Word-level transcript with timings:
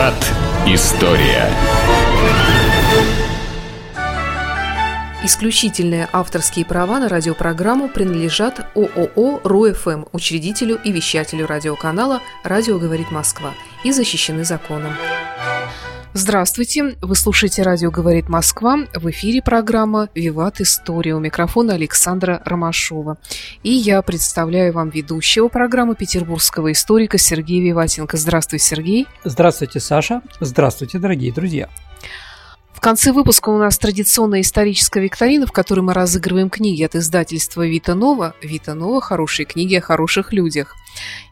Виват. 0.00 0.32
История. 0.66 1.50
Исключительные 5.22 6.08
авторские 6.10 6.64
права 6.64 6.98
на 6.98 7.08
радиопрограмму 7.10 7.90
принадлежат 7.90 8.66
ООО 8.74 9.40
РУФМ, 9.44 10.04
учредителю 10.12 10.80
и 10.82 10.90
вещателю 10.90 11.46
радиоканала 11.46 12.22
«Радио 12.44 12.78
говорит 12.78 13.10
Москва» 13.10 13.52
и 13.84 13.92
защищены 13.92 14.44
законом. 14.44 14.94
Здравствуйте! 16.12 16.96
Вы 17.00 17.14
слушаете 17.14 17.62
«Радио 17.62 17.92
говорит 17.92 18.28
Москва». 18.28 18.78
В 18.94 19.08
эфире 19.10 19.40
программа 19.42 20.08
«Виват 20.12 20.60
История». 20.60 21.14
У 21.14 21.20
микрофона 21.20 21.74
Александра 21.74 22.42
Ромашова. 22.44 23.16
И 23.62 23.70
я 23.70 24.02
представляю 24.02 24.72
вам 24.72 24.90
ведущего 24.90 25.46
программы 25.46 25.94
петербургского 25.94 26.72
историка 26.72 27.16
Сергея 27.16 27.62
Виватенко. 27.62 28.16
Здравствуй, 28.16 28.58
Сергей! 28.58 29.06
Здравствуйте, 29.22 29.78
Саша! 29.78 30.20
Здравствуйте, 30.40 30.98
дорогие 30.98 31.32
друзья! 31.32 31.68
В 32.72 32.80
конце 32.80 33.12
выпуска 33.12 33.50
у 33.50 33.58
нас 33.58 33.78
традиционная 33.78 34.40
историческая 34.40 35.00
викторина, 35.00 35.46
в 35.46 35.52
которой 35.52 35.80
мы 35.80 35.94
разыгрываем 35.94 36.50
книги 36.50 36.82
от 36.82 36.96
издательства 36.96 37.64
Вита 37.64 37.94
Нова. 37.94 38.34
Вита 38.42 38.74
Нова– 38.74 39.00
хорошие 39.02 39.46
книги 39.46 39.76
о 39.76 39.80
хороших 39.80 40.32
людях. 40.32 40.74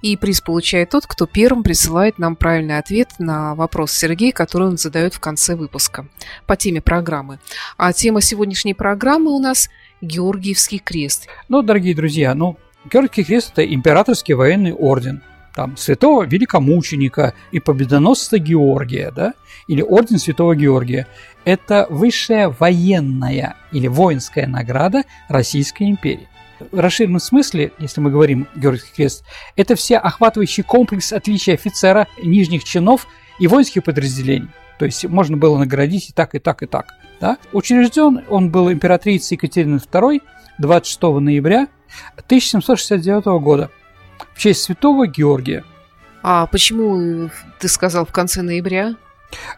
И 0.02 0.16
приз 0.16 0.40
получает 0.40 0.90
тот, 0.90 1.06
кто 1.06 1.26
первым 1.26 1.62
присылает 1.62 2.18
нам 2.18 2.36
правильный 2.36 2.78
ответ 2.78 3.10
на 3.18 3.54
вопрос 3.54 3.92
Сергея, 3.92 4.32
который 4.32 4.68
он 4.68 4.78
задает 4.78 5.14
в 5.14 5.20
конце 5.20 5.56
выпуска 5.56 6.06
по 6.46 6.56
теме 6.56 6.80
программы. 6.80 7.38
А 7.76 7.92
тема 7.92 8.20
сегодняшней 8.20 8.74
программы 8.74 9.30
у 9.30 9.38
нас– 9.38 9.68
Георгиевский 10.00 10.78
крест. 10.78 11.26
Ну, 11.48 11.62
дорогие 11.62 11.94
друзья, 11.94 12.34
ну, 12.34 12.56
Георгиевский 12.84 13.24
крест– 13.24 13.50
это 13.52 13.64
императорский 13.64 14.34
военный 14.34 14.72
орден– 14.72 15.22
там, 15.58 15.76
святого 15.76 16.22
великомученика 16.22 17.34
и 17.50 17.58
победоносца 17.58 18.38
Георгия, 18.38 19.10
да, 19.10 19.34
или 19.66 19.82
орден 19.82 20.20
святого 20.20 20.54
Георгия. 20.54 21.08
Это 21.44 21.88
высшая 21.90 22.48
военная 22.48 23.56
или 23.72 23.88
воинская 23.88 24.46
награда 24.46 25.02
Российской 25.28 25.90
империи. 25.90 26.28
В 26.70 26.78
расширенном 26.78 27.20
смысле, 27.20 27.72
если 27.78 28.00
мы 28.00 28.10
говорим 28.10 28.48
Георгиевский 28.56 28.94
крест, 28.94 29.24
это 29.56 29.74
все 29.74 29.96
охватывающий 29.96 30.62
комплекс 30.62 31.12
отличия 31.12 31.54
офицера, 31.54 32.08
нижних 32.22 32.64
чинов 32.64 33.06
и 33.38 33.46
воинских 33.46 33.84
подразделений. 33.84 34.48
То 34.78 34.84
есть 34.84 35.04
можно 35.06 35.36
было 35.36 35.58
наградить 35.58 36.10
и 36.10 36.12
так, 36.12 36.34
и 36.34 36.38
так, 36.38 36.62
и 36.62 36.66
так. 36.66 36.94
Да? 37.20 37.38
Учрежден 37.52 38.24
он 38.28 38.50
был 38.50 38.70
императрицей 38.70 39.36
Екатериной 39.36 39.78
II 39.78 40.22
26 40.58 41.02
ноября 41.02 41.68
1769 42.16 43.24
года 43.42 43.70
в 44.34 44.38
честь 44.38 44.62
святого 44.62 45.06
Георгия. 45.06 45.64
А 46.22 46.46
почему 46.46 47.30
ты 47.58 47.68
сказал 47.68 48.04
в 48.04 48.12
конце 48.12 48.42
ноября? 48.42 48.94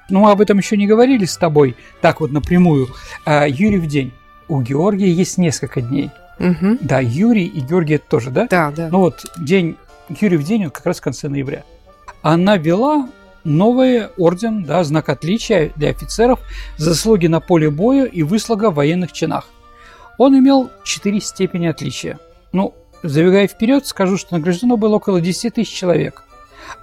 Ну, 0.08 0.28
об 0.28 0.40
этом 0.40 0.58
еще 0.58 0.76
не 0.76 0.86
говорили 0.86 1.24
с 1.24 1.36
тобой, 1.36 1.76
так 2.00 2.20
вот 2.20 2.32
напрямую. 2.32 2.88
А, 3.24 3.46
Юрий 3.46 3.78
в 3.78 3.86
день. 3.86 4.12
У 4.48 4.60
Георгия 4.62 5.12
есть 5.12 5.38
несколько 5.38 5.80
дней. 5.80 6.10
Угу. 6.40 6.78
Да, 6.80 7.00
Юрий 7.00 7.46
и 7.46 7.60
Георгий 7.60 7.94
это 7.94 8.08
тоже, 8.08 8.30
да? 8.30 8.46
Да, 8.50 8.72
да. 8.74 8.88
Ну 8.90 9.00
вот 9.00 9.24
день 9.38 9.76
Юрий 10.08 10.36
в 10.36 10.42
день, 10.42 10.64
он 10.64 10.70
как 10.70 10.86
раз 10.86 10.98
в 10.98 11.02
конце 11.02 11.28
ноября. 11.28 11.64
Она 12.22 12.56
вела 12.56 13.08
новый 13.44 14.08
орден, 14.18 14.64
да, 14.64 14.82
знак 14.82 15.08
отличия 15.08 15.72
для 15.76 15.90
офицеров, 15.90 16.40
заслуги 16.76 17.26
на 17.26 17.40
поле 17.40 17.70
боя 17.70 18.04
и 18.04 18.22
выслуга 18.22 18.70
в 18.70 18.74
военных 18.74 19.12
чинах. 19.12 19.48
Он 20.18 20.36
имел 20.38 20.70
четыре 20.84 21.20
степени 21.20 21.66
отличия. 21.66 22.18
Ну, 22.52 22.74
Забегая 23.02 23.48
вперед, 23.48 23.86
скажу, 23.86 24.18
что 24.18 24.34
награждено 24.34 24.76
было 24.76 24.96
около 24.96 25.20
10 25.20 25.54
тысяч 25.54 25.72
человек, 25.72 26.24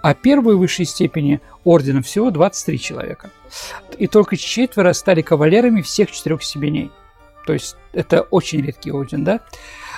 а 0.01 0.15
первой 0.15 0.55
высшей 0.55 0.85
степени 0.85 1.41
ордена 1.63 2.01
всего 2.01 2.31
23 2.31 2.79
человека. 2.79 3.29
И 3.99 4.07
только 4.07 4.35
четверо 4.35 4.93
стали 4.93 5.21
кавалерами 5.21 5.81
всех 5.81 6.11
четырех 6.11 6.43
степеней. 6.43 6.91
То 7.47 7.53
есть 7.53 7.75
это 7.93 8.21
очень 8.21 8.61
редкий 8.61 8.91
орден, 8.91 9.23
да? 9.23 9.39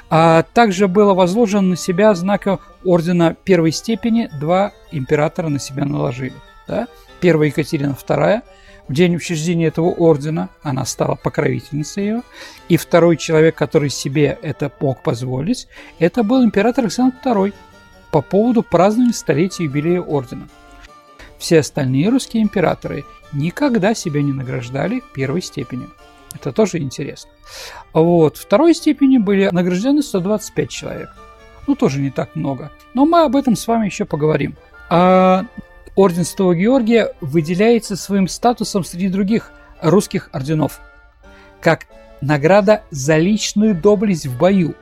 А 0.10 0.44
также 0.54 0.88
было 0.88 1.14
возложено 1.14 1.70
на 1.70 1.76
себя 1.76 2.14
знака 2.16 2.60
ордена 2.86 3.36
первой 3.44 3.72
степени, 3.72 4.30
два 4.40 4.72
императора 4.92 5.50
на 5.50 5.60
себя 5.60 5.86
наложили. 5.86 6.34
Да? 6.68 6.88
Первая 7.20 7.50
Екатерина 7.50 7.92
II– 7.92 8.42
в 8.90 8.94
день 8.94 9.16
учреждения 9.16 9.68
этого 9.68 9.92
ордена 9.92 10.50
она 10.64 10.84
стала 10.84 11.14
покровительницей 11.14 12.04
ее. 12.04 12.22
И 12.70 12.78
второй 12.78 13.18
человек, 13.18 13.56
который 13.56 13.90
себе 13.90 14.40
это 14.42 14.72
мог 14.80 15.04
позволить, 15.04 15.68
это 16.00 16.24
был 16.24 16.44
император 16.44 16.86
Александр 16.86 17.16
II 17.24 17.54
по 18.12 18.24
поводу 18.24 18.64
празднования 18.64 19.14
столетия 19.14 19.66
юбилея 19.66 20.02
ордена. 20.02 20.50
Все 21.38 21.60
остальные 21.60 22.10
русские 22.10 22.42
императоры 22.42 23.06
никогда 23.32 23.94
себя 23.94 24.24
не 24.24 24.34
награждали 24.34 25.04
первой 25.14 25.44
степенью. 25.44 25.92
Это 26.36 26.52
тоже 26.52 26.78
интересно. 26.78 27.32
Вот. 27.94 28.38
Второй 28.38 28.74
степени 28.74 29.18
были 29.18 29.50
награждены 29.52 30.02
125 30.02 30.70
человек. 30.70 31.10
Ну, 31.68 31.76
тоже 31.76 32.00
не 32.00 32.12
так 32.12 32.36
много. 32.36 32.72
Но 32.94 33.06
мы 33.06 33.24
об 33.24 33.36
этом 33.36 33.56
с 33.56 33.68
вами 33.68 33.86
еще 33.86 34.06
поговорим. 34.06 34.56
А 34.90 35.46
Орден 35.96 36.26
Святого 36.26 36.56
Георгия 36.56 37.14
выделяется 37.22 37.96
своим 37.96 38.28
статусом 38.28 38.84
среди 38.84 39.10
других 39.10 39.52
русских 39.82 40.30
орденов, 40.32 40.80
как 41.62 41.88
награда 42.22 42.84
за 42.90 43.18
личную 43.18 43.76
доблесть 43.76 44.26
в 44.26 44.38
бою 44.38 44.76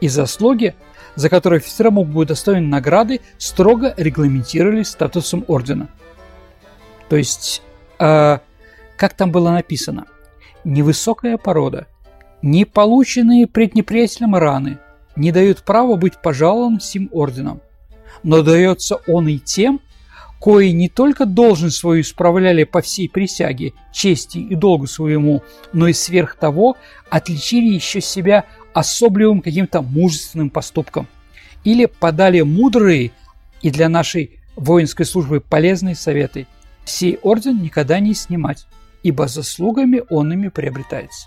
и 0.00 0.08
заслуги, 0.08 0.74
за 1.14 1.28
которые 1.28 1.58
офицеры 1.58 1.90
могут 1.90 2.14
быть 2.14 2.28
достойны 2.28 2.66
награды, 2.66 3.20
строго 3.38 3.94
регламентировались 3.96 4.88
статусом 4.88 5.44
ордена. 5.48 5.88
То 7.08 7.16
есть, 7.16 7.62
э, 7.98 8.38
как 8.96 9.14
там 9.14 9.32
было 9.32 9.50
написано, 9.50 10.06
невысокая 10.64 11.36
порода, 11.36 11.86
не 12.42 12.64
полученные 12.64 13.46
пред 13.46 13.74
неприятелем 13.74 14.34
раны 14.34 14.78
не 15.16 15.32
дают 15.32 15.62
права 15.62 15.96
быть 15.96 16.20
пожалованным 16.22 16.80
сим 16.80 17.08
орденом, 17.12 17.60
но 18.22 18.42
дается 18.42 18.96
он 19.06 19.28
и 19.28 19.38
тем, 19.38 19.80
кои 20.40 20.70
не 20.70 20.88
только 20.88 21.26
должен 21.26 21.70
свою 21.70 22.00
исправляли 22.00 22.64
по 22.64 22.80
всей 22.80 23.08
присяге, 23.08 23.74
чести 23.92 24.38
и 24.38 24.54
долгу 24.54 24.86
своему, 24.86 25.42
но 25.72 25.88
и 25.88 25.92
сверх 25.92 26.34
того 26.36 26.76
отличили 27.10 27.74
еще 27.74 28.00
себя 28.00 28.46
особливым 28.72 29.42
каким-то 29.42 29.82
мужественным 29.82 30.48
поступком. 30.48 31.06
Или 31.62 31.84
подали 31.84 32.40
мудрые 32.40 33.12
и 33.60 33.70
для 33.70 33.90
нашей 33.90 34.38
воинской 34.56 35.04
службы 35.04 35.40
полезные 35.40 35.94
советы. 35.94 36.46
Сей 36.86 37.18
орден 37.22 37.60
никогда 37.62 38.00
не 38.00 38.14
снимать, 38.14 38.66
ибо 39.02 39.28
заслугами 39.28 40.02
он 40.10 40.32
ими 40.32 40.48
приобретается. 40.48 41.26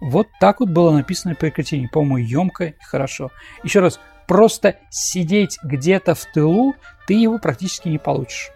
Вот 0.00 0.28
так 0.40 0.60
вот 0.60 0.70
было 0.70 0.92
написано 0.92 1.34
при 1.34 1.48
Екатерине. 1.48 1.88
По-моему, 1.92 2.18
емко 2.18 2.64
и 2.64 2.74
хорошо. 2.80 3.30
Еще 3.64 3.80
раз, 3.80 3.98
просто 4.26 4.76
сидеть 4.90 5.58
где-то 5.62 6.14
в 6.14 6.24
тылу 6.32 6.74
ты 7.06 7.14
его 7.14 7.38
практически 7.38 7.88
не 7.88 7.98
получишь. 7.98 8.50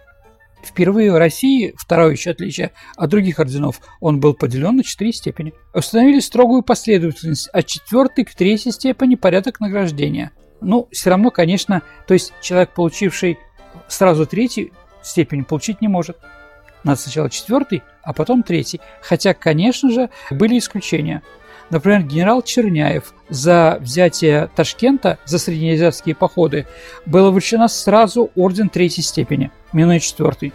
Впервые 0.63 1.11
в 1.11 1.17
России, 1.17 1.73
второе 1.77 2.11
еще 2.11 2.31
отличие 2.31 2.71
от 2.95 3.09
других 3.09 3.39
орденов, 3.39 3.81
он 3.99 4.21
был 4.21 4.33
поделен 4.33 4.77
на 4.77 4.83
четыре 4.83 5.11
степени. 5.11 5.53
Установили 5.73 6.21
строгую 6.21 6.63
последовательность 6.63 7.49
от 7.49 7.65
четвертой 7.65 8.23
к 8.23 8.33
третьей 8.33 8.71
степени 8.71 9.15
порядок 9.15 9.59
награждения. 9.59 10.31
Ну, 10.61 10.87
все 10.91 11.09
равно, 11.09 11.31
конечно, 11.31 11.81
то 12.07 12.13
есть 12.13 12.31
человек, 12.41 12.73
получивший 12.73 13.37
сразу 13.89 14.25
третью 14.25 14.71
степень, 15.01 15.43
получить 15.43 15.81
не 15.81 15.89
может. 15.89 16.17
Надо 16.83 16.99
сначала 16.99 17.29
четвертый, 17.29 17.83
а 18.01 18.13
потом 18.13 18.43
третий. 18.43 18.81
Хотя, 19.01 19.33
конечно 19.33 19.89
же, 19.89 20.09
были 20.31 20.57
исключения. 20.57 21.21
Например, 21.69 22.03
генерал 22.03 22.41
Черняев 22.41 23.13
за 23.29 23.77
взятие 23.79 24.49
Ташкента 24.55 25.17
за 25.25 25.39
среднеазиатские 25.39 26.13
походы 26.13 26.67
было 27.05 27.31
вручено 27.31 27.67
сразу 27.67 28.31
орден 28.35 28.69
третьей 28.69 29.03
степени, 29.03 29.49
минуя 29.71 29.99
четвертый. 29.99 30.53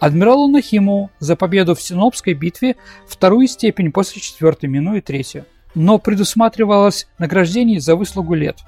Адмиралу 0.00 0.48
Нахимову 0.48 1.10
за 1.18 1.36
победу 1.36 1.74
в 1.74 1.82
Синопской 1.82 2.34
битве 2.34 2.76
вторую 3.06 3.48
степень 3.48 3.92
после 3.92 4.20
четвертой, 4.20 4.68
минуя 4.68 5.00
третью. 5.00 5.44
Но 5.74 5.98
предусматривалось 5.98 7.08
награждение 7.18 7.80
за 7.80 7.96
выслугу 7.96 8.34
лет, 8.34 8.58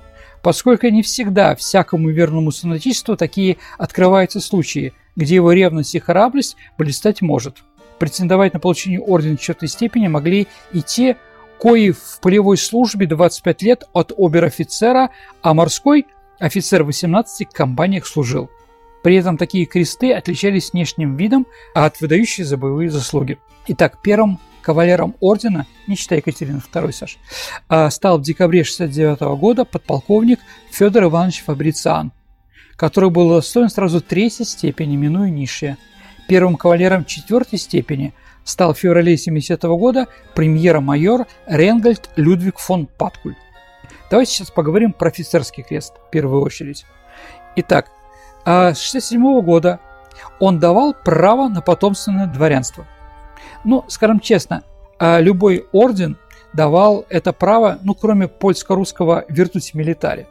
поскольку 0.42 0.88
не 0.88 1.02
всегда 1.02 1.54
всякому 1.54 2.10
верному 2.10 2.52
сонатичеству 2.52 3.16
такие 3.16 3.58
открываются 3.78 4.40
случаи, 4.40 4.92
где 5.16 5.36
его 5.36 5.52
ревность 5.52 5.94
и 5.94 5.98
храбрость 5.98 6.56
блистать 6.78 7.22
может. 7.22 7.58
Претендовать 7.98 8.54
на 8.54 8.60
получение 8.60 9.00
ордена 9.00 9.36
четвертой 9.36 9.68
степени 9.68 10.08
могли 10.08 10.48
и 10.72 10.82
те, 10.82 11.16
кои 11.58 11.90
в 11.90 12.20
полевой 12.22 12.56
службе 12.56 13.06
25 13.06 13.62
лет 13.62 13.84
от 13.92 14.12
обер-офицера, 14.16 15.10
а 15.42 15.52
морской 15.52 16.06
офицер 16.38 16.82
18 16.82 17.48
в 17.48 17.52
компаниях 17.52 18.06
служил. 18.06 18.50
При 19.02 19.16
этом 19.16 19.36
такие 19.36 19.66
кресты 19.66 20.12
отличались 20.12 20.72
внешним 20.72 21.16
видом 21.16 21.46
а 21.74 21.86
от 21.86 22.00
выдающей 22.00 22.44
за 22.44 22.56
боевые 22.56 22.90
заслуги. 22.90 23.38
Итак, 23.66 23.98
первым 24.02 24.38
кавалером 24.62 25.16
ордена, 25.20 25.66
не 25.86 25.96
считая 25.96 26.18
Екатерины 26.20 26.60
II, 26.72 26.92
Саш, 26.92 27.18
а, 27.68 27.90
стал 27.90 28.18
в 28.18 28.22
декабре 28.22 28.64
69 28.64 29.36
года 29.36 29.64
подполковник 29.64 30.40
Федор 30.70 31.04
Иванович 31.04 31.42
Фабрициан, 31.44 32.12
который 32.76 33.10
был 33.10 33.28
достоин 33.28 33.68
сразу 33.68 34.00
третьей 34.00 34.46
степени, 34.46 34.96
минуя 34.96 35.30
низшее. 35.30 35.76
Первым 36.28 36.56
кавалером 36.56 37.04
четвертой 37.04 37.58
степени 37.58 38.14
стал 38.44 38.74
в 38.74 38.78
феврале 38.78 39.16
70 39.16 39.64
-го 39.64 39.76
года 39.76 40.06
премьер-майор 40.34 41.26
Ренгольд 41.46 42.10
Людвиг 42.16 42.58
фон 42.58 42.86
Паткуль. 42.86 43.34
Давайте 44.10 44.32
сейчас 44.32 44.50
поговорим 44.50 44.92
про 44.92 45.08
офицерский 45.08 45.62
крест 45.62 45.94
в 46.06 46.10
первую 46.10 46.42
очередь. 46.42 46.84
Итак, 47.56 47.90
а 48.44 48.74
с 48.74 48.80
67 48.80 49.40
года 49.42 49.80
он 50.38 50.58
давал 50.58 50.94
право 50.94 51.48
на 51.48 51.60
потомственное 51.60 52.26
дворянство. 52.26 52.86
Ну, 53.64 53.84
скажем 53.88 54.20
честно, 54.20 54.62
а 54.98 55.20
любой 55.20 55.66
орден 55.72 56.16
давал 56.52 57.06
это 57.08 57.32
право, 57.32 57.78
ну, 57.82 57.94
кроме 57.94 58.28
польско-русского 58.28 59.24
«Виртути 59.28 59.76
милитари». 59.76 60.26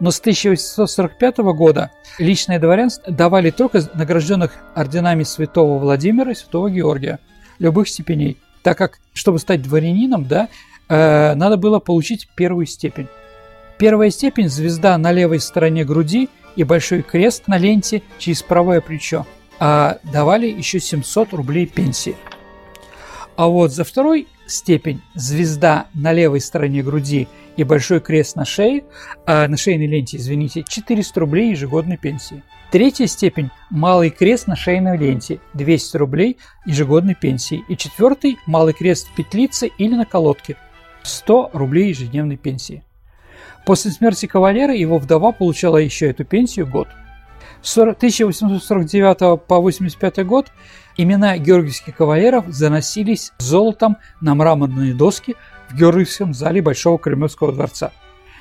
Но 0.00 0.10
с 0.10 0.20
1845 0.20 1.38
года 1.38 1.90
личное 2.18 2.58
дворянство 2.58 3.12
давали 3.12 3.50
только 3.50 3.82
награжденных 3.94 4.52
орденами 4.74 5.22
святого 5.22 5.78
Владимира 5.78 6.32
и 6.32 6.34
святого 6.34 6.70
Георгия 6.70 7.20
любых 7.58 7.88
степеней, 7.88 8.38
так 8.62 8.78
как, 8.78 8.98
чтобы 9.12 9.38
стать 9.38 9.62
дворянином, 9.62 10.24
да, 10.24 10.48
э, 10.88 11.34
надо 11.34 11.56
было 11.56 11.78
получить 11.78 12.28
первую 12.34 12.66
степень. 12.66 13.08
Первая 13.78 14.10
степень– 14.10 14.48
звезда 14.50 14.98
на 14.98 15.12
левой 15.12 15.40
стороне 15.40 15.84
груди 15.84 16.28
и 16.56 16.64
большой 16.64 17.02
крест 17.02 17.48
на 17.48 17.56
ленте 17.56 18.02
через 18.18 18.42
правое 18.42 18.80
плечо. 18.80 19.26
А 19.58 19.98
давали 20.12 20.46
еще 20.46 20.80
700 20.80 21.32
рублей 21.32 21.66
пенсии. 21.66 22.16
А 23.40 23.48
вот 23.48 23.72
за 23.72 23.84
второй 23.84 24.28
степень 24.46 25.00
звезда 25.14 25.86
на 25.94 26.12
левой 26.12 26.42
стороне 26.42 26.82
груди 26.82 27.26
и 27.56 27.64
большой 27.64 28.00
крест 28.00 28.36
на 28.36 28.44
шее, 28.44 28.84
а 29.24 29.48
на 29.48 29.56
шейной 29.56 29.86
ленте, 29.86 30.18
извините, 30.18 30.62
400 30.62 31.18
рублей 31.18 31.52
ежегодной 31.52 31.96
пенсии. 31.96 32.42
Третья 32.70 33.06
степень– 33.06 33.48
малый 33.70 34.10
крест 34.10 34.46
на 34.46 34.56
шейной 34.56 34.98
ленте, 34.98 35.40
200 35.54 35.96
рублей 35.96 36.36
ежегодной 36.66 37.14
пенсии. 37.14 37.64
И 37.66 37.78
четвертый– 37.78 38.36
малый 38.46 38.74
крест 38.74 39.08
в 39.08 39.14
петлице 39.14 39.70
или 39.78 39.94
на 39.94 40.04
колодке, 40.04 40.58
100 41.02 41.52
рублей 41.54 41.88
ежедневной 41.88 42.36
пенсии. 42.36 42.84
После 43.64 43.90
смерти 43.90 44.26
кавалера 44.26 44.74
его 44.74 44.98
вдова 44.98 45.32
получала 45.32 45.78
еще 45.78 46.10
эту 46.10 46.26
пенсию 46.26 46.66
год. 46.66 46.88
С 47.62 47.78
1849 47.78 49.40
по 49.46 49.60
85 49.60 50.26
год 50.26 50.52
имена 51.02 51.38
георгиевских 51.38 51.96
кавалеров 51.96 52.46
заносились 52.48 53.32
золотом 53.38 53.96
на 54.20 54.34
мраморные 54.34 54.94
доски 54.94 55.36
в 55.68 55.76
Георгиевском 55.76 56.34
зале 56.34 56.62
Большого 56.62 56.98
Кремлевского 56.98 57.52
дворца. 57.52 57.92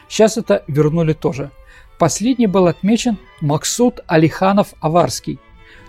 Сейчас 0.08 0.38
это 0.38 0.64
вернули 0.68 1.14
тоже. 1.14 1.52
Последний 1.98 2.48
был 2.48 2.68
отмечен 2.68 3.18
Максут 3.42 4.00
Алиханов-Аварский, 4.08 5.40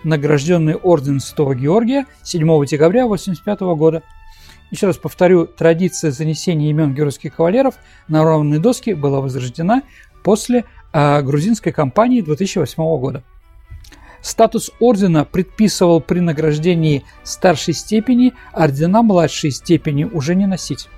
награжденный 0.03 0.75
орденом 0.75 1.19
Святого 1.19 1.55
Георгия 1.55 2.05
7 2.23 2.65
декабря 2.65 3.05
1985 3.05 3.59
года– 3.77 4.03
еще 4.71 4.87
раз 4.87 4.97
повторю, 4.97 5.47
традиция 5.47 6.11
занесения 6.11 6.69
имен 6.69 6.93
георгиевских 6.93 7.35
кавалеров 7.35 7.75
на 8.07 8.23
равные 8.23 8.59
доски 8.59 8.91
была 8.91 9.19
возрождена 9.19 9.83
после 10.23 10.63
э, 10.93 11.21
грузинской 11.21 11.73
кампании 11.73 12.21
2008 12.21 12.81
года. 12.97 13.23
Статус 14.21 14.71
ордена 14.79 15.25
предписывал 15.25 15.99
при 15.99 16.19
награждении 16.19 17.03
старшей 17.23 17.73
степени 17.73 18.33
ордена 18.53 19.01
младшей 19.01 19.51
степени 19.51 20.03
уже 20.03 20.35
не 20.35 20.45
носить 20.45 20.89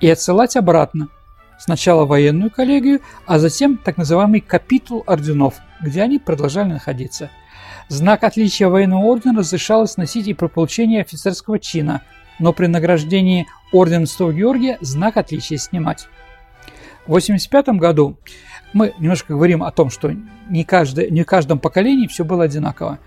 и 0.00 0.08
отсылать 0.08 0.56
обратно. 0.56 1.08
Сначала 1.58 2.06
военную 2.06 2.50
коллегию, 2.50 3.00
а 3.26 3.38
затем 3.38 3.76
так 3.76 3.98
называемый 3.98 4.40
капитул 4.40 5.04
орденов, 5.06 5.56
где 5.82 6.02
они 6.02 6.18
продолжали 6.18 6.70
находиться. 6.70 7.30
Знак 7.88 8.24
отличия 8.24 8.68
военного 8.68 9.04
ордена 9.04 9.40
разрешалось 9.40 9.96
носить 9.96 10.28
и 10.28 10.34
при 10.34 10.46
получении 10.46 11.00
офицерского 11.00 11.58
чина– 11.58 12.02
но 12.40 12.52
при 12.52 12.66
награждении 12.66 13.46
орденом 13.70 14.06
Святого 14.06 14.32
Георгия 14.32 14.78
знак 14.80 15.16
отличия 15.16 15.58
снимать. 15.58 16.08
В 17.06 17.12
1985 17.12 17.78
году 17.78 18.18
мы 18.72 18.94
немножко 18.98 19.34
говорим 19.34 19.62
о 19.62 19.70
том, 19.70 19.90
что 19.90 20.12
не, 20.48 20.64
каждый, 20.64 21.10
не 21.10 21.22
в 21.22 21.26
каждом 21.26 21.58
поколении 21.58 22.06
все 22.06 22.24
было 22.24 22.44
одинаково, 22.44 22.98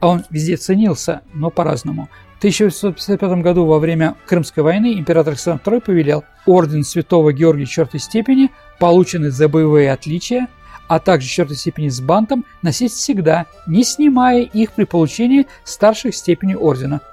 а 0.00 0.08
он 0.08 0.24
везде 0.30 0.56
ценился, 0.56 1.22
но 1.32 1.50
по-разному. 1.50 2.08
В 2.34 2.38
1855 2.38 3.42
году 3.42 3.66
во 3.66 3.78
время 3.78 4.16
Крымской 4.26 4.62
войны 4.62 4.94
император 4.94 5.32
Александр 5.32 5.62
II 5.64 5.80
повелел 5.80 6.24
орден 6.44 6.82
Святого 6.82 7.32
Георгия 7.32 7.66
четвертой 7.66 8.00
степени, 8.00 8.50
полученный 8.80 9.30
за 9.30 9.48
боевые 9.48 9.92
отличия, 9.92 10.48
а 10.88 10.98
также 10.98 11.28
четвертой 11.28 11.56
степени 11.56 11.88
с 11.88 12.00
бантом, 12.00 12.44
носить 12.62 12.92
всегда, 12.92 13.46
не 13.66 13.84
снимая 13.84 14.42
их 14.42 14.72
при 14.72 14.84
получении 14.84 15.46
старших 15.64 16.14
степеней 16.14 16.56
ордена– 16.56 17.00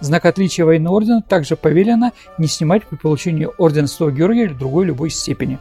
Знак 0.00 0.26
отличия 0.26 0.64
военного 0.64 0.96
ордена 0.96 1.22
также 1.22 1.56
повелено 1.56 2.12
не 2.38 2.46
снимать 2.46 2.86
при 2.86 2.96
получении 2.96 3.48
ордена 3.58 3.88
Святого 3.88 4.12
Георгия 4.12 4.44
или 4.44 4.52
другой 4.52 4.86
любой 4.86 5.10
степени. 5.10 5.58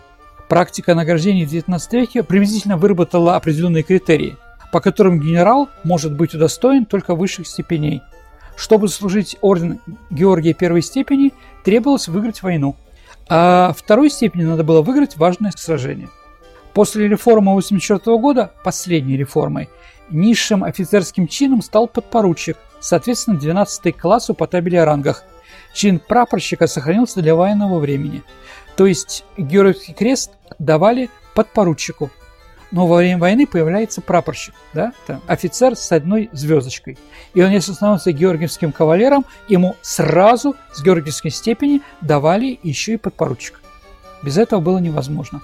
Практика 0.50 0.96
награждения 0.96 1.46
в 1.46 1.52
XIX 1.52 1.80
веке 1.92 2.24
приблизительно 2.24 2.78
выработала 2.78 3.36
определенные 3.36 3.84
критерии, 3.84 4.38
по 4.72 4.80
которым 4.80 5.20
генерал 5.20 5.70
может 5.84 6.16
быть 6.16 6.34
удостоен 6.34 6.86
только 6.86 7.16
высших 7.16 7.48
степеней. 7.48 8.02
Чтобы 8.56 8.88
служить 8.88 9.38
орден 9.42 9.80
Георгия 10.10 10.54
первой 10.54 10.82
степени, 10.82 11.34
требовалось 11.64 12.08
выиграть 12.08 12.42
войну, 12.42 12.76
а 13.30 13.74
второй 13.78 14.10
степени 14.10 14.46
надо 14.46 14.64
было 14.64 14.82
выиграть 14.82 15.18
важное 15.18 15.52
сражение. 15.56 16.10
После 16.74 17.08
реформы 17.08 17.52
1984 17.52 18.18
года, 18.20 18.52
последней 18.64 19.18
реформой, 19.18 19.70
низшим 20.10 20.64
офицерским 20.64 21.28
чином 21.28 21.62
стал 21.62 21.88
подпоручик, 21.88 22.58
соответственно 22.80 23.38
12 23.38 23.98
классу 23.98 24.34
по 24.34 24.48
табели 24.48 24.78
о 24.78 24.86
рангах. 24.86 25.24
Чин 25.74 26.00
прапорщика 26.00 26.68
сохранился 26.68 27.22
для 27.22 27.36
военного 27.36 27.80
времени. 27.80 28.24
То 28.78 28.86
есть 28.86 29.26
Георгиевский 29.38 29.94
крест 29.94 30.32
давали 30.60 31.10
подпоручику. 31.34 32.12
Но 32.70 32.86
во 32.86 32.98
время 32.98 33.18
войны 33.18 33.48
появляется 33.48 34.02
прапорщик, 34.02 34.54
да, 34.74 34.92
там, 35.08 35.22
офицер 35.26 35.76
с 35.76 35.92
одной 35.92 36.30
звездочкой. 36.34 36.98
И 37.34 37.42
он, 37.42 37.50
если 37.52 37.72
становится 37.72 38.12
георгиевским 38.12 38.74
кавалером, 38.74 39.26
ему 39.48 39.78
сразу 39.82 40.56
с 40.74 40.84
георгиевской 40.84 41.32
степени 41.32 41.82
давали 42.02 42.60
еще 42.64 42.94
и 42.94 42.98
подпоручика. 42.98 43.60
Без 44.22 44.38
этого 44.38 44.60
было 44.60 44.80
невозможно. 44.80 45.42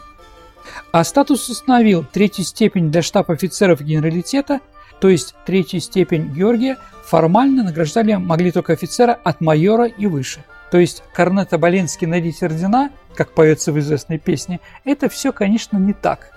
А 0.91 1.03
статус 1.05 1.49
установил 1.49 2.05
третью 2.05 2.43
степень 2.43 2.91
для 2.91 3.01
штаб-офицеров 3.01 3.81
генералитета, 3.81 4.59
то 4.99 5.07
есть 5.07 5.33
третью 5.45 5.79
степень 5.79 6.33
Георгия 6.33 6.77
формально 7.05 7.63
награждали 7.63 8.15
могли 8.15 8.51
только 8.51 8.73
офицера 8.73 9.17
от 9.23 9.41
майора 9.41 9.85
и 9.85 10.07
выше. 10.07 10.43
То 10.71 10.79
есть 10.79 11.03
Корнета 11.13 11.57
Боленский 11.57 12.07
найдите 12.07 12.47
ордена, 12.47 12.89
как 13.15 13.31
поется 13.31 13.71
в 13.71 13.79
известной 13.79 14.17
песне, 14.17 14.59
это 14.85 15.09
все, 15.09 15.31
конечно, 15.31 15.77
не 15.77 15.93
так. 15.93 16.31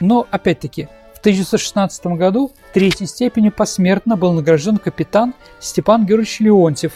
Но, 0.00 0.26
опять-таки, 0.30 0.88
в 1.14 1.18
1916 1.20 2.06
году 2.06 2.52
третьей 2.72 3.06
степени 3.06 3.50
посмертно 3.50 4.16
был 4.16 4.32
награжден 4.32 4.78
капитан 4.78 5.34
Степан 5.60 6.04
Георгиевич 6.04 6.40
Леонтьев, 6.40 6.92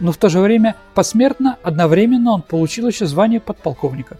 но 0.00 0.12
в 0.12 0.16
то 0.16 0.28
же 0.28 0.40
время 0.40 0.76
посмертно 0.94 1.58
одновременно 1.62 2.32
он 2.32 2.42
получил 2.42 2.86
еще 2.88 3.06
звание 3.06 3.40
подполковника. 3.40 4.16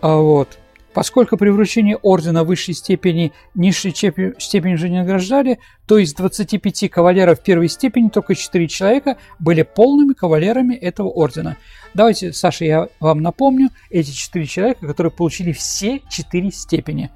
А 0.00 0.16
вот. 0.16 0.58
Поскольку 0.94 1.36
при 1.36 1.50
вручении 1.50 1.96
ордена 2.02 2.44
высшей 2.44 2.74
степени 2.74 3.32
низшей 3.54 3.90
степени 3.92 4.74
уже 4.74 4.88
не 4.88 4.98
награждали, 4.98 5.58
то 5.86 5.98
из 5.98 6.14
25 6.14 6.90
кавалеров 6.90 7.40
первой 7.40 7.68
степени 7.68 8.08
только 8.08 8.34
4 8.34 8.66
человека 8.68 9.16
были 9.38 9.62
полными 9.62 10.14
кавалерами 10.14 10.74
этого 10.74 11.08
ордена. 11.08 11.56
Давайте, 11.94 12.32
Саша, 12.32 12.64
я 12.64 12.88
вам 13.00 13.22
напомню, 13.22 13.70
эти 13.90 14.10
4 14.10 14.46
человека, 14.46 14.86
которые 14.86 15.12
получили 15.12 15.52
все 15.52 16.00
4 16.08 16.50
степени. 16.52 17.10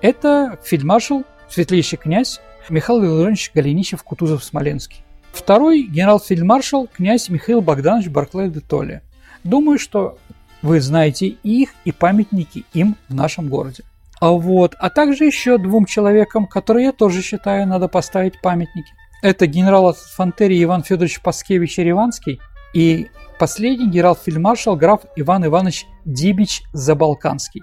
Это 0.00 0.58
фельдмаршал, 0.64 1.24
светлейший 1.48 1.98
князь 1.98 2.40
Михаил 2.68 3.00
Владимирович 3.00 3.50
Голенищев-Кутузов-Смоленский. 3.54 5.04
Второй 5.32 5.82
генерал-фельдмаршал 5.84 6.88
князь 6.88 7.28
Михаил 7.28 7.60
Богданович 7.62 8.08
Барклай 8.08 8.50
де 8.50 8.60
Толли. 8.60 9.00
Думаю, 9.44 9.78
что 9.78 10.18
вы 10.62 10.80
знаете 10.80 11.26
их 11.26 11.70
и 11.84 11.92
памятники 11.92 12.64
им 12.72 12.96
в 13.08 13.14
нашем 13.14 13.48
городе. 13.48 13.82
А 14.20 14.30
вот, 14.30 14.76
а 14.78 14.88
также 14.88 15.24
еще 15.24 15.58
двум 15.58 15.84
человекам, 15.84 16.46
которые 16.46 16.86
я 16.86 16.92
тоже 16.92 17.22
считаю, 17.22 17.66
надо 17.66 17.88
поставить 17.88 18.40
памятники. 18.40 18.92
Это 19.20 19.46
генерал 19.46 19.90
инфантерии 19.90 20.62
Иван 20.62 20.84
Федорович 20.84 21.20
Паскевич 21.20 21.78
Ереванский 21.78 22.40
и 22.72 23.08
последний 23.38 23.88
генерал-фельдмаршал 23.88 24.76
граф 24.76 25.02
Иван 25.16 25.46
Иванович 25.46 25.86
Дибич 26.04 26.62
Забалканский. 26.72 27.62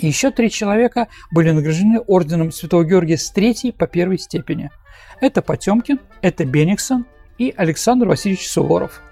И 0.00 0.08
еще 0.08 0.30
три 0.30 0.50
человека 0.50 1.08
были 1.30 1.52
награждены 1.52 2.00
орденом 2.00 2.50
Святого 2.50 2.84
Георгия 2.84 3.18
с 3.18 3.30
третьей 3.30 3.70
по 3.70 3.86
первой 3.86 4.18
степени. 4.18 4.70
Это 5.20 5.42
Потемкин, 5.42 6.00
это 6.22 6.44
Бениксон 6.44 7.06
и 7.38 7.54
Александр 7.56 8.08
Васильевич 8.08 8.48
Суворов– 8.48 9.02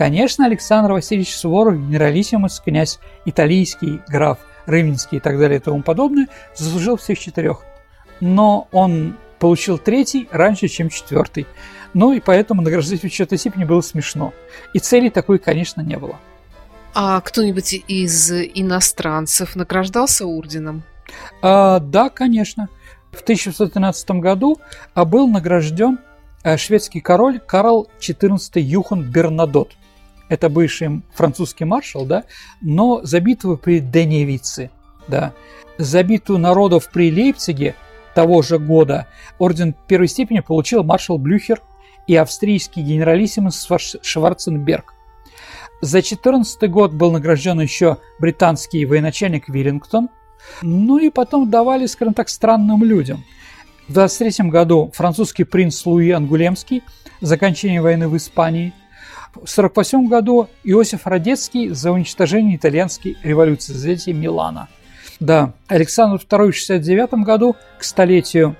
Конечно, 0.00 0.46
Александр 0.46 0.92
Васильевич 0.92 1.36
Суворов, 1.36 1.74
генералиссимус, 1.74 2.60
князь 2.60 3.00
италийский, 3.26 4.00
граф 4.08 4.38
Рыминский 4.64 5.18
и 5.18 5.20
так 5.20 5.38
далее 5.38 5.58
и 5.58 5.62
тому 5.62 5.82
подобное, 5.82 6.28
заслужил 6.56 6.96
всех 6.96 7.18
четырех. 7.18 7.60
Но 8.18 8.66
он 8.72 9.18
получил 9.38 9.76
третий 9.76 10.26
раньше, 10.30 10.68
чем 10.68 10.88
четвертый. 10.88 11.46
Ну 11.92 12.14
и 12.14 12.20
поэтому 12.20 12.62
награждать 12.62 13.02
в 13.02 13.10
четвертой 13.10 13.36
степени 13.36 13.64
было 13.64 13.82
смешно. 13.82 14.32
И 14.72 14.78
цели 14.78 15.10
такой, 15.10 15.38
конечно, 15.38 15.82
не 15.82 15.98
было. 15.98 16.18
А 16.94 17.20
кто-нибудь 17.20 17.74
из 17.86 18.32
иностранцев 18.32 19.54
награждался 19.54 20.24
орденом? 20.24 20.82
А, 21.42 21.78
да, 21.78 22.08
конечно. 22.08 22.70
В 23.12 23.20
1613 23.20 24.12
году 24.12 24.58
а, 24.94 25.04
был 25.04 25.28
награжден 25.28 25.98
а, 26.42 26.56
шведский 26.56 27.02
король 27.02 27.38
Карл 27.38 27.86
XIV 28.00 28.38
Юхан 28.62 29.02
Бернадот. 29.02 29.74
Это 30.30 30.48
бывший 30.48 31.02
французский 31.12 31.66
маршал, 31.66 32.06
да, 32.06 32.24
но 32.62 33.00
за 33.02 33.20
битву 33.20 33.58
при 33.58 33.80
Деневице, 33.80 34.70
да. 35.06 35.34
За 35.76 36.02
битву 36.02 36.38
народов 36.38 36.90
при 36.90 37.12
Лейпциге 37.12 37.74
того 38.14 38.40
же 38.40 38.58
года 38.58 39.06
орден 39.38 39.74
первой 39.86 40.08
степени 40.08 40.40
получил 40.40 40.82
маршал 40.82 41.18
Блюхер 41.18 41.60
и 42.06 42.16
австрийский 42.16 42.82
генералиссимус 42.82 43.68
Шварценберг. 44.00 44.94
За 45.82 46.00
14 46.00 46.70
год 46.70 46.92
был 46.92 47.12
награжден 47.12 47.60
еще 47.60 47.98
британский 48.18 48.86
военачальник 48.86 49.50
Виллингтон– 49.50 50.08
ну 50.62 50.98
и 50.98 51.10
потом 51.10 51.50
давали, 51.50 51.86
скажем 51.86 52.14
так, 52.14 52.28
странным 52.28 52.84
людям. 52.84 53.24
В 53.88 53.92
23 53.92 54.48
году 54.48 54.90
французский 54.94 55.44
принц 55.44 55.84
Луи 55.84 56.10
Ангулемский 56.10 56.82
за 57.20 57.34
окончание 57.34 57.82
войны 57.82 58.08
в 58.08 58.16
Испании. 58.16 58.72
В 59.34 59.48
48 59.48 60.08
году 60.08 60.48
Иосиф 60.64 61.06
Радецкий 61.06 61.68
за 61.68 61.92
уничтожение 61.92 62.56
итальянской 62.56 63.16
революции, 63.22 63.72
за 63.72 63.90
эти 63.90 64.10
Милана. 64.10 64.68
Да, 65.20 65.52
Александр 65.68 66.20
II 66.22 66.50
в 66.50 66.56
69 66.56 67.24
году 67.24 67.56
к 67.78 67.84
столетию 67.84 68.56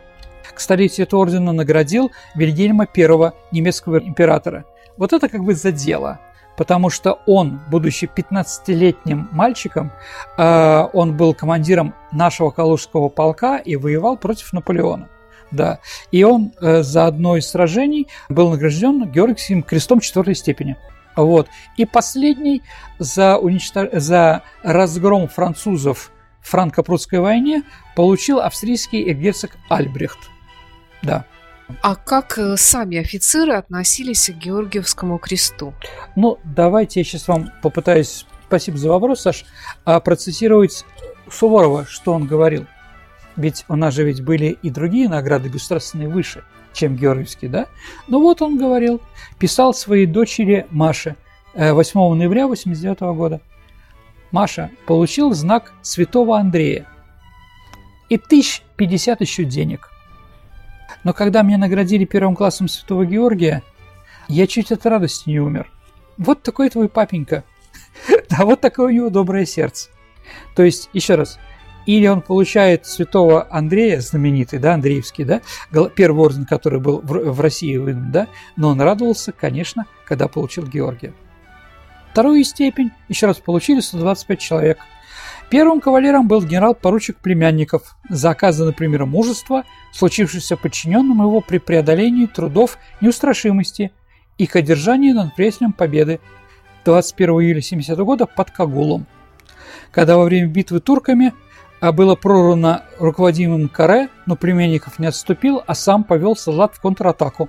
к 0.55 0.61
столетию 0.61 1.07
этого 1.07 1.21
ордена 1.21 1.53
наградил 1.53 2.11
Вильгельма 2.35 2.87
I, 2.95 3.33
немецкого 3.53 3.99
императора. 3.99 4.65
Вот 4.97 5.13
это 5.13 5.29
как 5.29 5.43
бы 5.43 5.55
задело 5.55 6.19
потому 6.61 6.91
что 6.91 7.21
он, 7.27 7.59
будучи 7.71 8.05
15-летним 8.05 9.31
мальчиком, 9.33 9.93
э, 10.37 10.87
он 10.93 11.17
был 11.17 11.33
командиром 11.33 11.95
нашего 12.13 12.51
Калужского 12.51 13.09
полка 13.09 13.57
и 13.57 13.77
воевал 13.77 14.19
против 14.19 14.53
Наполеона. 14.53 15.09
Да. 15.51 15.81
И 16.11 16.23
он 16.23 16.53
э, 16.61 16.83
за 16.83 17.07
одно 17.07 17.37
из 17.37 17.49
сражений 17.49 18.09
был 18.29 18.51
награжден 18.51 19.11
Георгиевским 19.11 19.63
крестом 19.63 20.01
четвертой 20.01 20.35
степени. 20.35 20.77
Вот. 21.17 21.49
И 21.77 21.85
последний 21.85 22.63
за, 22.99 23.37
уничтож... 23.37 23.89
за 23.93 24.43
разгром 24.63 25.29
французов 25.29 26.13
в 26.41 26.51
франко-прусской 26.51 27.21
войне 27.21 27.63
получил 27.97 28.41
австрийский 28.41 29.13
герцог 29.13 29.53
Альбрехт. 29.69 30.19
Да. 31.03 31.25
А 31.83 31.95
как 31.95 32.39
э, 32.39 32.57
сами 32.57 32.99
офицеры 32.99 33.55
относились 33.55 34.31
к 34.31 34.35
Георгиевскому 34.35 35.19
кресту? 35.19 35.75
Ну, 36.17 36.39
давайте 36.45 37.01
я 37.01 37.05
сейчас 37.05 37.29
вам 37.29 37.51
попытаюсь, 37.63 38.27
спасибо 38.47 38.79
за 38.79 38.89
вопрос, 38.89 39.21
Саш, 39.23 39.45
а 39.85 40.01
процитировать 40.01 40.85
Суворова, 41.31 41.87
что 41.87 42.13
он 42.13 42.27
говорил. 42.27 42.67
Ведь 43.37 43.65
у 43.69 43.77
нас 43.77 43.95
же 43.95 44.05
ведь 44.05 44.23
были 44.23 44.59
и 44.63 44.71
другие 44.71 45.09
награды 45.09 45.49
государственные 45.49 46.09
выше, 46.09 46.45
чем 46.73 46.97
Георгиевские, 46.97 47.51
да? 47.51 47.67
Ну 48.09 48.21
вот 48.21 48.43
он 48.43 48.59
говорил, 48.59 49.01
писал 49.39 49.75
своей 49.75 50.07
дочери 50.07 50.67
Маше 50.71 51.17
8 51.55 52.01
э, 52.01 52.15
ноября 52.15 52.47
89 52.47 53.01
года. 53.17 53.41
Маша 54.31 54.71
получил 54.87 55.33
знак 55.33 55.73
святого 55.83 56.39
Андрея 56.39 56.87
и 58.09 58.19
тысяч 58.19 58.63
пятьдесят 58.77 59.21
еще 59.21 59.45
денег. 59.45 59.91
Но 61.05 61.13
когда 61.13 61.43
меня 61.43 61.59
наградили 61.59 62.05
первым 62.05 62.37
классом 62.37 62.69
Святого 62.69 63.07
Георгия, 63.07 63.63
я 64.29 64.47
чуть 64.47 64.71
от 64.71 64.85
радости 64.85 65.29
не 65.29 65.41
умер. 65.41 65.71
Вот 66.19 66.43
такой 66.43 66.69
твой 66.69 66.89
папенька. 66.89 67.45
Да, 68.29 68.39
вот 68.45 68.61
такое 68.61 68.87
у 68.87 68.91
него 68.91 69.11
доброе 69.11 69.47
сердце. 69.47 69.89
То 70.55 70.63
есть, 70.63 70.91
еще 70.93 71.15
раз, 71.15 71.39
или 71.97 72.07
он 72.07 72.23
получает 72.23 72.87
святого 72.87 73.47
Андрея, 73.51 74.01
знаменитый, 74.01 74.59
да, 74.59 74.75
Андреевский, 74.75 75.25
да, 75.25 75.41
первый 75.95 76.21
орден, 76.25 76.45
который 76.45 76.81
был 76.81 77.01
в 77.03 77.41
России 77.41 77.77
выдан, 77.77 78.11
да, 78.13 78.29
но 78.57 78.69
он 78.69 78.81
радовался, 78.81 79.33
конечно, 79.33 79.87
когда 80.05 80.29
получил 80.29 80.67
Георгия. 80.67 81.15
Вторую 82.13 82.43
степень, 82.45 82.91
еще 83.09 83.27
раз, 83.27 83.39
получили 83.39 83.81
125 83.81 84.39
человек– 84.39 84.79
Первым 85.51 85.81
кавалером 85.81 86.29
был 86.29 86.43
генерал-поручик 86.43 87.17
Племянников 87.17 87.97
за 88.09 88.31
оказанное 88.31 88.73
пример 88.73 89.05
мужества, 89.05 89.65
случившееся 89.93 90.57
подчиненным 90.57 91.21
его 91.23 91.41
при 91.41 91.59
преодолении 91.59 92.27
трудов 92.27 92.79
неустрашимости 93.01 93.91
и 94.39 94.47
к 94.47 94.55
одержанию 94.55 95.13
над 95.13 95.35
приятелем 95.35 95.73
победы 95.73 96.21
21 96.85 97.31
июля 97.41 97.61
70 97.61 97.99
года 97.99 98.27
под 98.27 98.53
Кагулом. 98.53 99.07
Когда 99.91 100.17
во 100.17 100.23
время 100.23 100.47
битвы 100.47 100.79
турками 100.79 101.35
а 101.81 101.93
было 101.93 102.15
прорвано 102.15 102.85
руководимым 102.99 103.69
Каре, 103.69 104.09
но 104.27 104.37
Племянников 104.37 104.99
не 104.99 105.07
отступил, 105.07 105.63
а 105.67 105.75
сам 105.75 106.05
повел 106.05 106.37
солдат 106.37 106.75
в 106.75 106.81
контратаку. 106.81 107.49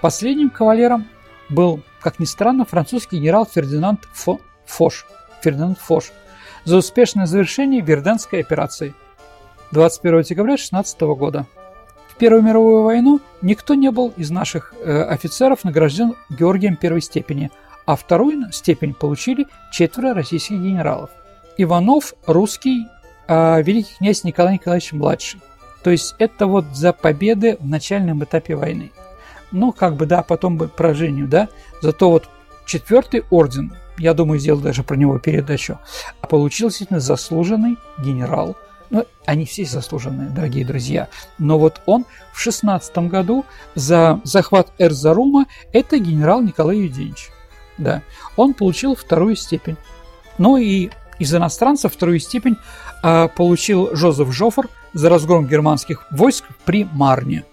Последним 0.00 0.50
кавалером 0.50 1.06
был, 1.48 1.82
как 2.00 2.18
ни 2.18 2.24
странно, 2.24 2.64
французский 2.64 3.18
генерал 3.18 3.46
Фердинанд 3.46 4.00
Фо... 4.12 4.40
Фош. 4.66 5.04
Фердинанд 5.42 5.78
Фош– 5.78 6.12
за 6.64 6.76
успешное 6.76 7.26
завершение 7.26 7.80
Верденской 7.80 8.40
операции 8.40 8.94
21 9.72 10.22
декабря 10.22 10.56
16 10.56 11.00
года. 11.00 11.46
В 12.08 12.16
Первую 12.16 12.42
мировую 12.42 12.82
войну 12.82 13.20
никто 13.40 13.74
не 13.74 13.90
был 13.90 14.12
из 14.16 14.30
наших 14.30 14.74
э, 14.78 15.02
офицеров 15.02 15.64
награжден 15.64 16.14
Георгием 16.28 16.76
первой 16.76 17.00
степени, 17.00 17.50
а 17.86 17.96
вторую 17.96 18.52
степень 18.52 18.94
получили 18.94 19.46
четверо 19.72 20.14
российских 20.14 20.56
генералов. 20.56 21.10
Иванов, 21.56 22.14
русский, 22.26 22.86
а 23.32 23.62
великий 23.62 23.94
князь 23.96 24.24
Николай 24.24 24.54
Николаевич 24.54 24.92
младший. 24.92 25.40
То 25.84 25.90
есть 25.90 26.16
это 26.18 26.48
вот 26.48 26.64
за 26.74 26.92
победы 26.92 27.58
в 27.60 27.66
начальном 27.66 28.24
этапе 28.24 28.56
войны. 28.56 28.90
Ну, 29.52 29.70
как 29.70 29.94
бы, 29.94 30.06
да, 30.06 30.22
потом 30.22 30.56
бы 30.56 30.66
поражению, 30.66 31.28
да. 31.28 31.48
Зато 31.80 32.10
вот 32.10 32.28
четвертый 32.66 33.22
орден 33.30 33.72
я 33.98 34.14
думаю, 34.14 34.40
сделал 34.40 34.60
даже 34.60 34.82
про 34.82 34.96
него 34.96 35.18
передачу, 35.18 35.78
получил 36.28 36.70
действительно 36.70 36.98
заслуженный 36.98 37.76
генерал. 37.98 38.56
Ну, 38.88 39.06
они 39.26 39.44
все 39.44 39.64
заслуженные, 39.64 40.30
дорогие 40.30 40.66
друзья. 40.66 41.08
Но 41.38 41.56
вот 41.56 41.82
он 41.86 42.06
в 42.32 42.40
16 42.40 42.98
году 43.10 43.44
за 43.76 44.20
захват 44.24 44.72
Эрзарума, 44.78 45.46
это 45.72 45.98
генерал 45.98 46.42
Николай 46.42 46.78
Юденич. 46.78 47.30
Да, 47.78 48.02
он 48.34 48.54
получил 48.54 48.96
вторую 48.96 49.36
степень. 49.36 49.76
Ну 50.38 50.56
и 50.56 50.90
из 51.20 51.32
иностранцев 51.34 51.92
вторую 51.92 52.18
степень 52.18 52.56
а, 52.56 52.89
получил 53.02 53.94
Жозеф 53.94 54.32
Жофр 54.32 54.68
за 54.92 55.08
разгром 55.08 55.46
германских 55.46 56.06
войск 56.10 56.44
при 56.64 56.86
Марне. 56.92 57.44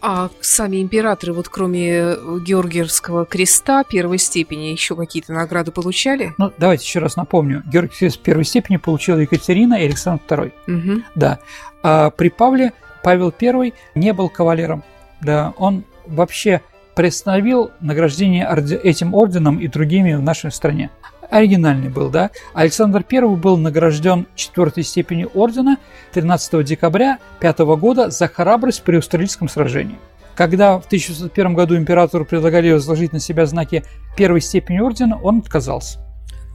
А 0.00 0.30
сами 0.40 0.80
императоры, 0.80 1.32
вот 1.32 1.48
кроме 1.48 2.14
Георгиевского 2.44 3.24
креста 3.26 3.82
первой 3.82 4.18
степени, 4.18 4.66
еще 4.66 4.94
какие-то 4.94 5.32
награды 5.32 5.72
получали? 5.72 6.34
Ну, 6.38 6.52
давайте 6.56 6.84
еще 6.84 7.00
раз 7.00 7.16
напомню. 7.16 7.64
Георгий 7.66 7.96
крест 7.96 8.20
первой 8.20 8.44
степени 8.44 8.76
получила 8.76 9.18
Екатерина 9.18 9.74
и 9.74 9.86
Александр 9.86 10.22
II. 10.28 10.52
Угу. 10.68 11.02
Да. 11.16 11.40
А 11.82 12.10
при 12.10 12.28
Павле 12.28 12.72
Павел 13.02 13.34
I 13.40 13.72
не 13.96 14.12
был 14.12 14.28
кавалером. 14.28 14.84
Да, 15.20 15.52
он 15.56 15.84
вообще 16.06 16.62
приостановил 16.94 17.70
награждение 17.80 18.48
этим 18.82 19.14
орденом 19.14 19.58
и 19.58 19.66
другими 19.66 20.14
в 20.14 20.22
нашей 20.22 20.52
стране 20.52 20.90
оригинальный 21.30 21.88
был, 21.88 22.10
да. 22.10 22.30
Александр 22.54 23.04
I 23.10 23.20
был 23.36 23.56
награжден 23.56 24.26
четвертой 24.34 24.84
степенью 24.84 25.30
ордена 25.34 25.78
13 26.12 26.64
декабря 26.64 27.18
5 27.40 27.58
года 27.58 28.10
за 28.10 28.28
храбрость 28.28 28.82
при 28.82 28.96
Австралийском 28.96 29.48
сражении. 29.48 29.98
Когда 30.34 30.78
в 30.78 30.86
1601 30.86 31.54
году 31.54 31.76
императору 31.76 32.24
предлагали 32.24 32.70
возложить 32.70 33.12
на 33.12 33.18
себя 33.18 33.44
знаки 33.46 33.82
первой 34.16 34.40
степени 34.40 34.78
ордена, 34.78 35.20
он 35.20 35.38
отказался. 35.38 35.98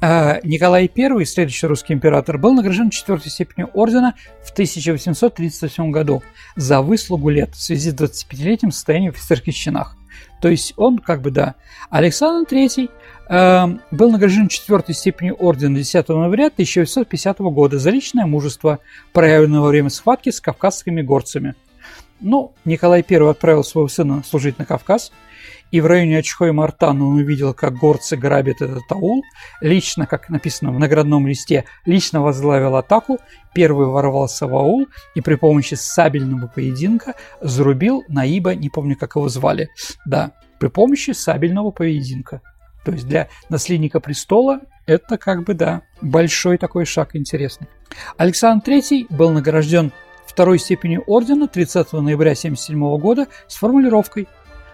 А 0.01 0.39
Николай 0.43 0.91
I, 0.93 1.25
следующий 1.25 1.65
русский 1.65 1.93
император, 1.93 2.37
был 2.37 2.53
награжден 2.53 2.89
четвертой 2.89 3.31
степенью 3.31 3.69
ордена 3.73 4.15
в 4.43 4.51
1837 4.51 5.91
году 5.91 6.21
за 6.57 6.81
выслугу 6.81 7.29
лет 7.29 7.55
в 7.55 7.61
связи 7.61 7.91
с 7.91 7.93
25-летним 7.93 8.71
состоянием 8.71 9.13
в 9.13 9.15
офицерских 9.15 9.55
чинах. 9.55 9.95
То 10.41 10.49
есть 10.49 10.73
он 10.75 10.99
как 10.99 11.21
бы, 11.21 11.31
да. 11.31 11.55
Александр 11.89 12.53
III 12.53 12.89
был 13.29 14.11
награжден 14.11 14.47
четвертой 14.47 14.95
степенью 14.95 15.35
ордена 15.35 15.77
10 15.77 16.07
ноября 16.09 16.47
1950 16.47 17.39
года 17.39 17.79
за 17.79 17.89
личное 17.89 18.25
мужество, 18.25 18.79
проявленное 19.13 19.61
во 19.61 19.69
время 19.69 19.89
схватки 19.89 20.29
с 20.29 20.41
кавказскими 20.41 21.01
горцами. 21.01 21.55
Но 22.19 22.53
Николай 22.63 23.05
I 23.07 23.29
отправил 23.29 23.63
своего 23.63 23.89
сына 23.89 24.23
служить 24.25 24.57
на 24.57 24.65
Кавказ, 24.65 25.11
и 25.71 25.81
в 25.81 25.87
районе 25.87 26.19
Очхой-Мартана 26.19 27.05
он 27.05 27.15
увидел, 27.17 27.53
как 27.53 27.75
горцы 27.75 28.15
грабят 28.15 28.61
этот 28.61 28.83
аул. 28.91 29.23
Лично, 29.59 30.05
как 30.05 30.29
написано 30.29 30.71
в 30.71 30.79
наградном 30.79 31.27
листе, 31.27 31.65
лично 31.85 32.21
возглавил 32.21 32.75
атаку, 32.75 33.17
первый 33.53 33.87
ворвался 33.87 34.47
в 34.47 34.55
аул 34.55 34.87
и 35.15 35.21
при 35.21 35.35
помощи 35.35 35.73
сабельного 35.73 36.47
поединка 36.47 37.15
зарубил 37.41 38.03
Наиба, 38.07 38.55
не 38.55 38.69
помню, 38.69 38.95
как 38.95 39.15
его 39.15 39.27
звали, 39.29 39.69
да, 40.05 40.33
при 40.59 40.67
помощи 40.67 41.11
сабельного 41.11 41.71
поединка. 41.71 42.41
То 42.83 42.91
есть 42.91 43.07
для 43.07 43.29
наследника 43.49 43.99
престола 43.99 44.61
это 44.85 45.17
как 45.17 45.43
бы, 45.43 45.53
да, 45.53 45.81
большой 46.01 46.57
такой 46.57 46.85
шаг 46.85 47.15
интересный. 47.15 47.67
Александр 48.17 48.71
III 48.71 49.07
был 49.09 49.29
награжден 49.29 49.91
второй 50.25 50.59
степенью 50.59 51.03
ордена 51.07 51.47
30 51.47 51.93
ноября 51.93 52.31
1977 52.31 52.97
года 52.97 53.27
с 53.47 53.55
формулировкой 53.55 54.27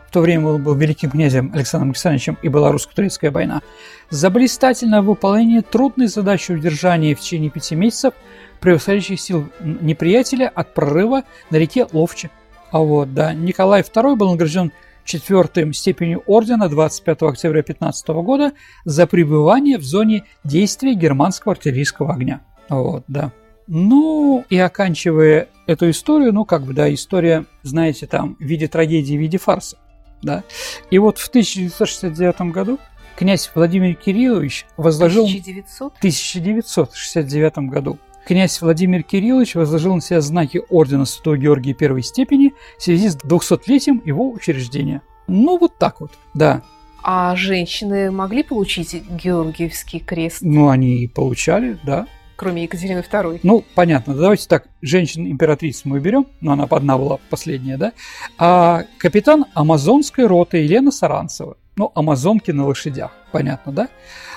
в 0.09 0.11
то 0.11 0.21
время 0.21 0.47
он 0.47 0.63
был 0.63 0.73
великим 0.73 1.11
князем 1.11 1.51
Александром 1.53 1.91
Александровичем 1.91 2.39
и 2.41 2.49
была 2.49 2.71
русско-турецкая 2.71 3.29
война, 3.29 3.61
за 4.09 4.31
блистательное 4.31 5.03
выполнение 5.03 5.61
трудной 5.61 6.07
задачи 6.07 6.51
удержания 6.51 7.13
в 7.13 7.19
течение 7.19 7.51
пяти 7.51 7.75
месяцев 7.75 8.15
превосходящих 8.59 9.21
сил 9.21 9.47
неприятеля 9.59 10.49
от 10.49 10.73
прорыва 10.73 11.25
на 11.51 11.57
реке 11.57 11.85
Ловче. 11.93 12.31
А 12.71 12.79
вот, 12.79 13.13
да, 13.13 13.35
Николай 13.35 13.81
II 13.81 14.15
был 14.15 14.31
награжден 14.31 14.71
четвертой 15.09 15.73
степенью 15.73 16.23
ордена 16.27 16.69
25 16.69 17.23
октября 17.23 17.63
15 17.63 18.07
года 18.09 18.53
за 18.85 19.07
пребывание 19.07 19.79
в 19.79 19.83
зоне 19.83 20.23
действия 20.43 20.93
германского 20.93 21.53
артиллерийского 21.53 22.13
огня. 22.13 22.41
Вот, 22.69 23.03
да. 23.07 23.31
Ну, 23.65 24.45
и 24.49 24.57
оканчивая 24.59 25.47
эту 25.65 25.89
историю, 25.89 26.31
ну, 26.31 26.45
как 26.45 26.63
бы, 26.63 26.73
да, 26.73 26.93
история, 26.93 27.45
знаете, 27.63 28.05
там, 28.05 28.35
в 28.39 28.43
виде 28.43 28.67
трагедии, 28.67 29.15
в 29.15 29.19
виде 29.19 29.39
фарса, 29.39 29.77
да. 30.21 30.43
И 30.91 30.99
вот 30.99 31.17
в 31.17 31.27
1969 31.27 32.53
году 32.53 32.77
князь 33.17 33.49
Владимир 33.55 33.95
Кириллович 33.95 34.67
возложил... 34.77 35.25
1900? 35.25 35.93
В 35.95 35.97
1969 35.97 37.69
году 37.69 37.97
князь 38.29 38.61
Владимир 38.61 39.01
Кириллович 39.01 39.55
возложил 39.55 39.95
на 39.95 40.01
себя 40.01 40.21
знаки 40.21 40.61
ордена 40.69 41.05
Святого 41.05 41.35
Георгия 41.35 41.73
первой 41.73 42.03
степени 42.03 42.53
в 42.77 42.83
связи 42.83 43.09
с 43.09 43.17
200-летием 43.17 44.03
его 44.05 44.31
учреждения. 44.31 45.01
Ну, 45.25 45.57
вот 45.57 45.79
так 45.79 45.99
вот, 45.99 46.11
да. 46.35 46.61
А 47.01 47.35
женщины 47.35 48.11
могли 48.11 48.43
получить 48.43 48.93
Георгиевский 49.09 49.99
крест? 49.99 50.41
Ну, 50.41 50.69
они 50.69 50.97
и 51.03 51.07
получали, 51.07 51.79
да 51.83 52.05
кроме 52.35 52.63
Екатерины 52.63 52.99
II. 52.99 53.41
Ну, 53.43 53.65
понятно. 53.75 54.15
Давайте 54.15 54.47
так, 54.47 54.69
женщин-императриц 54.81 55.81
мы 55.83 55.99
берем, 55.99 56.25
но 56.39 56.53
она 56.53 56.63
одна 56.69 56.97
была 56.97 57.17
последняя, 57.29 57.75
да? 57.75 57.91
А 58.37 58.85
капитан 58.97 59.43
амазонской 59.55 60.25
роты 60.25 60.59
Елена 60.59 60.89
Саранцева. 60.89 61.57
Ну, 61.79 61.93
амазонки 61.95 62.51
на 62.51 62.65
лошадях, 62.65 63.11
понятно, 63.31 63.71
да? 63.71 63.87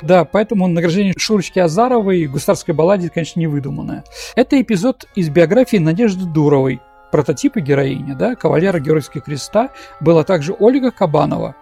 Да, 0.00 0.25
поэтому 0.25 0.68
награждение 0.68 1.12
Шурочки 1.18 1.58
Азаровой 1.58 2.20
и 2.20 2.28
гусарской 2.28 2.72
балладе, 2.72 3.11
конечно, 3.11 3.40
не 3.40 3.49
выдуманное. 3.49 4.04
Это 4.37 4.62
эпизод 4.62 5.06
из 5.16 5.28
биографии 5.28 5.78
Надежды 5.78 6.25
Дуровой, 6.25 6.80
прототипы 7.11 7.61
героини, 7.61 8.12
да, 8.12 8.37
кавалера 8.37 8.78
Георгиевского 8.78 9.25
креста, 9.25 9.70
была 9.99 10.22
также 10.22 10.54
Ольга 10.56 10.92
Кабанова. 10.92 11.56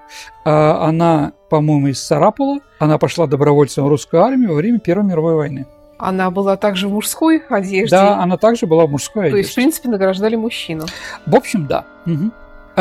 А 0.44 0.86
она, 0.86 1.32
по-моему, 1.48 1.88
из 1.88 2.02
Сарапула. 2.02 2.58
Она 2.78 2.98
пошла 2.98 3.26
добровольцем 3.26 3.86
в 3.86 3.88
русскую 3.88 4.22
армию 4.22 4.50
во 4.50 4.56
время 4.56 4.80
Первой 4.80 5.06
мировой 5.06 5.34
войны. 5.34 5.66
Она 5.96 6.30
была 6.30 6.58
также 6.58 6.88
в 6.88 6.92
мужской 6.92 7.42
одежде. 7.48 7.96
Да, 7.96 8.18
она 8.18 8.36
также 8.36 8.66
была 8.66 8.84
в 8.84 8.90
мужской 8.90 9.28
одежде. 9.28 9.34
То 9.34 9.38
есть, 9.38 9.52
в 9.52 9.54
принципе, 9.54 9.88
награждали 9.88 10.36
мужчину. 10.36 10.84
В 11.24 11.34
общем, 11.34 11.66
да. 11.66 11.86
Угу. 12.04 12.32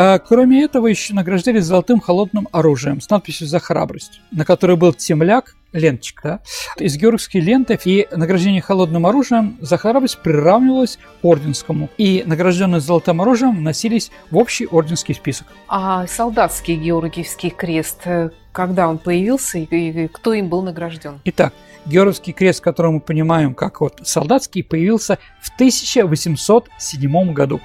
А, 0.02 0.18
кроме 0.18 0.64
этого, 0.64 0.86
еще 0.86 1.12
награждали 1.12 1.58
золотым 1.58 2.00
холодным 2.00 2.48
оружием 2.52 3.02
с 3.02 3.10
надписью 3.10 3.46
«За 3.46 3.58
храбрость», 3.58 4.22
на 4.30 4.46
которой 4.46 4.78
был 4.78 4.94
темляк, 4.94 5.54
ленточка, 5.74 6.40
да, 6.78 6.82
из 6.82 6.96
георгиевских 6.96 7.44
лентов, 7.44 7.82
и 7.84 8.08
награждение 8.10 8.62
холодным 8.62 9.04
оружием 9.04 9.58
за 9.60 9.76
храбрость 9.76 10.20
приравнивалось 10.20 10.96
к 10.96 11.22
орденскому, 11.22 11.90
и 11.98 12.22
награжденные 12.24 12.80
золотым 12.80 13.20
оружием 13.20 13.62
носились 13.62 14.10
в 14.30 14.38
общий 14.38 14.64
орденский 14.64 15.14
список. 15.14 15.48
А 15.68 16.06
солдатский 16.06 16.76
георгиевский 16.76 17.50
крест, 17.50 18.00
э, 18.06 18.30
когда 18.52 18.88
он 18.88 18.96
появился 18.96 19.58
и 19.58 20.08
кто 20.08 20.32
им 20.32 20.48
был 20.48 20.62
награжден? 20.62 21.20
Итак, 21.26 21.52
Георгиевский 21.84 22.32
крест, 22.32 22.62
который 22.62 22.90
мы 22.90 23.00
понимаем 23.00 23.54
как 23.54 23.82
вот 23.82 24.00
солдатский, 24.02 24.64
появился 24.64 25.18
в 25.42 25.52
1807 25.56 27.34
году, 27.34 27.60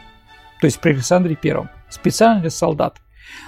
то 0.60 0.66
есть 0.66 0.82
при 0.82 0.92
Александре 0.92 1.36
Первом, 1.36 1.70
специально 1.90 2.42
для 2.42 2.50
солдат. 2.50 2.98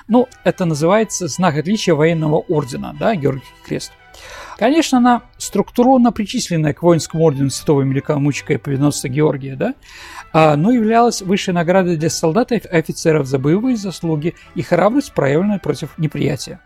Ну, 0.08 0.28
это 0.44 0.66
называется 0.66 1.28
знак 1.28 1.58
отличия 1.58 1.94
военного 1.94 2.38
ордена, 2.38 2.96
да, 3.00 3.16
Георгиевский 3.16 3.56
крест. 3.66 3.92
Конечно, 4.58 4.98
она 4.98 5.22
структурно 5.38 6.12
причисленная 6.12 6.74
к 6.74 6.82
воинскому 6.82 7.24
ордену 7.24 7.52
святого 7.52 7.84
великомученика 7.84 8.54
и 8.54 8.58
повиносца 8.58 9.08
Георгия, 9.08 9.56
да, 9.56 9.76
а, 10.34 10.56
но 10.56 10.72
являлась 10.72 11.22
высшей 11.22 11.54
наградой 11.54 11.96
для 11.96 12.10
солдат 12.10 12.52
и 12.52 12.56
офицеров 12.56 13.28
за 13.28 13.38
боевые 13.38 13.78
заслуги 13.78 14.34
и 14.56 14.64
храбрость, 14.64 15.14
проявленную 15.14 15.60
против 15.60 15.96
неприятия. 16.00 16.60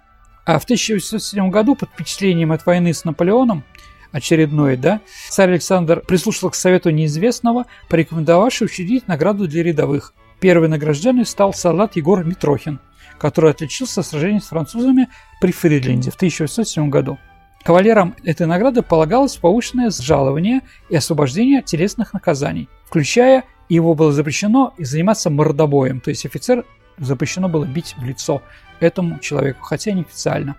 А 0.45 0.57
в 0.57 0.63
1807 0.63 1.49
году 1.49 1.75
под 1.75 1.89
впечатлением 1.89 2.53
от 2.53 2.65
войны 2.65 2.93
с 2.93 3.03
Наполеоном 3.03 3.63
очередной, 4.11 4.77
да, 4.77 5.01
царь 5.29 5.51
Александр 5.51 6.01
прислушался 6.01 6.49
к 6.49 6.55
совету 6.55 6.89
неизвестного, 6.91 7.65
порекомендовавший 7.89 8.65
учредить 8.65 9.07
награду 9.07 9.47
для 9.47 9.63
рядовых. 9.63 10.13
Первый 10.41 10.69
награжденный 10.69 11.23
стал 11.23 11.53
солдат 11.53 11.95
Егор 11.97 12.25
Митрохин, 12.25 12.79
который 13.19 13.51
отличился 13.51 14.01
в 14.01 14.05
сражении 14.07 14.39
с 14.39 14.47
французами 14.47 15.07
при 15.39 15.51
Фридленде 15.51 16.09
в 16.09 16.15
1807 16.15 16.89
году. 16.89 17.19
Кавалерам 17.63 18.15
этой 18.23 18.47
награды 18.47 18.81
полагалось 18.81 19.37
повышенное 19.37 19.91
жалование 19.91 20.61
и 20.89 20.95
освобождение 20.95 21.59
от 21.59 21.65
телесных 21.65 22.13
наказаний, 22.13 22.69
включая 22.87 23.43
его 23.69 23.93
было 23.93 24.11
запрещено 24.11 24.73
и 24.79 24.83
заниматься 24.83 25.29
мордобоем, 25.29 26.01
то 26.01 26.09
есть 26.09 26.25
офицер 26.25 26.65
запрещено 26.97 27.47
было 27.47 27.65
бить 27.65 27.93
в 27.99 28.03
лицо 28.03 28.41
этому 28.79 29.19
человеку, 29.19 29.61
хотя 29.61 29.91
неофициально. 29.91 30.55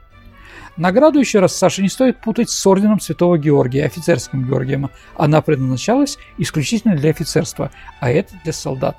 Награду, 0.76 1.18
еще 1.18 1.40
раз, 1.40 1.56
Саша, 1.56 1.82
не 1.82 1.88
стоит 1.88 2.20
путать 2.20 2.50
с 2.50 2.66
орденом 2.66 3.00
Святого 3.00 3.36
Георгия, 3.36 3.84
офицерским 3.84 4.46
Георгием. 4.46 4.90
Она 5.16 5.42
предназначалась 5.42 6.18
исключительно 6.38 6.96
для 6.96 7.10
офицерства, 7.10 7.72
а 8.00 8.10
это 8.10 8.36
для 8.44 8.52
солдат. 8.52 8.96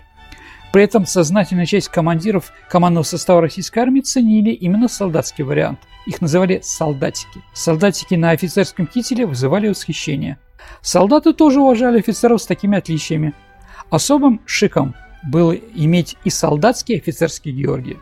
При 0.73 0.85
этом 0.85 1.05
сознательная 1.05 1.67
часть 1.67 1.89
командиров 1.89 2.51
командного 2.67 3.03
состава 3.03 3.41
российской 3.41 3.77
армии 3.77 4.01
ценили 4.01 4.49
именно 4.49 4.87
солдатский 4.87 5.43
вариант. 5.43 5.77
Их 6.07 6.19
называли 6.19 6.61
солдатики. 6.63 7.43
Солдатики 7.53 8.15
на 8.15 8.31
офицерском 8.31 8.87
кителе 8.87 9.27
вызывали 9.27 9.67
восхищение. 9.69 10.39
Солдаты 10.81 11.33
тоже 11.33 11.61
уважали 11.61 11.99
офицеров 11.99 12.41
с 12.41 12.47
такими 12.47 12.75
отличиями. 12.75 13.35
Особым 13.91 14.41
шиком 14.47 14.95
было 15.23 15.51
иметь 15.51 16.17
и 16.23 16.31
солдатский, 16.31 16.95
и 16.95 16.97
офицерский 16.97 17.51
Георгий. 17.51 17.99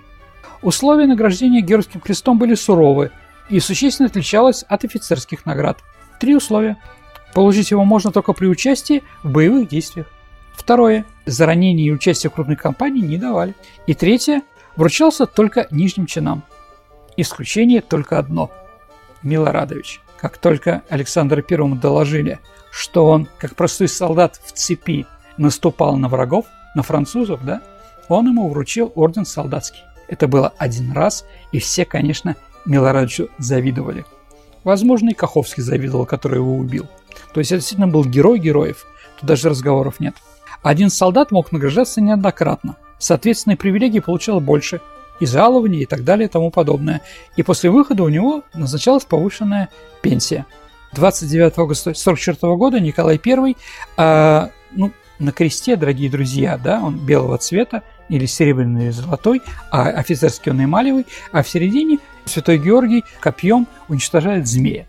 Условия 0.62 1.07
награждения 1.07 1.60
Георгиевским 1.60 1.99
крестом 1.99 2.39
были 2.39 2.55
суровы 2.55 3.12
и 3.49 3.60
существенно 3.60 4.07
отличалась 4.07 4.63
от 4.63 4.86
офицерских 4.86 5.45
наград. 5.45 5.79
Три 6.21 6.38
условия. 6.38 6.77
Получить 7.34 7.71
его 7.71 7.84
можно 7.84 8.13
только 8.13 8.31
при 8.31 8.47
участии 8.47 9.03
в 9.23 9.31
боевых 9.31 9.67
действиях. 9.67 10.07
Второе. 10.62 11.06
За 11.26 11.47
ранение 11.47 11.88
и 11.88 11.91
участие 11.91 12.30
в 12.30 12.36
крупной 12.36 12.56
кампании 12.56 13.02
не 13.02 13.17
давали. 13.17 13.56
И 13.88 13.95
третье. 13.95 14.43
Вручался 14.76 15.26
только 15.26 15.65
нижним 15.71 16.06
чинам. 16.06 16.43
Исключение 17.17 17.82
только 17.82 18.19
одно. 18.19 18.52
Милорадович. 19.24 20.02
Как 20.19 20.38
только 20.38 20.84
Александру 20.88 21.41
Первому 21.41 21.78
доложили, 21.78 22.39
что 22.71 23.08
он, 23.08 23.28
как 23.39 23.56
простой 23.56 23.88
солдат 23.88 24.39
в 24.45 24.52
цепи, 24.52 25.08
наступал 25.36 25.97
на 25.97 26.08
врагов, 26.10 26.45
на 26.76 26.84
французов, 26.84 27.43
да, 27.43 27.63
он 28.08 28.28
ему 28.28 28.47
вручил 28.47 28.91
орден 28.93 29.26
солдатский. 29.26 29.82
Это 30.08 30.28
было 30.28 30.54
один 30.60 30.91
раз, 30.91 31.26
и 31.52 31.58
все, 31.58 31.86
конечно, 31.86 32.36
Милорадовичу 32.65 33.30
завидовали. 33.39 34.06
Возможно, 34.63 35.10
и 35.10 35.15
Каховский 35.15 35.63
завидовал, 35.63 36.06
который 36.06 36.38
его 36.38 36.56
убил. 36.56 36.86
То 37.34 37.39
есть 37.39 37.52
это 37.52 37.62
действительно 37.62 37.88
был 37.88 38.06
герой 38.06 38.38
героев. 38.38 38.86
Тут 39.19 39.28
даже 39.28 39.50
разговоров 39.50 40.00
нет. 40.00 40.13
Один 40.63 40.89
солдат 40.89 41.32
мог 41.32 41.52
награждаться 41.52 42.02
неоднократно. 42.02 42.78
Соответственные 43.00 43.58
привилегии 43.58 44.00
получал 44.00 44.39
больше. 44.39 44.82
И 45.19 45.26
жалования, 45.26 45.82
и 45.82 45.86
так 45.86 46.04
далее, 46.04 46.28
и 46.28 46.32
тому 46.32 46.50
подобное. 46.50 47.02
И 47.36 47.43
после 47.43 47.69
выхода 47.69 48.02
у 48.04 48.10
него 48.10 48.43
назначалась 48.56 49.06
повышенная 49.06 49.69
пенсия. 50.02 50.47
29 50.93 51.58
августа 51.58 51.91
1944 51.91 52.56
года 52.56 52.80
Николай 52.80 53.21
I, 53.24 53.56
э, 53.97 54.47
ну, 54.71 54.91
на 55.19 55.32
кресте, 55.32 55.76
дорогие 55.76 56.10
друзья, 56.10 56.58
да, 56.58 56.82
он 56.82 56.97
белого 56.97 57.38
цвета, 57.38 57.84
или 58.10 58.26
серебряный, 58.26 58.86
или 58.86 58.91
золотой, 58.91 59.41
а 59.69 59.84
офицерский 59.84 60.52
он 60.52 60.63
эмалевый, 60.63 61.06
а 61.32 61.43
в 61.43 61.50
середине 61.50 62.00
Святой 62.26 62.58
Георгий 62.58 63.04
копьем 63.19 63.67
уничтожает 63.88 64.47
змея. 64.47 64.86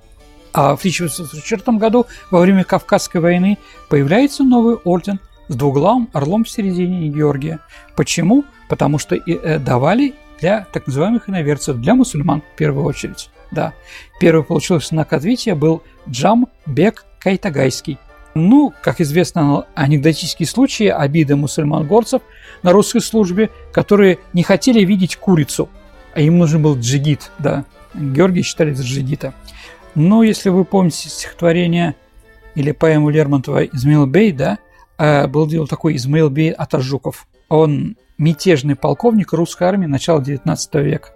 А 0.54 0.74
в 0.76 0.78
1844 0.78 1.78
году, 1.78 2.06
во 2.30 2.40
время 2.40 2.64
Кавказской 2.64 3.18
войны, 3.18 3.58
появляется 3.88 4.44
новый 4.44 4.76
орден 4.76 5.20
с 5.52 5.56
двуглавым 5.56 6.08
орлом 6.12 6.44
в 6.44 6.50
середине 6.50 7.08
Георгия. 7.08 7.60
Почему? 7.94 8.44
Потому 8.68 8.98
что 8.98 9.14
э, 9.14 9.58
давали 9.58 10.14
для 10.40 10.66
так 10.72 10.86
называемых 10.86 11.28
иноверцев, 11.28 11.76
для 11.76 11.94
мусульман 11.94 12.42
в 12.42 12.56
первую 12.56 12.84
очередь. 12.84 13.30
Да. 13.52 13.74
Первый 14.18 14.44
получился 14.44 14.88
знак 14.88 15.12
отличия 15.12 15.54
был 15.54 15.82
Джам 16.08 16.48
Бек 16.66 17.04
Кайтагайский. 17.20 17.98
Ну, 18.34 18.72
как 18.82 19.00
известно, 19.02 19.66
анекдотические 19.74 20.46
случаи 20.46 20.86
обиды 20.86 21.36
мусульман-горцев 21.36 22.22
на 22.62 22.72
русской 22.72 23.00
службе, 23.00 23.50
которые 23.72 24.18
не 24.32 24.42
хотели 24.42 24.82
видеть 24.84 25.16
курицу, 25.16 25.68
а 26.14 26.20
им 26.20 26.38
нужен 26.38 26.62
был 26.62 26.78
джигит, 26.78 27.30
да. 27.38 27.64
Георгий 27.94 28.42
считали 28.42 28.72
за 28.72 28.84
джигита. 28.84 29.34
Но 29.94 30.22
если 30.22 30.48
вы 30.48 30.64
помните 30.64 31.10
стихотворение 31.10 31.94
или 32.54 32.72
поэму 32.72 33.10
Лермонтова 33.10 33.64
«Измаил 33.66 34.06
Бей», 34.06 34.32
да, 34.32 34.58
а, 35.02 35.26
был 35.26 35.48
дело 35.48 35.66
такой 35.66 35.96
Измаил 35.96 36.30
Бей 36.30 36.52
Атажуков. 36.52 37.26
Он 37.48 37.96
мятежный 38.18 38.76
полковник 38.76 39.32
русской 39.32 39.64
армии 39.64 39.86
начала 39.86 40.22
19 40.22 40.74
века. 40.76 41.08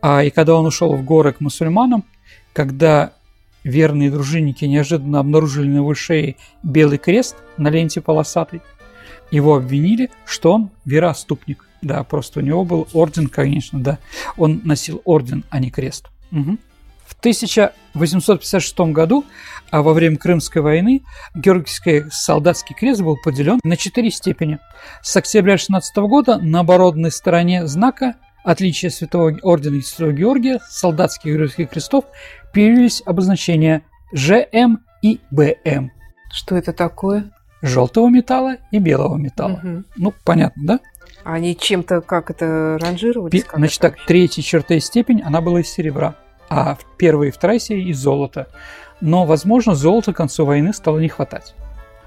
А, 0.00 0.24
и 0.24 0.30
когда 0.30 0.54
он 0.54 0.64
ушел 0.64 0.96
в 0.96 1.04
горы 1.04 1.34
к 1.34 1.40
мусульманам, 1.40 2.04
когда 2.54 3.12
верные 3.64 4.10
дружинники 4.10 4.64
неожиданно 4.64 5.18
обнаружили 5.18 5.68
на 5.68 5.76
его 5.76 5.94
шее 5.94 6.36
белый 6.62 6.96
крест 6.96 7.36
на 7.58 7.68
ленте 7.68 8.00
полосатой, 8.00 8.62
его 9.30 9.56
обвинили, 9.56 10.10
что 10.24 10.54
он 10.54 10.70
вероотступник. 10.86 11.66
Да, 11.82 12.04
просто 12.04 12.40
у 12.40 12.42
него 12.42 12.64
был 12.64 12.88
орден, 12.94 13.28
конечно, 13.28 13.78
да. 13.78 13.98
Он 14.38 14.62
носил 14.64 15.02
орден, 15.04 15.44
а 15.50 15.58
не 15.58 15.70
крест. 15.70 16.08
Угу. 16.30 16.56
В 17.22 17.24
1856 17.24 18.80
году, 18.92 19.24
а 19.70 19.82
во 19.82 19.92
время 19.92 20.16
Крымской 20.16 20.60
войны, 20.60 21.04
Георгиевский 21.36 22.10
солдатский 22.10 22.74
крест 22.74 23.00
был 23.00 23.16
поделен 23.16 23.60
на 23.62 23.76
четыре 23.76 24.10
степени. 24.10 24.58
С 25.02 25.16
октября 25.16 25.56
16 25.56 25.96
года 25.98 26.38
на 26.38 26.60
оборотной 26.60 27.12
стороне 27.12 27.68
знака 27.68 28.16
отличия 28.42 28.90
Святого 28.90 29.38
Ордена 29.40 29.76
и 29.76 29.82
Святого 29.82 30.10
Георгия 30.10 30.58
солдатских 30.68 31.26
георгиевских 31.26 31.70
крестов 31.70 32.06
появились 32.52 33.04
обозначения 33.06 33.82
ЖМ 34.12 34.78
и 35.02 35.20
БМ. 35.30 35.92
Что 36.32 36.56
это 36.56 36.72
такое? 36.72 37.30
Желтого 37.62 38.08
металла 38.08 38.56
и 38.72 38.80
белого 38.80 39.16
металла. 39.16 39.60
Угу. 39.62 39.84
Ну, 39.94 40.14
понятно, 40.24 40.62
да? 40.66 40.80
Они 41.22 41.56
чем-то 41.56 42.00
как 42.00 42.32
это 42.32 42.78
ранжировались? 42.80 43.44
Как 43.44 43.58
Значит, 43.58 43.78
это 43.78 43.90
так, 43.90 44.06
третья 44.06 44.42
черта 44.42 44.80
степень, 44.80 45.22
она 45.22 45.40
была 45.40 45.60
из 45.60 45.68
серебра, 45.68 46.16
а 46.52 46.78
первая 46.96 47.28
и 47.28 47.32
вторая 47.32 47.58
серия 47.58 47.84
из 47.84 47.98
золота. 47.98 48.48
Но, 49.00 49.24
возможно, 49.24 49.74
золота 49.74 50.12
к 50.12 50.16
концу 50.16 50.44
войны 50.44 50.72
стало 50.72 50.98
не 50.98 51.08
хватать. 51.08 51.54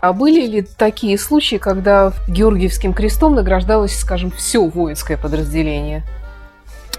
А 0.01 0.13
были 0.13 0.45
ли 0.45 0.62
такие 0.62 1.17
случаи, 1.17 1.55
когда 1.55 2.13
Георгиевским 2.27 2.93
крестом 2.93 3.36
награждалось, 3.36 3.97
скажем, 3.97 4.29
все 4.31 4.63
воинское 4.67 5.17
подразделение? 5.17 6.03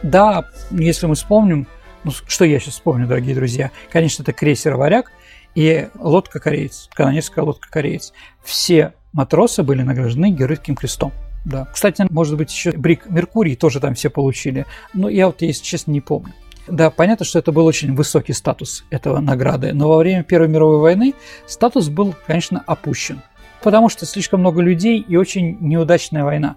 Да, 0.02 0.44
если 0.70 1.06
мы 1.06 1.14
вспомним, 1.14 1.66
ну, 2.04 2.10
что 2.10 2.44
я 2.44 2.58
сейчас 2.58 2.74
вспомню, 2.74 3.06
дорогие 3.06 3.34
друзья, 3.34 3.70
конечно, 3.92 4.22
это 4.22 4.32
крейсер 4.32 4.76
«Варяг» 4.76 5.12
и 5.54 5.88
лодка 5.98 6.40
«Кореец», 6.40 6.88
канонерская 6.94 7.44
лодка 7.44 7.68
«Кореец». 7.70 8.12
Все 8.42 8.92
матросы 9.12 9.62
были 9.62 9.82
награждены 9.82 10.30
Георгиевским 10.30 10.74
крестом. 10.74 11.12
Да. 11.44 11.68
Кстати, 11.72 12.04
может 12.10 12.36
быть, 12.36 12.50
еще 12.50 12.72
Брик 12.72 13.08
Меркурий 13.08 13.54
тоже 13.54 13.78
там 13.78 13.94
все 13.94 14.10
получили. 14.10 14.66
Но 14.94 15.08
я 15.08 15.28
вот, 15.28 15.42
если 15.42 15.62
честно, 15.62 15.92
не 15.92 16.00
помню. 16.00 16.32
Да, 16.68 16.90
понятно, 16.90 17.24
что 17.24 17.38
это 17.38 17.52
был 17.52 17.66
очень 17.66 17.94
высокий 17.94 18.32
статус 18.32 18.84
этого 18.90 19.20
награды, 19.20 19.72
но 19.72 19.88
во 19.88 19.98
время 19.98 20.24
Первой 20.24 20.48
мировой 20.48 20.78
войны 20.78 21.14
статус 21.46 21.88
был, 21.88 22.14
конечно, 22.26 22.62
опущен, 22.66 23.22
потому 23.62 23.88
что 23.88 24.04
слишком 24.06 24.40
много 24.40 24.60
людей 24.62 25.00
и 25.00 25.16
очень 25.16 25.56
неудачная 25.60 26.24
война. 26.24 26.56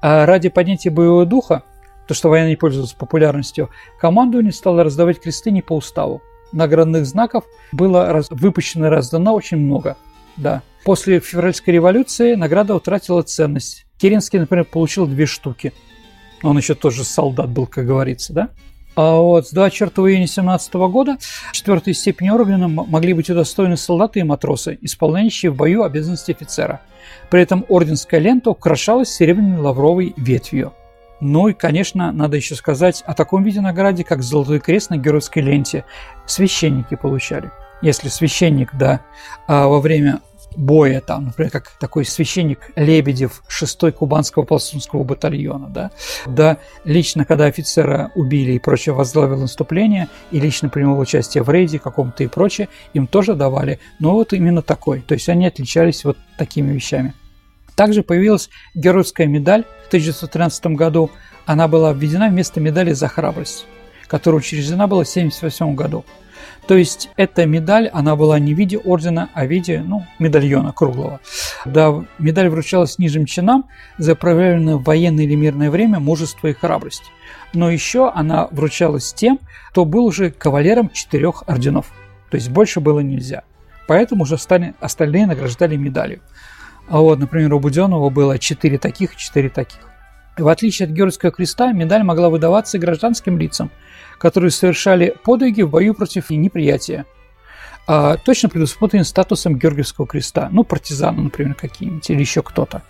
А 0.00 0.26
ради 0.26 0.48
поднятия 0.48 0.90
боевого 0.90 1.26
духа 1.26 1.62
то, 2.06 2.14
что 2.14 2.28
война 2.28 2.48
не 2.48 2.56
пользовалась 2.56 2.92
популярностью, 2.92 3.70
командование 3.98 4.52
стало 4.52 4.84
раздавать 4.84 5.20
кресты 5.20 5.50
не 5.50 5.62
по 5.62 5.76
уставу. 5.76 6.22
Наградных 6.52 7.06
знаков 7.06 7.44
было 7.72 8.12
раз, 8.12 8.28
выпущено 8.30 8.86
и 8.86 8.90
раздано 8.90 9.34
очень 9.34 9.56
много. 9.56 9.96
Да. 10.36 10.62
После 10.84 11.20
февральской 11.20 11.74
революции 11.74 12.34
награда 12.34 12.74
утратила 12.74 13.22
ценность. 13.22 13.86
Керенский, 13.96 14.38
например, 14.38 14.64
получил 14.66 15.06
две 15.06 15.26
штуки. 15.26 15.72
Он 16.42 16.56
еще 16.58 16.74
тоже 16.74 17.04
солдат 17.04 17.48
был, 17.48 17.66
как 17.66 17.86
говорится, 17.86 18.32
да? 18.32 18.50
А 18.96 19.16
вот 19.16 19.48
с 19.48 19.50
24 19.50 19.90
июня 20.08 20.26
17 20.26 20.74
года 20.74 21.16
четвертой 21.52 21.94
степени 21.94 22.28
ордена 22.28 22.68
могли 22.68 23.12
быть 23.12 23.28
удостоены 23.28 23.76
солдаты 23.76 24.20
и 24.20 24.22
матросы, 24.22 24.78
исполняющие 24.82 25.50
в 25.50 25.56
бою 25.56 25.82
обязанности 25.82 26.30
офицера. 26.30 26.80
При 27.28 27.42
этом 27.42 27.64
орденская 27.68 28.20
лента 28.20 28.50
украшалась 28.50 29.10
серебряной 29.10 29.58
лавровой 29.58 30.14
ветвью. 30.16 30.72
Ну 31.20 31.48
и, 31.48 31.54
конечно, 31.54 32.12
надо 32.12 32.36
еще 32.36 32.54
сказать 32.54 33.02
о 33.06 33.14
таком 33.14 33.42
виде 33.42 33.60
награде, 33.60 34.04
как 34.04 34.22
Золотой 34.22 34.60
крест 34.60 34.90
на 34.90 34.96
геройской 34.96 35.42
ленте. 35.42 35.84
Священники 36.26 36.96
получали. 36.96 37.50
Если 37.82 38.08
священник, 38.08 38.70
да, 38.74 39.00
а 39.46 39.66
во 39.66 39.80
время 39.80 40.20
боя, 40.56 41.00
там, 41.00 41.26
например, 41.26 41.50
как 41.50 41.70
такой 41.78 42.04
священник 42.04 42.70
Лебедев 42.76 43.42
6-й 43.48 43.92
Кубанского 43.92 44.44
пластунского 44.44 45.04
батальона, 45.04 45.68
да, 45.68 45.90
да, 46.26 46.58
лично, 46.84 47.24
когда 47.24 47.46
офицера 47.46 48.10
убили 48.14 48.52
и 48.52 48.58
прочее, 48.58 48.94
возглавил 48.94 49.38
наступление 49.38 50.08
и 50.30 50.40
лично 50.40 50.68
принимал 50.68 50.98
участие 50.98 51.42
в 51.42 51.50
рейде 51.50 51.78
каком-то 51.78 52.24
и 52.24 52.26
прочее, 52.26 52.68
им 52.92 53.06
тоже 53.06 53.34
давали, 53.34 53.80
но 53.98 54.12
вот 54.12 54.32
именно 54.32 54.62
такой, 54.62 55.00
то 55.00 55.14
есть 55.14 55.28
они 55.28 55.46
отличались 55.46 56.04
вот 56.04 56.16
такими 56.38 56.72
вещами. 56.72 57.14
Также 57.74 58.02
появилась 58.02 58.50
геройская 58.74 59.26
медаль 59.26 59.64
в 59.84 59.88
1913 59.88 60.66
году. 60.68 61.10
Она 61.44 61.68
была 61.68 61.92
введена 61.92 62.28
вместо 62.28 62.60
медали 62.60 62.92
за 62.92 63.08
храбрость, 63.08 63.66
которая 64.06 64.38
учреждена 64.38 64.86
была 64.86 65.04
в 65.04 65.10
1978 65.10 65.74
году. 65.74 66.04
То 66.66 66.76
есть 66.76 67.10
эта 67.16 67.44
медаль, 67.44 67.88
она 67.88 68.16
была 68.16 68.38
не 68.38 68.54
в 68.54 68.58
виде 68.58 68.78
ордена, 68.78 69.28
а 69.34 69.44
в 69.44 69.50
виде 69.50 69.82
ну, 69.86 70.04
медальона 70.18 70.72
круглого. 70.72 71.20
Да, 71.66 72.04
медаль 72.18 72.48
вручалась 72.48 72.98
нижним 72.98 73.26
чинам 73.26 73.66
за 73.98 74.14
проявленное 74.14 74.76
в 74.76 74.82
военное 74.82 75.24
или 75.24 75.34
мирное 75.34 75.70
время 75.70 76.00
мужество 76.00 76.48
и 76.48 76.52
храбрость. 76.54 77.04
Но 77.52 77.70
еще 77.70 78.10
она 78.10 78.48
вручалась 78.50 79.12
тем, 79.12 79.38
кто 79.70 79.84
был 79.84 80.06
уже 80.06 80.30
кавалером 80.30 80.90
четырех 80.90 81.44
орденов. 81.46 81.92
То 82.30 82.36
есть 82.36 82.48
больше 82.48 82.80
было 82.80 83.00
нельзя. 83.00 83.42
Поэтому 83.86 84.22
уже 84.22 84.38
стали, 84.38 84.74
остальные 84.80 85.26
награждали 85.26 85.76
медалью. 85.76 86.20
А 86.88 87.00
вот, 87.00 87.18
например, 87.18 87.52
у 87.54 87.60
Буденова 87.60 88.08
было 88.10 88.38
4 88.38 88.78
таких 88.78 89.14
и 89.14 89.16
4 89.18 89.50
таких. 89.50 89.80
В 90.36 90.48
отличие 90.48 90.86
от 90.86 90.92
Георгиевского 90.92 91.30
креста, 91.30 91.72
медаль 91.72 92.02
могла 92.02 92.28
выдаваться 92.28 92.78
гражданским 92.78 93.38
лицам, 93.38 93.70
которые 94.24 94.50
совершали 94.50 95.14
подвиги 95.22 95.60
в 95.60 95.68
бою 95.68 95.92
против 95.92 96.30
неприятия. 96.30 97.04
А, 97.86 98.16
точно 98.16 98.48
предусмотрен 98.48 99.04
статусом 99.04 99.58
Георгиевского 99.58 100.06
креста, 100.06 100.48
ну, 100.50 100.64
партизаны, 100.64 101.24
например, 101.24 101.52
какие-нибудь, 101.52 102.08
или 102.08 102.20
еще 102.20 102.42
кто-то. 102.42 102.80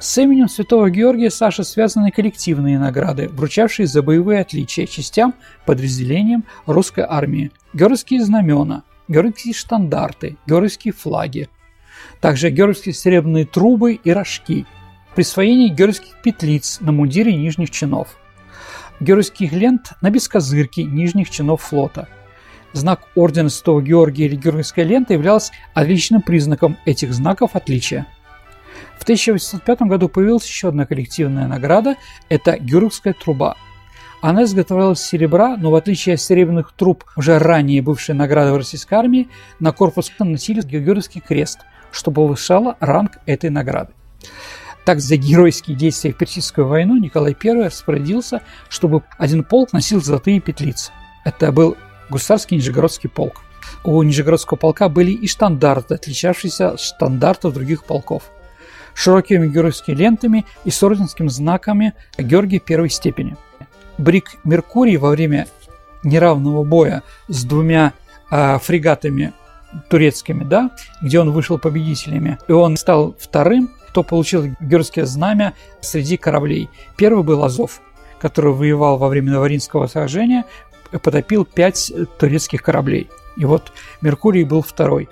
С 0.00 0.18
именем 0.18 0.48
святого 0.48 0.90
Георгия 0.90 1.30
Саша 1.30 1.62
связаны 1.62 2.10
коллективные 2.10 2.80
награды, 2.80 3.28
вручавшие 3.28 3.86
за 3.86 4.02
боевые 4.02 4.40
отличия 4.40 4.86
частям, 4.86 5.34
подразделениям 5.66 6.42
русской 6.66 7.04
армии. 7.08 7.52
Георгиевские 7.74 8.24
знамена, 8.24 8.82
георгиевские 9.06 9.54
штандарты, 9.54 10.36
георгиевские 10.48 10.94
флаги, 10.94 11.48
также 12.20 12.50
георгиевские 12.50 12.92
серебряные 12.92 13.46
трубы 13.46 13.94
и 13.94 14.10
рожки, 14.10 14.66
присвоение 15.14 15.68
георгиевских 15.68 16.20
петлиц 16.24 16.78
на 16.80 16.90
мундире 16.90 17.36
нижних 17.36 17.70
чинов, 17.70 18.16
георгиевских 19.00 19.52
лент 19.52 19.92
на 20.00 20.10
бескозырке 20.10 20.84
нижних 20.84 21.30
чинов 21.30 21.62
флота. 21.62 22.08
Знак 22.72 23.02
Ордена 23.14 23.50
Святого 23.50 23.82
Георгия 23.82 24.26
или 24.26 24.36
георгиевская 24.36 24.84
лента 24.84 25.12
являлся 25.12 25.52
отличным 25.74 26.22
признаком 26.22 26.76
этих 26.86 27.12
знаков 27.12 27.54
отличия. 27.54 28.06
В 28.98 29.02
1805 29.02 29.82
году 29.82 30.08
появилась 30.08 30.46
еще 30.46 30.68
одна 30.68 30.86
коллективная 30.86 31.46
награда– 31.46 31.96
это 32.28 32.56
Георгиевская 32.58 33.14
труба. 33.14 33.56
Она 34.20 34.44
изготовлялась 34.44 35.00
из 35.00 35.08
серебра, 35.08 35.56
но 35.56 35.70
в 35.70 35.74
отличие 35.74 36.14
от 36.14 36.20
серебряных 36.20 36.72
труб, 36.76 37.04
уже 37.16 37.38
ранее 37.38 37.82
бывшей 37.82 38.14
награды 38.14 38.52
в 38.52 38.56
российской 38.56 38.94
армии, 38.94 39.28
на 39.58 39.72
корпус 39.72 40.12
наносили 40.18 40.60
Георгиевский 40.60 41.20
крест– 41.20 41.60
что 41.92 42.10
повышало 42.10 42.76
ранг 42.80 43.18
этой 43.26 43.50
награды. 43.50 43.92
Так, 44.84 45.00
за 45.00 45.16
геройские 45.16 45.76
действия 45.76 46.12
в 46.12 46.16
Персидскую 46.16 46.66
войну 46.66 46.98
Николай 46.98 47.36
I 47.40 47.66
распорядился, 47.66 48.42
чтобы 48.68 49.02
один 49.16 49.44
полк 49.44 49.72
носил 49.72 50.02
золотые 50.02 50.40
петлицы. 50.40 50.90
Это 51.24 51.52
был 51.52 51.76
гусарский 52.10 52.56
Нижегородский 52.56 53.08
полк. 53.08 53.42
У 53.84 54.02
Нижегородского 54.02 54.58
полка 54.58 54.88
были 54.88 55.12
и 55.12 55.28
штандарты, 55.28 55.94
отличавшиеся 55.94 56.70
от 56.70 56.80
штандартов 56.80 57.54
других 57.54 57.84
полков. 57.84 58.24
Широкими 58.94 59.48
героическими 59.48 59.94
лентами 59.94 60.46
и 60.64 60.70
с 60.70 60.82
орденскими 60.82 61.28
знаками 61.28 61.94
Георгия 62.18 62.58
первой 62.58 62.90
степени. 62.90 63.36
Брик 63.98 64.32
Меркурий 64.42 64.96
во 64.96 65.10
время 65.10 65.46
неравного 66.02 66.64
боя 66.64 67.02
с 67.28 67.44
двумя 67.44 67.92
э, 68.30 68.58
фрегатами 68.58 69.32
турецкими, 69.88 70.44
да, 70.44 70.70
где 71.00 71.20
он 71.20 71.30
вышел 71.30 71.58
победителями, 71.58 72.38
и 72.48 72.52
он 72.52 72.76
стал 72.76 73.16
вторым, 73.18 73.70
кто 73.92 74.02
получил 74.02 74.46
георгиевское 74.58 75.04
знамя 75.04 75.52
среди 75.82 76.16
кораблей. 76.16 76.70
Первый 76.96 77.22
был 77.22 77.44
Азов, 77.44 77.82
который 78.18 78.54
воевал 78.54 78.96
во 78.96 79.08
время 79.08 79.32
Новоринского 79.32 79.86
сражения, 79.86 80.46
потопил 80.90 81.44
пять 81.44 81.92
турецких 82.18 82.62
кораблей. 82.62 83.10
И 83.36 83.44
вот 83.44 83.70
Меркурий 84.00 84.44
был 84.44 84.62
второй. 84.62 85.10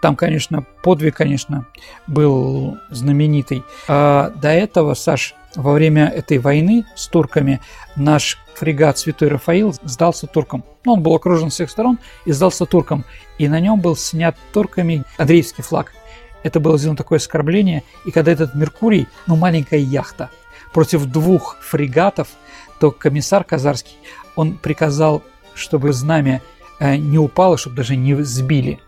Там, 0.00 0.16
конечно, 0.16 0.64
подвиг, 0.82 1.16
конечно, 1.16 1.66
был 2.06 2.78
знаменитый. 2.88 3.62
А 3.88 4.30
до 4.30 4.48
этого, 4.48 4.94
Саш, 4.94 5.34
во 5.54 5.72
время 5.72 6.06
этой 6.06 6.38
войны 6.38 6.86
с 6.96 7.08
турками 7.08 7.60
наш 7.94 8.38
фрегат 8.54 8.96
«Святой 8.96 9.28
Рафаил» 9.28 9.74
сдался 9.82 10.26
туркам. 10.26 10.64
Ну, 10.86 10.94
он 10.94 11.02
был 11.02 11.14
окружен 11.14 11.50
с 11.50 11.54
всех 11.54 11.70
сторон 11.70 11.98
и 12.24 12.32
сдался 12.32 12.64
туркам. 12.64 13.04
И 13.36 13.48
на 13.48 13.60
нем 13.60 13.80
был 13.80 13.96
снят 13.96 14.34
турками 14.54 15.04
Андреевский 15.18 15.62
флаг. 15.62 15.92
Это 16.44 16.60
было 16.60 16.78
сделано 16.78 16.96
такое 16.96 17.18
оскорбление. 17.18 17.82
И 18.04 18.12
когда 18.12 18.30
этот 18.30 18.54
«Меркурий», 18.54 19.08
ну, 19.26 19.34
маленькая 19.34 19.80
яхта, 19.80 20.30
против 20.72 21.06
двух 21.06 21.56
фрегатов, 21.60 22.28
то 22.78 22.90
комиссар 22.90 23.42
Казарский, 23.42 23.96
он 24.36 24.58
приказал, 24.58 25.22
чтобы 25.54 25.92
знамя 25.92 26.42
э, 26.78 26.96
не 26.96 27.18
упало, 27.18 27.56
чтобы 27.56 27.76
даже 27.76 27.96
не 27.96 28.22
сбили. 28.22 28.78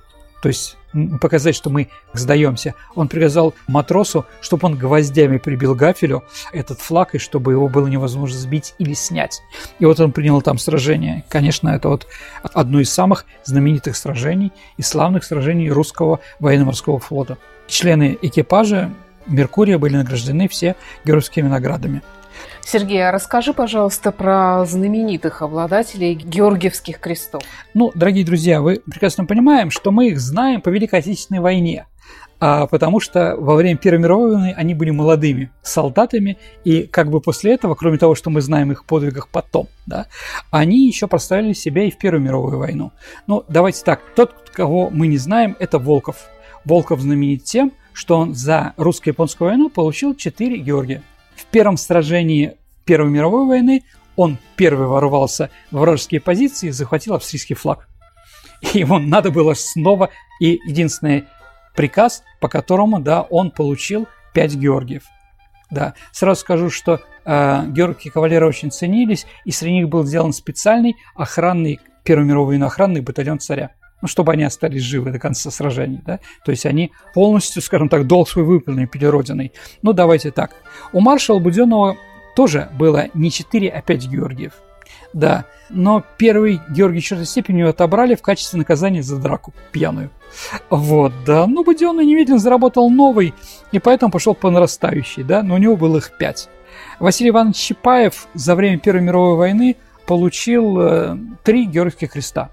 То 0.42 0.48
есть 0.48 0.76
показать, 1.20 1.54
что 1.54 1.70
мы 1.70 1.88
сдаемся. 2.12 2.74
Он 2.94 3.08
приказал 3.08 3.54
матросу, 3.66 4.26
чтобы 4.40 4.66
он 4.66 4.76
гвоздями 4.76 5.38
прибил 5.38 5.74
гафелю 5.74 6.24
этот 6.52 6.80
флаг, 6.80 7.14
и 7.14 7.18
чтобы 7.18 7.52
его 7.52 7.68
было 7.68 7.86
невозможно 7.86 8.38
сбить 8.38 8.74
или 8.78 8.94
снять. 8.94 9.42
И 9.78 9.84
вот 9.84 10.00
он 10.00 10.12
принял 10.12 10.42
там 10.42 10.58
сражение. 10.58 11.24
Конечно, 11.28 11.68
это 11.70 11.88
вот 11.88 12.06
одно 12.42 12.80
из 12.80 12.92
самых 12.92 13.24
знаменитых 13.44 13.96
сражений 13.96 14.52
и 14.76 14.82
славных 14.82 15.24
сражений 15.24 15.70
русского 15.70 16.20
военно-морского 16.40 16.98
флота. 16.98 17.38
Члены 17.66 18.18
экипажа 18.22 18.90
Меркурия 19.26 19.78
были 19.78 19.96
награждены 19.96 20.48
все 20.48 20.76
георгиевскими 21.04 21.48
наградами. 21.48 22.02
Сергей, 22.66 23.08
а 23.08 23.12
расскажи, 23.12 23.52
пожалуйста, 23.52 24.10
про 24.10 24.64
знаменитых 24.64 25.40
обладателей 25.40 26.14
Георгиевских 26.14 26.98
крестов. 26.98 27.44
Ну, 27.74 27.92
дорогие 27.94 28.24
друзья, 28.24 28.60
вы 28.60 28.82
прекрасно 28.84 29.24
понимаем, 29.24 29.70
что 29.70 29.92
мы 29.92 30.08
их 30.08 30.18
знаем 30.18 30.60
по 30.60 30.70
Великой 30.70 30.98
Отечественной 30.98 31.40
войне. 31.40 31.86
А 32.40 32.66
потому 32.66 32.98
что 32.98 33.36
во 33.38 33.54
время 33.54 33.78
Первой 33.78 34.00
мировой 34.00 34.34
войны 34.34 34.54
они 34.56 34.74
были 34.74 34.90
молодыми 34.90 35.52
солдатами, 35.62 36.38
и 36.64 36.82
как 36.82 37.08
бы 37.08 37.20
после 37.20 37.54
этого, 37.54 37.76
кроме 37.76 37.98
того, 37.98 38.16
что 38.16 38.30
мы 38.30 38.40
знаем 38.40 38.72
их 38.72 38.84
подвигах 38.84 39.28
потом, 39.28 39.68
да, 39.86 40.06
они 40.50 40.88
еще 40.88 41.06
проставили 41.06 41.52
себя 41.52 41.84
и 41.84 41.92
в 41.92 41.98
Первую 41.98 42.24
мировую 42.24 42.58
войну. 42.58 42.90
Ну, 43.28 43.44
давайте 43.48 43.84
так, 43.84 44.00
тот, 44.16 44.50
кого 44.52 44.90
мы 44.90 45.06
не 45.06 45.18
знаем, 45.18 45.56
это 45.60 45.78
Волков. 45.78 46.28
Волков 46.64 47.00
знаменит 47.00 47.44
тем, 47.44 47.70
что 47.92 48.18
он 48.18 48.34
за 48.34 48.74
русско-японскую 48.76 49.50
войну 49.50 49.70
получил 49.70 50.16
4 50.16 50.58
Георгия. 50.58 51.02
В 51.36 51.44
первом 51.46 51.76
сражении 51.76 52.56
Первой 52.84 53.10
мировой 53.10 53.46
войны 53.46 53.82
он 54.16 54.38
первый 54.56 54.86
ворвался 54.86 55.50
в 55.70 55.78
вражеские 55.78 56.20
позиции 56.20 56.68
и 56.68 56.72
захватил 56.72 57.14
австрийский 57.14 57.54
флаг. 57.54 57.88
Ему 58.72 58.98
надо 58.98 59.30
было 59.30 59.54
снова, 59.54 60.10
и 60.40 60.58
единственный 60.66 61.24
приказ, 61.74 62.22
по 62.40 62.48
которому, 62.48 63.00
да, 63.00 63.22
он 63.22 63.50
получил 63.50 64.08
5 64.34 64.54
Георгиев. 64.54 65.02
Да, 65.70 65.94
сразу 66.12 66.40
скажу, 66.40 66.70
что 66.70 67.00
э, 67.24 67.64
георгиевские 67.66 68.12
кавалеры 68.12 68.46
очень 68.46 68.70
ценились, 68.70 69.26
и 69.44 69.50
среди 69.50 69.74
них 69.74 69.88
был 69.88 70.04
сделан 70.04 70.32
специальный 70.32 70.96
охранный, 71.14 71.80
Первой 72.04 72.24
мировой 72.24 72.46
войны 72.46 72.64
охранный 72.64 73.00
батальон 73.00 73.40
царя 73.40 73.72
ну, 74.02 74.08
чтобы 74.08 74.32
они 74.32 74.44
остались 74.44 74.82
живы 74.82 75.10
до 75.10 75.18
конца 75.18 75.50
сражений, 75.50 76.00
да, 76.04 76.20
то 76.44 76.50
есть 76.50 76.66
они 76.66 76.92
полностью, 77.14 77.62
скажем 77.62 77.88
так, 77.88 78.06
долг 78.06 78.28
свой 78.28 78.44
выполнили 78.44 78.86
перед 78.86 79.10
Родиной. 79.10 79.52
Ну, 79.82 79.92
давайте 79.92 80.30
так. 80.30 80.52
У 80.92 81.00
маршала 81.00 81.38
Буденного 81.38 81.96
тоже 82.34 82.68
было 82.78 83.08
не 83.14 83.30
4, 83.30 83.68
а 83.70 83.82
5 83.82 84.06
Георгиев. 84.08 84.52
Да, 85.12 85.46
но 85.70 86.04
первый 86.18 86.60
Георгий 86.68 87.00
четвертой 87.00 87.26
степени 87.26 87.62
отобрали 87.62 88.14
в 88.14 88.22
качестве 88.22 88.58
наказания 88.58 89.02
за 89.02 89.16
драку 89.16 89.54
пьяную. 89.72 90.10
Вот, 90.68 91.12
да, 91.24 91.46
ну 91.46 91.64
Буденный 91.64 92.04
немедленно 92.04 92.38
заработал 92.38 92.90
новый, 92.90 93.34
и 93.72 93.78
поэтому 93.78 94.12
пошел 94.12 94.34
по 94.34 94.50
нарастающей, 94.50 95.22
да, 95.22 95.42
но 95.42 95.54
у 95.54 95.58
него 95.58 95.76
было 95.76 95.98
их 95.98 96.16
пять. 96.18 96.48
Василий 97.00 97.30
Иванович 97.30 97.56
Чапаев 97.56 98.28
за 98.34 98.54
время 98.54 98.78
Первой 98.78 99.00
мировой 99.00 99.36
войны 99.36 99.76
получил 100.06 100.78
э, 100.80 101.16
три 101.42 101.64
Георгиевских 101.64 102.12
креста. 102.12 102.50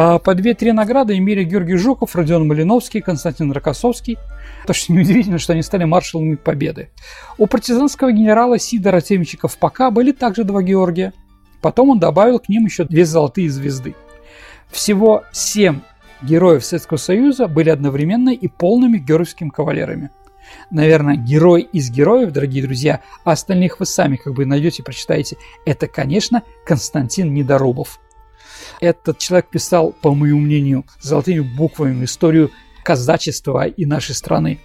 А 0.00 0.20
по 0.20 0.36
две-три 0.36 0.70
награды 0.70 1.18
имели 1.18 1.42
Георгий 1.42 1.74
Жуков, 1.74 2.14
Родион 2.14 2.46
Малиновский, 2.46 3.00
Константин 3.00 3.50
Рокоссовский. 3.50 4.16
Так 4.64 4.76
что 4.76 4.92
неудивительно, 4.92 5.38
что 5.38 5.54
они 5.54 5.62
стали 5.62 5.82
маршалами 5.82 6.36
Победы. 6.36 6.90
У 7.36 7.48
партизанского 7.48 8.12
генерала 8.12 8.60
Сидора 8.60 9.00
Темчика 9.00 9.48
в 9.48 9.58
ПК 9.58 9.90
были 9.90 10.12
также 10.12 10.44
два 10.44 10.62
Георгия. 10.62 11.14
Потом 11.60 11.90
он 11.90 11.98
добавил 11.98 12.38
к 12.38 12.48
ним 12.48 12.66
еще 12.66 12.84
две 12.84 13.04
золотые 13.04 13.50
звезды. 13.50 13.96
Всего 14.70 15.24
семь 15.32 15.80
героев 16.22 16.64
Советского 16.64 16.98
Союза 16.98 17.48
были 17.48 17.68
одновременно 17.68 18.30
и 18.30 18.46
полными 18.46 18.98
георгиевскими 18.98 19.48
кавалерами. 19.48 20.10
Наверное, 20.70 21.16
герой 21.16 21.62
из 21.72 21.90
героев, 21.90 22.30
дорогие 22.30 22.62
друзья, 22.62 23.00
а 23.24 23.32
остальных 23.32 23.80
вы 23.80 23.86
сами 23.86 24.14
как 24.14 24.32
бы 24.32 24.46
найдете 24.46 24.84
прочитаете. 24.84 25.38
Это, 25.66 25.88
конечно, 25.88 26.44
Константин 26.64 27.34
Недорубов– 27.34 27.98
этот 28.80 29.18
человек 29.18 29.48
писал, 29.50 29.92
по 29.92 30.14
моему 30.14 30.40
мнению, 30.40 30.84
золотыми 31.00 31.40
буквами 31.40 32.04
историю 32.04 32.50
казачества 32.84 33.66
и 33.66 33.84
нашей 33.86 34.14
страны. 34.14 34.60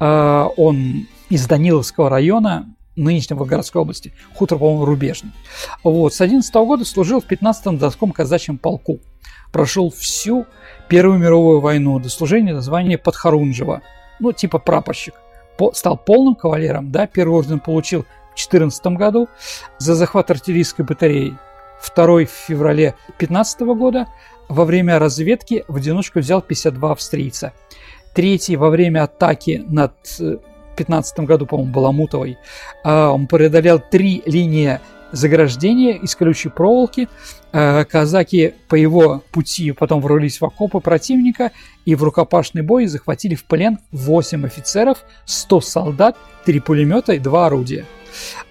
А, 0.00 0.48
он 0.56 1.06
из 1.28 1.46
Даниловского 1.46 2.10
района, 2.10 2.74
нынешнего 2.96 3.44
городской 3.44 3.82
области, 3.82 4.12
хутор, 4.34 4.58
по-моему, 4.58 4.84
Рубежный. 4.84 5.32
Вот, 5.82 6.14
с 6.14 6.20
11 6.20 6.54
года 6.54 6.84
служил 6.84 7.20
в 7.20 7.30
15-м 7.30 7.78
Донском 7.78 8.12
казачьем 8.12 8.58
полку. 8.58 9.00
Прошел 9.52 9.90
всю 9.90 10.46
Первую 10.88 11.18
мировую 11.18 11.60
войну 11.60 11.98
до 11.98 12.10
служения 12.10 12.52
до 12.52 12.60
звания 12.60 12.98
Подхорунжева, 12.98 13.80
ну, 14.20 14.32
типа 14.32 14.58
прапорщик. 14.58 15.14
По, 15.56 15.72
стал 15.72 15.96
полным 15.96 16.34
кавалером, 16.34 16.90
да, 16.90 17.06
первый 17.06 17.38
орден 17.38 17.60
получил 17.60 18.04
в 18.32 18.36
14 18.36 18.86
году 18.88 19.28
за 19.78 19.94
захват 19.94 20.30
артиллерийской 20.30 20.84
батареи 20.84 21.38
второй 21.84 22.26
в 22.26 22.30
феврале 22.30 22.94
2015 23.18 23.60
года 23.60 24.08
во 24.48 24.64
время 24.64 24.98
разведки 24.98 25.64
в 25.68 25.76
одиночку 25.76 26.20
взял 26.20 26.42
52 26.42 26.92
австрийца. 26.92 27.52
Третий 28.14 28.56
во 28.56 28.70
время 28.70 29.04
атаки 29.04 29.64
над 29.66 29.92
2015 30.76 31.20
году, 31.20 31.46
по-моему, 31.46 31.72
Баламутовой, 31.72 32.38
а, 32.84 33.10
он 33.10 33.26
преодолел 33.26 33.80
три 33.80 34.22
линии 34.26 34.80
заграждения 35.14 35.96
из 35.96 36.14
колючей 36.14 36.50
проволоки. 36.50 37.08
А, 37.52 37.84
казаки 37.84 38.54
по 38.68 38.74
его 38.74 39.22
пути 39.30 39.72
потом 39.72 40.00
ворвались 40.00 40.40
в 40.40 40.44
окопы 40.44 40.80
противника 40.80 41.52
и 41.84 41.94
в 41.94 42.02
рукопашный 42.02 42.62
бой 42.62 42.86
захватили 42.86 43.34
в 43.34 43.44
плен 43.44 43.78
8 43.92 44.44
офицеров, 44.44 45.04
100 45.24 45.60
солдат, 45.60 46.16
3 46.44 46.60
пулемета 46.60 47.12
и 47.12 47.18
2 47.18 47.46
орудия. 47.46 47.86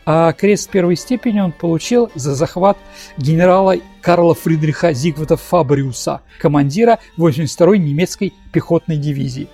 А 0.05 0.33
крест 0.33 0.69
первой 0.69 0.95
степени 0.95 1.39
он 1.39 1.51
получил 1.51 2.11
за 2.15 2.35
захват 2.35 2.77
генерала 3.17 3.75
Карла 4.01 4.35
Фридриха 4.35 4.93
Зигварда 4.93 5.37
Фабриуса, 5.37 6.21
командира 6.39 6.99
82-й 7.17 7.79
немецкой 7.79 8.33
пехотной 8.51 8.97
дивизии. 8.97 9.47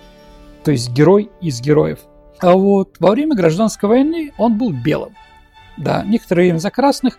То 0.64 0.72
есть 0.72 0.90
герой 0.90 1.30
из 1.40 1.60
героев. 1.60 2.00
А 2.40 2.52
вот 2.52 2.96
во 2.98 3.10
время 3.10 3.36
гражданской 3.36 3.88
войны 3.88 4.32
он 4.38 4.56
был 4.58 4.72
белым. 4.72 5.14
Да, 5.80 6.04
некоторое 6.04 6.42
время 6.42 6.58
за 6.58 6.70
красных 6.70 7.18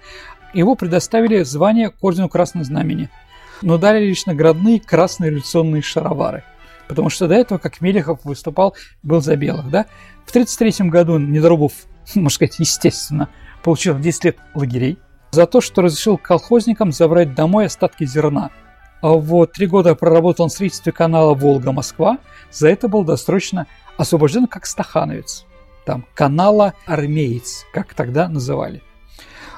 его 0.53 0.75
предоставили 0.75 1.41
звание 1.41 1.89
к 1.89 1.95
ордену 2.03 2.29
Красного 2.29 2.63
Знамени, 2.63 3.09
но 3.63 3.77
дали 3.77 4.05
лишь 4.05 4.27
наградные 4.27 4.79
красные 4.79 5.31
революционные 5.31 5.81
шаровары. 5.81 6.43
Потому 6.87 7.09
что 7.09 7.27
до 7.27 7.35
этого, 7.35 7.57
как 7.57 7.81
Мелехов 7.81 8.23
выступал, 8.23 8.75
был 9.01 9.21
за 9.21 9.35
белых. 9.35 9.69
Да? 9.71 9.85
В 10.25 10.29
1933 10.29 10.89
году 10.89 11.17
Недорубов 11.17 11.73
можно 12.15 12.29
сказать, 12.29 12.59
естественно, 12.59 13.29
получил 13.63 13.97
10 13.97 14.25
лет 14.25 14.37
лагерей 14.53 14.99
за 15.31 15.47
то, 15.47 15.59
что 15.59 15.81
разрешил 15.81 16.17
колхозникам 16.17 16.91
забрать 16.91 17.33
домой 17.33 17.65
остатки 17.65 18.05
зерна. 18.05 18.51
А 19.01 19.09
вот 19.09 19.53
три 19.53 19.65
года 19.65 19.95
проработал 19.95 20.45
на 20.45 20.49
строительстве 20.49 20.91
канала 20.91 21.33
Волга-Москва, 21.33 22.19
за 22.51 22.69
это 22.69 22.87
был 22.87 23.03
досрочно 23.03 23.65
освобожден 23.97 24.45
как 24.45 24.67
стахановец. 24.67 25.45
Там 25.85 26.05
канала 26.13 26.73
армеец, 26.85 27.65
как 27.73 27.93
тогда 27.93 28.27
называли. 28.27 28.81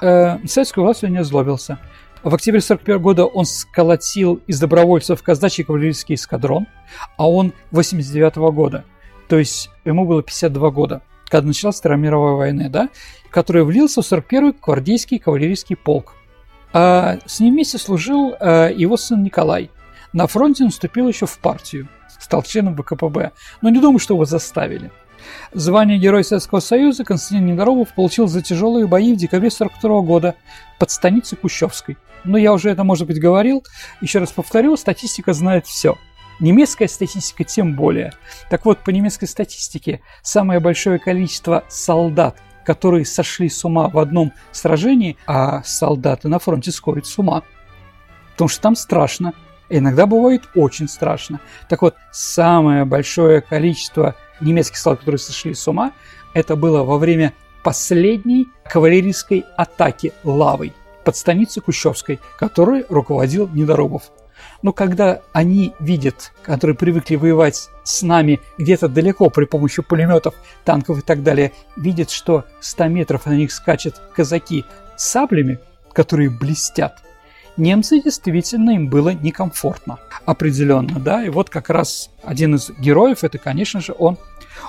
Э, 0.00 0.38
советскую 0.46 0.84
власть 0.84 1.02
не 1.02 1.18
озлобился. 1.18 1.78
В 2.22 2.34
октябре 2.34 2.58
1941 2.58 3.02
года 3.02 3.26
он 3.26 3.44
сколотил 3.44 4.40
из 4.46 4.58
добровольцев 4.58 5.22
казачий 5.22 5.64
кавалерийский 5.64 6.14
эскадрон, 6.14 6.66
а 7.18 7.28
он 7.28 7.52
89 7.70 8.36
года, 8.54 8.84
то 9.28 9.38
есть 9.38 9.70
ему 9.84 10.06
было 10.06 10.22
52 10.22 10.70
года– 10.70 11.02
когда 11.34 11.48
началась 11.48 11.80
Вторая 11.80 11.98
мировая 11.98 12.34
война, 12.34 12.68
да, 12.68 12.88
который 13.30 13.64
влился 13.64 14.02
в 14.02 14.04
41-й 14.04 14.54
гвардейский 14.62 15.18
кавалерийский 15.18 15.76
полк. 15.76 16.14
А 16.72 17.18
с 17.26 17.40
ним 17.40 17.54
вместе 17.54 17.78
служил 17.78 18.36
а, 18.38 18.68
его 18.68 18.96
сын 18.96 19.22
Николай. 19.22 19.70
На 20.12 20.28
фронте 20.28 20.62
он 20.62 20.70
вступил 20.70 21.08
еще 21.08 21.26
в 21.26 21.38
партию, 21.38 21.88
стал 22.20 22.42
членом 22.42 22.76
ВКПБ, 22.76 23.32
но 23.62 23.68
не 23.68 23.80
думаю, 23.80 23.98
что 23.98 24.14
его 24.14 24.24
заставили. 24.24 24.92
Звание 25.52 25.98
Героя 25.98 26.22
Советского 26.22 26.60
Союза 26.60 27.04
Константин 27.04 27.46
Недоробов 27.46 27.94
получил 27.94 28.26
за 28.26 28.42
тяжелые 28.42 28.86
бои 28.86 29.14
в 29.14 29.16
декабре 29.16 29.48
1942 29.48 30.00
года 30.02 30.34
под 30.78 30.90
станицей 30.90 31.38
Кущевской. 31.38 31.96
Но 32.24 32.38
я 32.38 32.52
уже 32.52 32.70
это, 32.70 32.84
может 32.84 33.06
быть, 33.06 33.20
говорил. 33.20 33.64
Еще 34.00 34.18
раз 34.18 34.32
повторю, 34.32 34.76
статистика 34.76 35.32
знает 35.32 35.66
все. 35.66 35.96
Немецкая 36.40 36.88
статистика 36.88 37.44
тем 37.44 37.74
более. 37.76 38.12
Так 38.50 38.64
вот, 38.64 38.80
по 38.80 38.90
немецкой 38.90 39.26
статистике, 39.26 40.00
самое 40.22 40.58
большое 40.58 40.98
количество 40.98 41.64
солдат, 41.68 42.40
которые 42.64 43.04
сошли 43.04 43.48
с 43.48 43.64
ума 43.64 43.88
в 43.88 43.98
одном 43.98 44.32
сражении, 44.50 45.16
а 45.26 45.62
солдаты 45.62 46.28
на 46.28 46.38
фронте 46.38 46.72
сходят 46.72 47.06
с 47.06 47.18
ума. 47.18 47.42
Потому 48.32 48.48
что 48.48 48.60
там 48.62 48.74
страшно. 48.74 49.32
Иногда 49.70 50.06
бывает 50.06 50.42
очень 50.54 50.88
страшно. 50.88 51.40
Так 51.68 51.82
вот, 51.82 51.94
самое 52.10 52.84
большое 52.84 53.40
количество 53.40 54.16
немецких 54.40 54.78
солдат, 54.78 55.00
которые 55.00 55.18
сошли 55.18 55.54
с 55.54 55.66
ума, 55.68 55.92
это 56.32 56.56
было 56.56 56.82
во 56.82 56.98
время 56.98 57.32
последней 57.62 58.48
кавалерийской 58.70 59.44
атаки 59.56 60.12
лавой 60.22 60.72
под 61.04 61.16
станицей 61.16 61.62
Кущевской, 61.62 62.20
которой 62.38 62.84
руководил 62.88 63.48
Недоробов. 63.48 64.04
Но 64.62 64.72
когда 64.72 65.20
они 65.32 65.74
видят, 65.78 66.32
которые 66.42 66.76
привыкли 66.76 67.16
воевать 67.16 67.68
с 67.84 68.02
нами 68.02 68.40
где-то 68.58 68.88
далеко 68.88 69.30
при 69.30 69.44
помощи 69.44 69.82
пулеметов, 69.82 70.34
танков 70.64 70.98
и 70.98 71.02
так 71.02 71.22
далее, 71.22 71.52
видят, 71.76 72.10
что 72.10 72.44
100 72.60 72.88
метров 72.88 73.26
на 73.26 73.32
них 73.32 73.52
скачут 73.52 73.96
казаки 74.14 74.64
с 74.96 75.04
саблями, 75.04 75.58
которые 75.92 76.30
блестят, 76.30 77.02
немцы 77.56 78.00
действительно 78.00 78.70
им 78.70 78.88
было 78.88 79.10
некомфортно. 79.10 79.98
Определенно, 80.24 80.98
да. 80.98 81.24
И 81.24 81.28
вот 81.28 81.50
как 81.50 81.70
раз 81.70 82.10
один 82.22 82.54
из 82.54 82.70
героев, 82.78 83.24
это, 83.24 83.38
конечно 83.38 83.80
же, 83.80 83.94
он. 83.98 84.18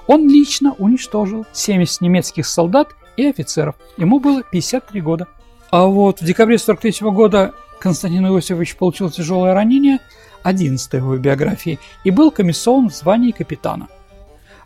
Он 0.08 0.28
лично 0.28 0.74
уничтожил 0.74 1.46
70 1.52 2.02
немецких 2.02 2.46
солдат 2.46 2.90
и 3.18 3.26
офицеров. 3.26 3.76
Ему 3.98 4.20
было 4.20 4.44
53 4.44 5.02
года. 5.02 5.28
А 5.72 5.86
вот 5.86 6.22
в 6.22 6.26
декабре 6.26 6.58
43 6.58 7.10
года 7.10 7.54
Константин 7.80 8.26
Иосифович 8.28 8.76
получил 8.76 9.10
тяжелое 9.10 9.54
ранение, 9.54 10.00
11 10.44 10.94
его 10.94 11.18
биографии, 11.18 11.80
и 12.04 12.12
был 12.12 12.32
комиссован 12.32 12.90
в 12.90 12.96
звании 12.96 13.32
капитана. 13.32 13.88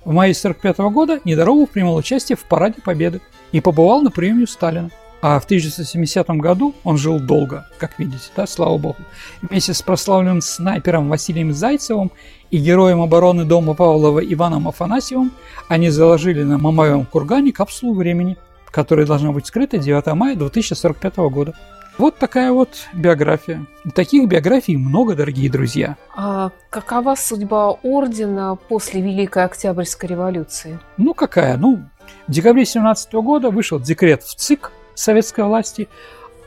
В 0.05 0.13
мае 0.13 0.33
45 0.33 0.77
года 0.91 1.19
Недоробов 1.25 1.71
принимал 1.71 1.95
участие 1.95 2.37
в 2.37 2.45
Параде 2.45 2.81
Победы 2.81 3.21
и 3.51 3.59
побывал 3.59 4.01
на 4.01 4.11
приеме 4.11 4.47
Сталина. 4.47 4.89
А 5.21 5.39
в 5.39 5.45
1970 5.45 6.29
году 6.29 6.73
он 6.83 6.97
жил 6.97 7.19
долго, 7.19 7.67
как 7.77 7.99
видите, 7.99 8.29
да, 8.35 8.47
слава 8.47 8.77
богу. 8.77 8.97
Вместе 9.41 9.73
с 9.73 9.81
прославленным 9.81 10.41
снайпером 10.41 11.09
Василием 11.09 11.51
Зайцевым 11.51 12.11
и 12.51 12.57
героем 12.57 13.01
обороны 13.01 13.43
дома 13.43 13.73
Павлова 13.73 14.19
Иваном 14.19 14.67
Афанасьевым 14.69 15.31
они 15.67 15.89
заложили 15.89 16.43
на 16.43 16.57
Мамаевом 16.57 17.05
кургане 17.05 17.51
капсулу 17.51 17.95
времени, 17.95 18.37
которая 18.71 19.05
должна 19.05 19.33
быть 19.33 19.45
скрыта 19.45 19.77
9 19.77 20.05
мая 20.13 20.35
2045 20.35 21.17
года. 21.17 21.53
Вот 21.97 22.17
такая 22.17 22.53
вот 22.53 22.87
биография. 22.93 23.65
Таких 23.93 24.25
биографий 24.29 24.77
много, 24.77 25.15
дорогие 25.15 25.51
друзья. 25.51 25.97
А 26.15 26.51
какова 26.69 27.15
судьба 27.15 27.71
ордена 27.83 28.55
после 28.55 29.01
Великой 29.01 29.43
Октябрьской 29.43 30.07
революции? 30.07 30.79
Ну, 30.95 31.13
какая? 31.13 31.57
Ну, 31.57 31.83
в 32.25 32.31
декабре 32.31 32.63
17 32.63 33.11
года 33.15 33.49
вышел 33.49 33.81
декрет 33.81 34.23
в 34.23 34.33
ЦИК 34.33 34.71
советской 34.99 35.43
власти 35.45 35.87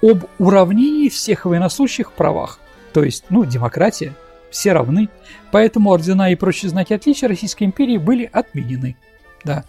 об 0.03 0.25
уравнении 0.39 1.09
всех 1.09 1.45
военнослужащих 1.45 2.13
правах. 2.13 2.59
То 2.93 3.05
есть, 3.05 3.25
ну, 3.31 3.45
демократия, 3.45 4.15
все 4.51 4.73
равны. 4.73 5.09
Поэтому 5.51 5.91
ордена 5.91 6.31
и 6.31 6.35
прочие 6.35 6.71
знаки 6.71 6.93
отличия 6.93 7.29
Российской 7.29 7.65
империи 7.65 7.97
были 7.97 8.29
отменены. 8.33 8.97
Да. 9.45 9.65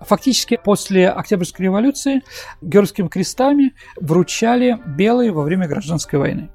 Фактически 0.00 0.58
после 0.62 1.08
Октябрьской 1.08 1.64
революции 1.64 2.22
георгиевскими 2.62 3.08
крестами 3.08 3.74
вручали 3.96 4.78
белые 4.86 5.32
во 5.32 5.42
время 5.42 5.68
гражданской 5.68 6.18
войны. 6.18 6.48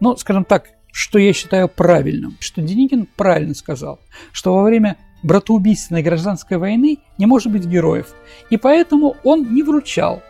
Но, 0.00 0.16
скажем 0.16 0.44
так, 0.44 0.68
что 0.92 1.18
я 1.18 1.32
считаю 1.32 1.68
правильным, 1.68 2.36
что 2.40 2.60
Деникин 2.60 3.06
правильно 3.16 3.54
сказал, 3.54 4.00
что 4.32 4.54
во 4.54 4.64
время 4.64 4.96
братоубийственной 5.22 6.02
гражданской 6.02 6.58
войны 6.58 6.98
не 7.18 7.26
может 7.26 7.52
быть 7.52 7.64
героев, 7.64 8.14
и 8.50 8.56
поэтому 8.56 9.16
он 9.22 9.54
не 9.54 9.62
вручал. 9.62 10.22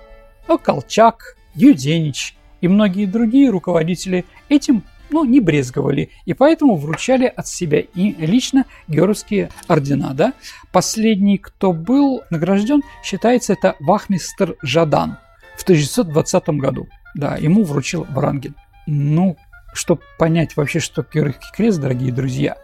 Но 0.48 0.58
Колчак, 0.58 1.36
Юденич 1.54 2.36
и 2.60 2.68
многие 2.68 3.06
другие 3.06 3.50
руководители 3.50 4.24
этим 4.48 4.84
ну, 5.10 5.24
не 5.24 5.40
брезговали, 5.40 6.10
и 6.24 6.32
поэтому 6.32 6.76
вручали 6.76 7.26
от 7.26 7.46
себя 7.46 7.80
и 7.80 8.12
лично 8.24 8.64
георгиевские 8.88 9.50
ордена. 9.68 10.14
Да? 10.14 10.32
Последний, 10.72 11.38
кто 11.38 11.72
был 11.72 12.22
награжден, 12.30 12.82
считается 13.04 13.52
это 13.52 13.76
Вахмистер 13.78 14.56
Жадан 14.62 15.18
в 15.56 15.62
1920 15.64 16.48
году. 16.50 16.88
Да, 17.14 17.36
ему 17.36 17.62
вручил 17.64 18.06
Врангель. 18.08 18.54
Ну, 18.86 19.36
чтобы 19.74 20.00
понять 20.18 20.56
вообще, 20.56 20.80
что 20.80 21.02
Георгиевский 21.02 21.50
крест, 21.54 21.80
дорогие 21.80 22.12
друзья, 22.12 22.56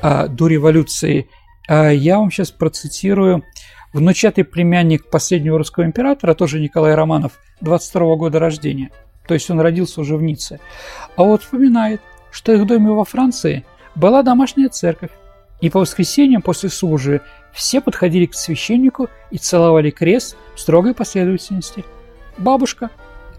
а, 0.00 0.26
до 0.26 0.48
революции, 0.48 1.28
а, 1.68 1.90
я 1.90 2.18
вам 2.18 2.30
сейчас 2.30 2.50
процитирую 2.50 3.44
внучатый 3.92 4.44
племянник 4.44 5.10
последнего 5.10 5.58
русского 5.58 5.84
императора, 5.84 6.34
тоже 6.34 6.60
Николай 6.60 6.94
Романов, 6.94 7.32
22 7.60 8.16
года 8.16 8.38
рождения– 8.38 8.90
то 9.26 9.34
есть 9.34 9.50
он 9.50 9.60
родился 9.60 10.00
уже 10.00 10.16
в 10.16 10.22
Ницце. 10.22 10.60
А 11.16 11.22
вот 11.22 11.42
вспоминает, 11.42 12.00
что 12.30 12.52
их 12.52 12.66
доме 12.66 12.90
во 12.90 13.04
Франции 13.04 13.64
была 13.94 14.22
домашняя 14.22 14.68
церковь, 14.68 15.10
и 15.60 15.70
по 15.70 15.80
воскресеньям 15.80 16.42
после 16.42 16.70
службы 16.70 17.20
все 17.52 17.80
подходили 17.80 18.26
к 18.26 18.34
священнику 18.34 19.08
и 19.30 19.38
целовали 19.38 19.90
крест 19.90 20.36
в 20.56 20.60
строгой 20.60 20.94
последовательности. 20.94 21.84
Бабушка, 22.36 22.90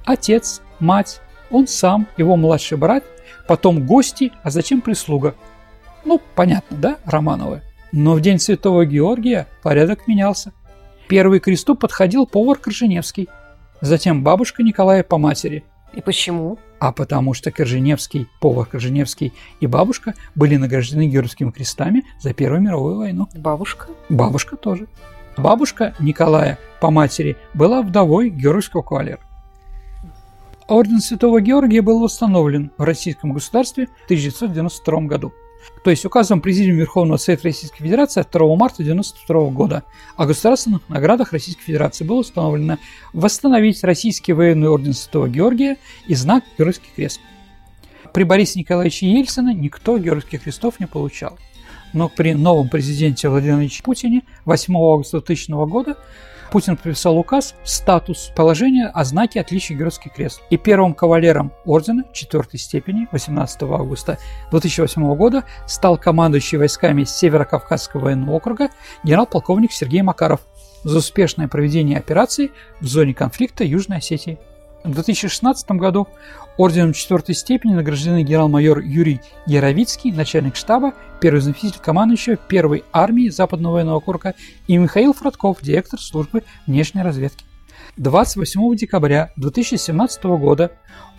отец, 0.05 0.61
мать, 0.79 1.19
он 1.51 1.67
сам, 1.67 2.07
его 2.15 2.37
младший 2.37 2.77
брат, 2.77 3.03
потом 3.47 3.85
гости, 3.85 4.31
а 4.43 4.51
затем 4.51 4.81
прислуга. 4.81 5.35
Ну, 6.05 6.21
понятно, 6.35 6.77
да, 6.77 6.97
Романовы? 7.05 7.61
Но 7.93 8.15
в 8.15 8.19
день 8.19 8.39
Святого 8.39 8.85
Георгия 8.85 9.47
порядок 9.61 10.05
менялся. 10.07 10.51
Первый 11.07 11.39
к 11.39 11.45
кресту 11.45 11.75
подходил 11.75 12.25
повар 12.27 12.57
Крыженевский, 12.57 13.29
затем 13.79 14.21
бабушка 14.21 14.63
Николая 14.63 15.03
по 15.03 15.17
матери– 15.17 15.63
и 15.93 16.01
почему? 16.01 16.57
А 16.79 16.91
потому 16.91 17.33
что 17.33 17.51
Корженевский, 17.51 18.27
повар 18.41 18.65
Корженевский 18.65 19.33
и 19.59 19.67
бабушка 19.67 20.15
были 20.35 20.55
награждены 20.55 21.07
Георгиевскими 21.07 21.51
крестами 21.51 22.03
за 22.19 22.33
Первую 22.33 22.61
мировую 22.61 22.97
войну. 22.97 23.29
Бабушка? 23.35 23.87
Бабушка 24.09 24.57
тоже. 24.57 24.87
Бабушка 25.37 25.95
Николая 25.99 26.59
по 26.81 26.89
матери 26.89 27.37
была 27.53 27.81
вдовой 27.81 28.29
Георгиевского 28.29 28.81
кавалера. 28.81 29.19
Орден 30.67 30.99
Святого 30.99 31.41
Георгия 31.41 31.81
был 31.81 31.99
восстановлен 31.99 32.71
в 32.77 32.83
российском 32.83 33.33
государстве 33.33 33.87
в 33.87 34.05
1992 34.05 35.01
году. 35.01 35.33
То 35.83 35.89
есть 35.89 36.05
указом 36.05 36.41
Президиума 36.41 36.79
Верховного 36.79 37.17
Совета 37.17 37.45
Российской 37.45 37.83
Федерации 37.83 38.21
от 38.21 38.31
2 38.31 38.55
марта 38.55 38.83
1992 38.83 39.49
года 39.49 39.83
о 40.15 40.25
государственных 40.25 40.87
наградах 40.89 41.33
Российской 41.33 41.63
Федерации 41.63 42.03
было 42.03 42.19
установлено 42.19 42.77
восстановить 43.11 43.83
Российский 43.83 44.33
военный 44.33 44.69
орден 44.69 44.93
Святого 44.93 45.27
Георгия 45.27 45.77
и 46.07 46.15
знак 46.15 46.43
Георгиевский 46.57 46.89
крест. 46.95 47.19
При 48.13 48.23
Борисе 48.23 48.59
Николаевиче 48.59 49.11
Ельцине 49.11 49.53
никто 49.53 49.97
Георгиевских 49.97 50.43
крестов 50.43 50.79
не 50.79 50.85
получал. 50.85 51.37
Но 51.93 52.09
при 52.09 52.33
новом 52.33 52.69
президенте 52.69 53.29
Владимире 53.29 53.69
Путине 53.83 54.23
8 54.45 54.75
августа 54.75 55.19
2000 55.19 55.51
года 55.67 55.97
Путин 56.53 56.75
подписал 56.75 57.17
указ 57.17 57.55
«Статус 57.63 58.31
положения 58.35 58.85
о 58.85 59.03
знаке 59.05 59.41
отличия 59.41 59.75
Георгиевский 59.75 60.11
крест». 60.11 60.39
И 60.51 60.57
первым 60.57 60.93
кавалером 60.93 61.51
ордена 61.65 62.03
четвертой 62.13 62.59
степени 62.59 63.07
18 63.11 63.63
августа 63.63 64.19
2008 64.51 65.15
года 65.15 65.45
стал 65.65 65.97
командующий 65.97 66.59
войсками 66.59 67.05
Северо-Кавказского 67.05 68.01
военного 68.01 68.35
округа 68.35 68.69
генерал-полковник 69.03 69.71
Сергей 69.71 70.03
Макаров 70.03 70.41
за 70.83 70.99
успешное 70.99 71.47
проведение 71.47 71.97
операции 71.97 72.51
в 72.79 72.85
зоне 72.85 73.15
конфликта 73.15 73.63
Южной 73.63 73.97
Осетии. 73.97 74.37
В 74.83 74.91
2016 74.91 75.71
году 75.71 76.09
орденом 76.57 76.91
четвертой 76.91 77.35
степени 77.35 77.73
награждены 77.73 78.23
генерал-майор 78.23 78.79
Юрий 78.79 79.21
Яровицкий, 79.45 80.11
начальник 80.11 80.57
штаба, 80.57 80.93
первый 81.21 81.39
заместитель 81.39 81.79
командующего 81.79 82.35
первой 82.35 82.83
армии 82.91 83.29
Западного 83.29 83.75
военного 83.75 83.97
округа 83.97 84.35
и 84.67 84.75
Михаил 84.75 85.13
Фродков, 85.13 85.59
директор 85.61 86.01
службы 86.01 86.43
внешней 86.67 87.01
разведки. 87.01 87.45
28 87.95 88.75
декабря 88.75 89.31
2017 89.37 90.23
года 90.25 90.71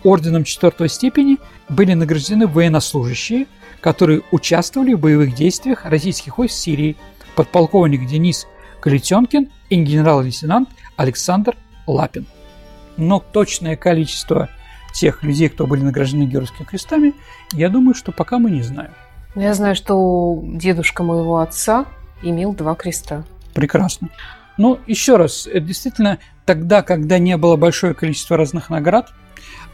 орденом 0.03 0.43
четвертой 0.43 0.87
степени 0.87 1.37
были 1.67 1.93
награждены 1.93 2.45
военнослужащие, 2.45 3.47
которые 3.81 4.21
участвовали 4.31 4.93
в 4.93 4.99
боевых 4.99 5.33
действиях 5.33 5.85
российских 5.85 6.37
войск 6.37 6.53
в 6.53 6.59
Сирии, 6.59 6.97
подполковник 7.35 8.05
Денис 8.05 8.45
Калитенкин 8.81 9.49
и 9.71 9.75
генерал-лейтенант 9.75 10.69
Александр 10.97 11.57
Лапин 11.87 12.27
но 12.97 13.19
точное 13.19 13.75
количество 13.75 14.49
тех 14.93 15.23
людей, 15.23 15.49
кто 15.49 15.67
были 15.67 15.81
награждены 15.81 16.23
Георгиевскими 16.23 16.65
крестами, 16.65 17.13
я 17.53 17.69
думаю, 17.69 17.93
что 17.95 18.11
пока 18.11 18.39
мы 18.39 18.51
не 18.51 18.61
знаем. 18.61 18.91
Я 19.35 19.53
знаю, 19.53 19.75
что 19.75 20.39
дедушка 20.43 21.03
моего 21.03 21.39
отца 21.39 21.85
имел 22.23 22.53
два 22.53 22.75
креста. 22.75 23.23
Прекрасно. 23.53 24.09
Ну, 24.57 24.79
еще 24.87 25.17
раз, 25.17 25.47
действительно 25.53 26.19
тогда, 26.45 26.81
когда 26.81 27.19
не 27.19 27.35
было 27.35 27.57
большое 27.57 27.93
количество 27.93 28.37
разных 28.37 28.69
наград, 28.69 29.11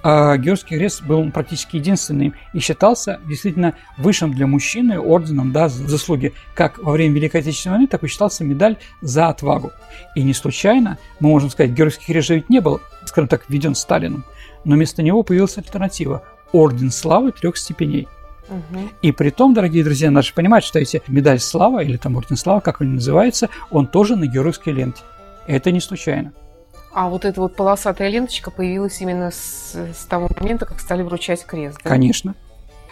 а 0.04 0.38
Георгиевский 0.38 0.78
крест 0.78 1.04
был 1.04 1.30
практически 1.32 1.78
единственным 1.78 2.34
и 2.54 2.60
считался 2.60 3.20
действительно 3.28 3.76
высшим 3.97 4.34
для 4.34 4.47
мужчины 4.47 4.99
орденом 4.99 5.52
да, 5.52 5.70
за 5.70 5.88
заслуги 5.88 6.34
как 6.56 6.78
во 6.80 6.93
время 6.93 7.16
Великой 7.16 7.41
Отечественной 7.41 7.78
войны, 7.78 7.88
так 7.88 8.04
и 8.04 8.08
считался 8.08 8.43
медаль 8.43 8.78
за 9.02 9.28
отвагу. 9.28 9.72
И 10.16 10.24
не 10.24 10.34
случайно, 10.34 10.97
мы 11.20 11.30
можем 11.30 11.49
сказать, 11.49 11.72
Георгиевский 11.72 12.14
крест 12.14 12.28
же 12.28 12.36
ведь 12.36 12.49
не 12.49 12.62
был, 12.62 12.82
скажем 13.06 13.28
так, 13.28 13.45
введен 13.47 13.76
Сталином, 13.76 14.26
но 14.66 14.76
вместо 14.76 15.04
него 15.04 15.24
появилась 15.24 15.58
альтернатива– 15.58 16.24
Орден 16.52 16.91
Славы 16.91 17.32
трех 17.32 17.58
степеней. 17.58 18.08
И 19.02 19.12
при 19.12 19.30
том, 19.30 19.54
дорогие 19.54 19.84
друзья, 19.84 20.12
надо 20.12 20.28
понимать, 20.36 20.64
что 20.64 20.80
эти 20.80 21.02
медаль 21.08 21.39
славы 21.39 21.86
или 21.86 21.95
там 21.95 22.18
орден 22.18 22.36
славы, 22.36 22.60
как 22.60 22.82
он 22.82 22.95
называется, 22.95 23.49
он 23.70 23.88
тоже 23.88 24.18
на 24.18 24.28
георгиевской 24.28 24.74
ленте. 24.74 25.02
Это 25.47 25.72
не 25.72 25.80
случайно. 25.80 26.34
А 26.94 27.10
вот 27.10 27.26
эта 27.26 27.39
вот 27.39 27.56
полосатая 27.56 28.10
ленточка 28.10 28.52
появилась 28.52 29.00
именно 29.02 29.32
с, 29.32 29.76
с 29.76 30.06
того 30.06 30.30
момента, 30.39 30.66
как 30.66 30.80
стали 30.80 31.04
вручать 31.04 31.46
крест, 31.46 31.80
да? 31.84 31.89
Конечно. 31.89 32.36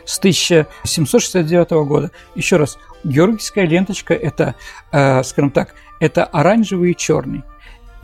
С 0.05 0.17
1769 0.19 1.71
года. 1.87 2.11
Еще 2.33 2.57
раз, 2.57 2.77
георгиевская 3.03 3.65
ленточка– 3.65 4.13
это, 4.15 4.55
э, 4.91 5.21
скажем 5.23 5.51
так, 5.51 5.75
это 5.99 6.23
оранжевый 6.23 6.91
и 6.91 6.95
черный 6.95 7.43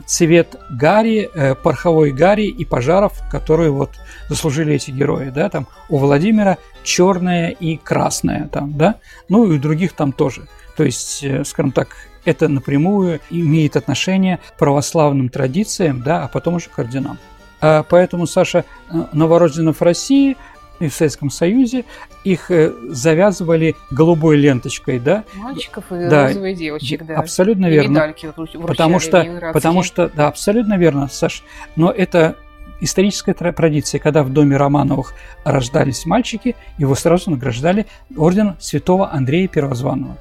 цвет 0.06 0.56
гари, 0.70 1.28
э, 1.34 1.54
пороховой 1.54 2.12
гари 2.12 2.46
и 2.46 2.64
пожаров, 2.64 3.20
которые 3.30 3.70
вот 3.70 3.90
заслужили 4.28 4.74
эти 4.74 4.90
герои, 4.90 5.30
да, 5.30 5.50
там 5.50 5.66
у 5.88 5.98
Владимира 5.98 6.58
черное 6.84 7.50
и 7.50 7.76
красное 7.76 8.48
там, 8.48 8.76
да, 8.76 8.96
ну 9.28 9.44
и 9.50 9.56
у 9.56 9.60
других 9.60 9.92
там 9.92 10.12
тоже. 10.12 10.46
То 10.76 10.84
есть, 10.84 11.24
э, 11.24 11.44
скажем 11.44 11.72
так, 11.72 11.88
это 12.28 12.48
напрямую 12.48 13.20
имеет 13.30 13.76
отношение 13.76 14.38
к 14.38 14.58
православным 14.58 15.28
традициям, 15.28 16.02
да, 16.02 16.24
а 16.24 16.28
потом 16.28 16.54
уже 16.54 16.68
к 16.68 16.78
орденам. 16.78 17.18
А 17.60 17.82
поэтому, 17.82 18.26
Саша, 18.26 18.64
э, 18.90 19.04
новорожденных 19.12 19.76
в 19.76 19.82
России 19.82 20.36
и 20.78 20.88
в 20.88 20.94
Советском 20.94 21.30
Союзе 21.30 21.84
их 22.24 22.50
э, 22.50 22.72
завязывали 22.88 23.76
голубой 23.90 24.36
ленточкой, 24.36 24.98
да? 24.98 25.24
Мальчиков 25.34 25.84
и 25.90 26.08
да, 26.08 26.28
розовые 26.28 26.54
девочек, 26.54 27.06
да. 27.06 27.16
Абсолютно 27.16 27.66
и 27.66 27.70
верно. 27.70 27.92
Медальки 27.92 28.32
потому 28.66 28.98
что, 28.98 29.52
потому 29.54 29.82
что, 29.82 30.10
да, 30.14 30.28
абсолютно 30.28 30.76
верно, 30.76 31.08
Саш. 31.08 31.42
Но 31.76 31.90
это 31.90 32.36
историческая 32.80 33.34
традиция, 33.34 34.00
когда 34.00 34.22
в 34.22 34.30
доме 34.30 34.56
Романовых 34.56 35.14
рождались 35.44 36.04
мальчики, 36.06 36.56
его 36.78 36.94
сразу 36.94 37.30
награждали 37.30 37.86
орден 38.16 38.56
святого 38.58 39.10
Андрея 39.10 39.48
Первозванного, 39.48 40.18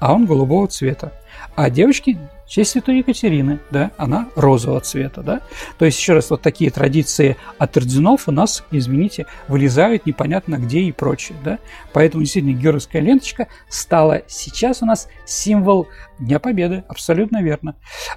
а 0.00 0.12
он 0.12 0.26
голубого 0.26 0.68
цвета. 0.68 1.12
А 1.56 1.70
девочки 1.70 2.18
в 2.46 2.50
честь 2.50 2.72
святой 2.72 2.98
Екатерины, 2.98 3.60
да, 3.70 3.92
она 3.96 4.28
розового 4.34 4.80
цвета, 4.80 5.22
да. 5.22 5.40
То 5.78 5.84
есть, 5.84 5.98
еще 5.98 6.14
раз, 6.14 6.30
вот 6.30 6.42
такие 6.42 6.70
традиции 6.70 7.36
от 7.58 7.76
орденов 7.76 8.28
у 8.28 8.32
нас, 8.32 8.64
извините, 8.70 9.26
вылезают 9.46 10.04
непонятно 10.04 10.56
где 10.56 10.80
и 10.80 10.92
прочее, 10.92 11.38
да. 11.44 11.58
Поэтому, 11.92 12.24
действительно, 12.24 12.58
георгиевская 12.58 13.00
ленточка 13.02 13.46
стала 13.68 14.22
сейчас 14.26 14.82
у 14.82 14.86
нас 14.86 15.08
символ 15.26 15.86
Дня 16.18 16.38
Победы, 16.40 16.84
абсолютно 16.88 17.42
верно. 17.42 17.76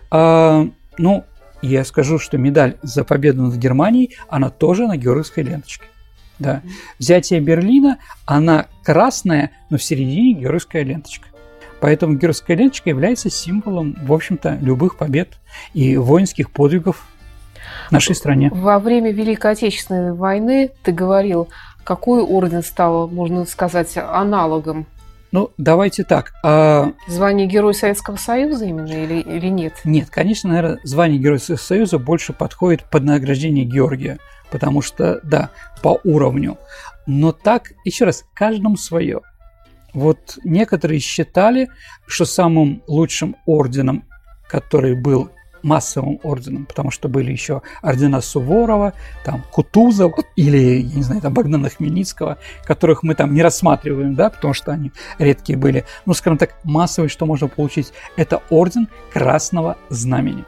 А, 0.10 0.68
ну, 0.98 1.24
я 1.62 1.86
скажу, 1.86 2.20
что 2.20 2.38
медаль 2.38 2.78
за 2.82 3.04
победу 3.04 3.44
над 3.44 3.56
Германией, 3.56 4.16
она 4.30 4.50
тоже 4.50 4.88
на 4.88 4.98
георгиевской 4.98 5.44
ленточке. 5.44 5.86
Да. 6.40 6.62
Взятие 7.00 7.40
Берлина, 7.40 7.98
она 8.26 8.68
красная, 8.84 9.52
но 9.70 9.78
в 9.78 9.84
середине 9.84 10.34
георгиевская 10.34 10.84
ленточка. 10.84 11.28
Поэтому 11.80 12.14
георгиевская 12.14 12.58
ленточка 12.58 12.90
является 12.90 13.30
символом, 13.30 13.96
в 14.02 14.12
общем-то, 14.12 14.58
любых 14.62 14.98
побед 14.98 15.40
и 15.74 15.98
воинских 15.98 16.52
подвигов 16.52 17.06
нашей 17.92 18.16
стране. 18.16 18.50
Во 18.54 18.80
время 18.80 19.12
Великой 19.12 19.52
Отечественной 19.52 20.14
войны 20.14 20.72
ты 20.84 20.92
говорил, 20.92 21.50
какой 21.84 22.22
орден 22.22 22.64
стал, 22.64 23.08
можно 23.08 23.46
сказать, 23.46 23.96
аналогом 23.98 24.88
ну, 25.32 25.52
давайте 25.58 26.04
так. 26.04 26.34
А... 26.44 26.94
Звание 27.08 27.48
Герой 27.48 27.74
Советского 27.74 28.16
Союза 28.16 28.66
именно 28.66 28.88
или, 28.88 29.20
или 29.20 29.48
нет? 29.48 29.74
Нет, 29.84 30.10
конечно, 30.10 30.50
наверное, 30.50 30.80
звание 30.84 31.20
Героя 31.20 31.38
Советского 31.38 31.68
Союза 31.68 32.00
больше 32.00 32.34
подходит 32.34 32.86
под 32.90 33.04
награждение 33.04 33.66
Георгия, 33.66 34.20
потому 34.50 34.82
что, 34.82 35.20
да, 35.24 35.50
по 35.84 36.00
уровню. 36.04 36.58
Но 37.06 37.34
так, 37.34 37.74
еще 37.84 38.06
раз, 38.06 38.24
каждому 38.34 38.78
свое. 38.78 39.22
Вот 39.98 40.38
некоторые 40.44 41.00
считали, 41.00 41.70
что 42.06 42.26
самым 42.26 42.84
лучшим 42.86 43.36
орденом, 43.48 44.04
который 44.48 44.94
был 44.94 45.32
массовым 45.64 46.20
орденом, 46.22 46.68
потому 46.68 46.92
что 46.92 47.10
были 47.10 47.32
еще 47.32 47.64
ордена 47.82 48.22
Суворова, 48.22 48.94
там 49.26 49.44
Кутузов 49.52 50.14
или, 50.36 50.84
я 50.84 50.96
не 50.98 51.02
знаю, 51.02 51.22
там 51.22 51.34
Богдана 51.34 51.72
Хмельницкого, 51.72 52.38
которых 52.64 53.02
мы 53.02 53.16
там 53.16 53.34
не 53.34 53.42
рассматриваем, 53.42 54.14
да, 54.14 54.30
потому 54.30 54.54
что 54.54 54.72
они 54.72 54.92
редкие 55.18 55.58
были. 55.58 55.84
Ну, 56.06 56.14
скажем 56.14 56.38
так, 56.38 56.54
массовый, 56.64 57.10
что 57.10 57.26
можно 57.26 57.48
получить, 57.48 57.92
это 58.18 58.44
орден 58.52 58.90
Красного 59.12 59.78
Знамени 59.90 60.46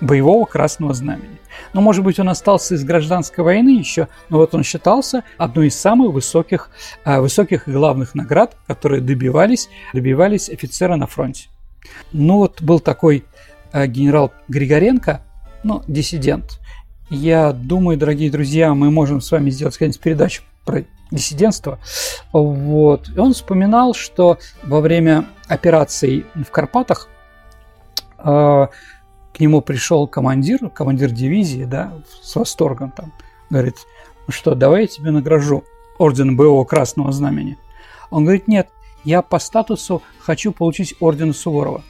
боевого 0.00 0.44
красного 0.44 0.94
знамени. 0.94 1.38
Но, 1.72 1.80
может 1.80 2.04
быть, 2.04 2.18
он 2.18 2.28
остался 2.28 2.74
из 2.74 2.84
гражданской 2.84 3.42
войны 3.42 3.70
еще, 3.70 4.08
но 4.28 4.38
вот 4.38 4.54
он 4.54 4.62
считался 4.62 5.24
одной 5.36 5.68
из 5.68 5.78
самых 5.78 6.12
высоких, 6.12 6.70
э, 7.04 7.20
высоких 7.20 7.68
и 7.68 7.72
главных 7.72 8.14
наград, 8.14 8.56
которые 8.66 9.00
добивались, 9.00 9.68
добивались 9.92 10.48
офицера 10.48 10.96
на 10.96 11.06
фронте. 11.06 11.48
Ну 12.12 12.38
вот 12.38 12.62
был 12.62 12.80
такой 12.80 13.24
Э, 13.72 13.86
генерал 13.86 14.32
Григоренко, 14.48 15.20
ну, 15.62 15.82
диссидент. 15.86 16.58
Я 17.10 17.52
думаю, 17.52 17.98
дорогие 17.98 18.30
друзья, 18.30 18.72
мы 18.74 18.90
можем 18.90 19.20
с 19.20 19.30
вами 19.30 19.50
сделать 19.50 19.74
какую-нибудь 19.74 20.00
передачу 20.00 20.42
про 20.64 20.84
диссидентство. 21.10 21.78
Вот. 22.32 23.08
И 23.14 23.18
он 23.18 23.34
вспоминал, 23.34 23.94
что 23.94 24.38
во 24.62 24.80
время 24.80 25.26
операций 25.48 26.26
в 26.34 26.50
Карпатах 26.50 27.08
э, 28.18 28.66
к 29.38 29.40
нему 29.40 29.60
пришел 29.60 30.08
командир, 30.08 30.68
командир 30.70 31.12
дивизии, 31.12 31.62
да, 31.62 31.92
с 32.22 32.34
восторгом 32.34 32.90
там, 32.90 33.12
говорит, 33.50 33.76
ну 34.26 34.32
что, 34.32 34.56
давай 34.56 34.82
я 34.82 34.86
тебе 34.88 35.12
награжу 35.12 35.62
орден 35.96 36.36
боевого 36.36 36.64
красного 36.64 37.12
знамени. 37.12 37.56
Он 38.10 38.24
говорит, 38.24 38.48
нет, 38.48 38.68
я 39.04 39.22
по 39.22 39.38
статусу 39.38 40.02
хочу 40.18 40.50
получить 40.50 40.96
орден 40.98 41.32
Суворова. 41.32 41.84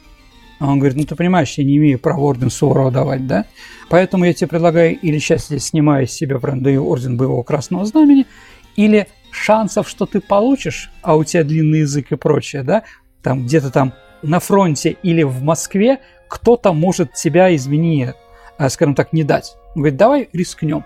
А 0.59 0.67
он 0.67 0.77
говорит, 0.77 0.95
ну 0.95 1.05
ты 1.05 1.15
понимаешь, 1.15 1.55
я 1.57 1.63
не 1.63 1.77
имею 1.77 1.97
права 1.97 2.21
орден 2.21 2.51
Суворова 2.51 2.91
давать, 2.91 3.25
да? 3.25 3.45
Поэтому 3.89 4.25
я 4.25 4.33
тебе 4.33 4.47
предлагаю 4.47 4.99
или 4.99 5.17
сейчас 5.17 5.49
я 5.49 5.57
снимаю 5.57 6.05
с 6.07 6.11
себя 6.11 6.37
прям 6.37 6.61
даю 6.61 6.87
орден 6.87 7.17
боевого 7.17 7.41
красного 7.41 7.83
знамени, 7.83 8.27
или 8.75 9.07
шансов, 9.31 9.89
что 9.89 10.05
ты 10.05 10.21
получишь, 10.21 10.91
а 11.01 11.15
у 11.15 11.23
тебя 11.23 11.43
длинный 11.43 11.79
язык 11.79 12.11
и 12.11 12.15
прочее, 12.15 12.61
да, 12.61 12.83
там 13.23 13.45
где-то 13.47 13.71
там 13.71 13.93
на 14.21 14.39
фронте 14.39 14.97
или 15.01 15.23
в 15.23 15.41
Москве 15.41 15.99
кто-то 16.29 16.71
может 16.71 17.13
тебя, 17.13 17.53
извини, 17.53 18.13
а, 18.57 18.69
скажем 18.69 18.95
так, 18.95 19.11
не 19.11 19.25
дать. 19.25 19.57
Он 19.75 19.81
говорит, 19.81 19.97
давай 19.97 20.29
рискнем. 20.31 20.85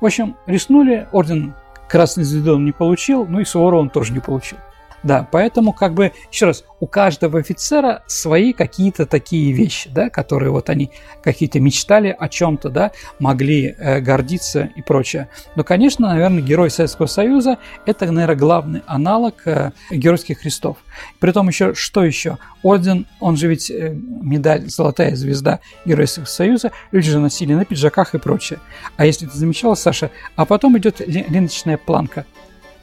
В 0.00 0.04
общем, 0.04 0.36
рискнули, 0.46 1.08
орден 1.12 1.54
Красной 1.88 2.24
Звезды 2.24 2.52
он 2.52 2.64
не 2.64 2.72
получил, 2.72 3.24
ну 3.26 3.40
и 3.40 3.44
Суворова 3.44 3.80
он 3.80 3.90
тоже 3.90 4.12
не 4.12 4.20
получил. 4.20 4.58
Да, 5.04 5.28
поэтому 5.30 5.74
как 5.74 5.92
бы, 5.92 6.12
еще 6.32 6.46
раз, 6.46 6.64
у 6.80 6.86
каждого 6.86 7.38
офицера 7.38 8.02
свои 8.06 8.54
какие-то 8.54 9.04
такие 9.04 9.52
вещи, 9.52 9.90
да, 9.90 10.08
которые 10.08 10.50
вот 10.50 10.70
они 10.70 10.90
какие-то 11.22 11.60
мечтали 11.60 12.14
о 12.18 12.28
чем-то, 12.30 12.70
да, 12.70 12.90
могли 13.18 13.74
э, 13.78 14.00
гордиться 14.00 14.70
и 14.74 14.80
прочее. 14.80 15.28
Но, 15.56 15.62
конечно, 15.62 16.08
наверное, 16.08 16.42
герой 16.42 16.70
Советского 16.70 17.06
Союза– 17.06 17.58
это, 17.86 18.10
наверное, 18.10 18.36
главный 18.36 18.82
аналог 18.86 19.46
э, 19.46 19.72
геройских 19.90 20.40
крестов. 20.40 20.78
Притом 21.20 21.48
еще, 21.48 21.74
что 21.74 22.02
еще? 22.02 22.38
Орден, 22.62 23.06
он 23.20 23.36
же 23.36 23.48
ведь 23.48 23.70
э, 23.70 23.90
медаль 23.94 24.68
«Золотая 24.68 25.14
звезда 25.16 25.60
Героя 25.84 26.06
Советского 26.06 26.34
Союза», 26.34 26.72
люди 26.92 27.10
же 27.10 27.18
носили 27.18 27.52
на 27.52 27.66
пиджаках 27.66 28.14
и 28.14 28.18
прочее. 28.18 28.58
А 28.96 29.04
если 29.04 29.26
ты 29.26 29.36
замечала, 29.36 29.74
Саша, 29.74 30.10
а 30.34 30.46
потом 30.46 30.78
идет 30.78 31.00
ленточная 31.06 31.76
планка– 31.76 32.24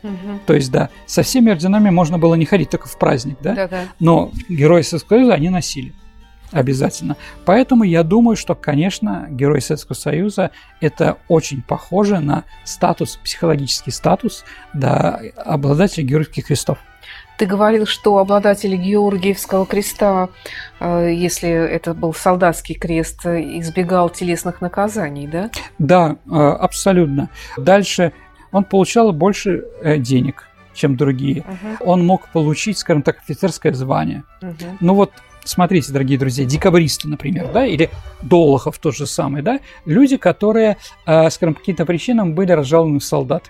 Угу. 0.03 0.39
То 0.45 0.53
есть, 0.53 0.71
да, 0.71 0.89
со 1.05 1.23
всеми 1.23 1.51
орденами 1.51 1.89
можно 1.89 2.17
было 2.17 2.35
не 2.35 2.45
ходить 2.45 2.69
только 2.69 2.87
в 2.87 2.97
праздник, 2.97 3.37
да? 3.41 3.53
Да-да. 3.53 3.83
Но 3.99 4.31
герои 4.49 4.81
Советского 4.81 5.17
Союза 5.17 5.33
они 5.33 5.49
носили 5.49 5.93
обязательно. 6.51 7.15
Поэтому 7.45 7.83
я 7.83 8.03
думаю, 8.03 8.35
что, 8.35 8.55
конечно, 8.55 9.27
герой 9.29 9.61
Советского 9.61 9.95
Союза 9.95 10.51
это 10.79 11.17
очень 11.27 11.61
похоже 11.61 12.19
на 12.19 12.43
статус, 12.63 13.17
психологический 13.23 13.91
статус 13.91 14.43
да, 14.73 15.19
обладателя 15.37 16.03
георгиевских 16.03 16.47
крестов. 16.47 16.77
Ты 17.37 17.47
говорил, 17.47 17.87
что 17.87 18.19
обладатели 18.19 18.75
Георгиевского 18.75 19.65
креста, 19.65 20.29
э, 20.79 21.11
если 21.11 21.49
это 21.49 21.95
был 21.95 22.13
солдатский 22.13 22.75
крест, 22.75 23.25
избегал 23.25 24.11
телесных 24.11 24.61
наказаний, 24.61 25.25
да? 25.25 25.49
Да, 25.79 26.17
э, 26.27 26.35
абсолютно. 26.35 27.29
Дальше 27.57 28.13
он 28.51 28.63
получал 28.63 29.11
больше 29.11 29.65
э, 29.81 29.97
денег, 29.97 30.47
чем 30.73 30.97
другие. 30.97 31.39
Uh-huh. 31.41 31.77
Он 31.81 32.05
мог 32.05 32.29
получить, 32.29 32.77
скажем 32.77 33.03
так, 33.03 33.19
офицерское 33.19 33.73
звание. 33.73 34.23
Uh-huh. 34.41 34.77
Ну 34.79 34.95
вот 34.95 35.11
смотрите, 35.43 35.91
дорогие 35.91 36.17
друзья, 36.17 36.45
декабристы, 36.45 37.07
например, 37.07 37.51
да, 37.51 37.65
или 37.65 37.89
Долохов 38.21 38.77
тот 38.77 38.95
же 38.95 39.07
самый, 39.07 39.41
да, 39.41 39.59
люди, 39.85 40.17
которые, 40.17 40.77
э, 41.05 41.29
скажем, 41.29 41.55
по 41.55 41.59
каким-то 41.59 41.85
причинам 41.85 42.35
были 42.35 42.51
разжалованы 42.51 42.99
в 42.99 43.03
солдаты, 43.03 43.49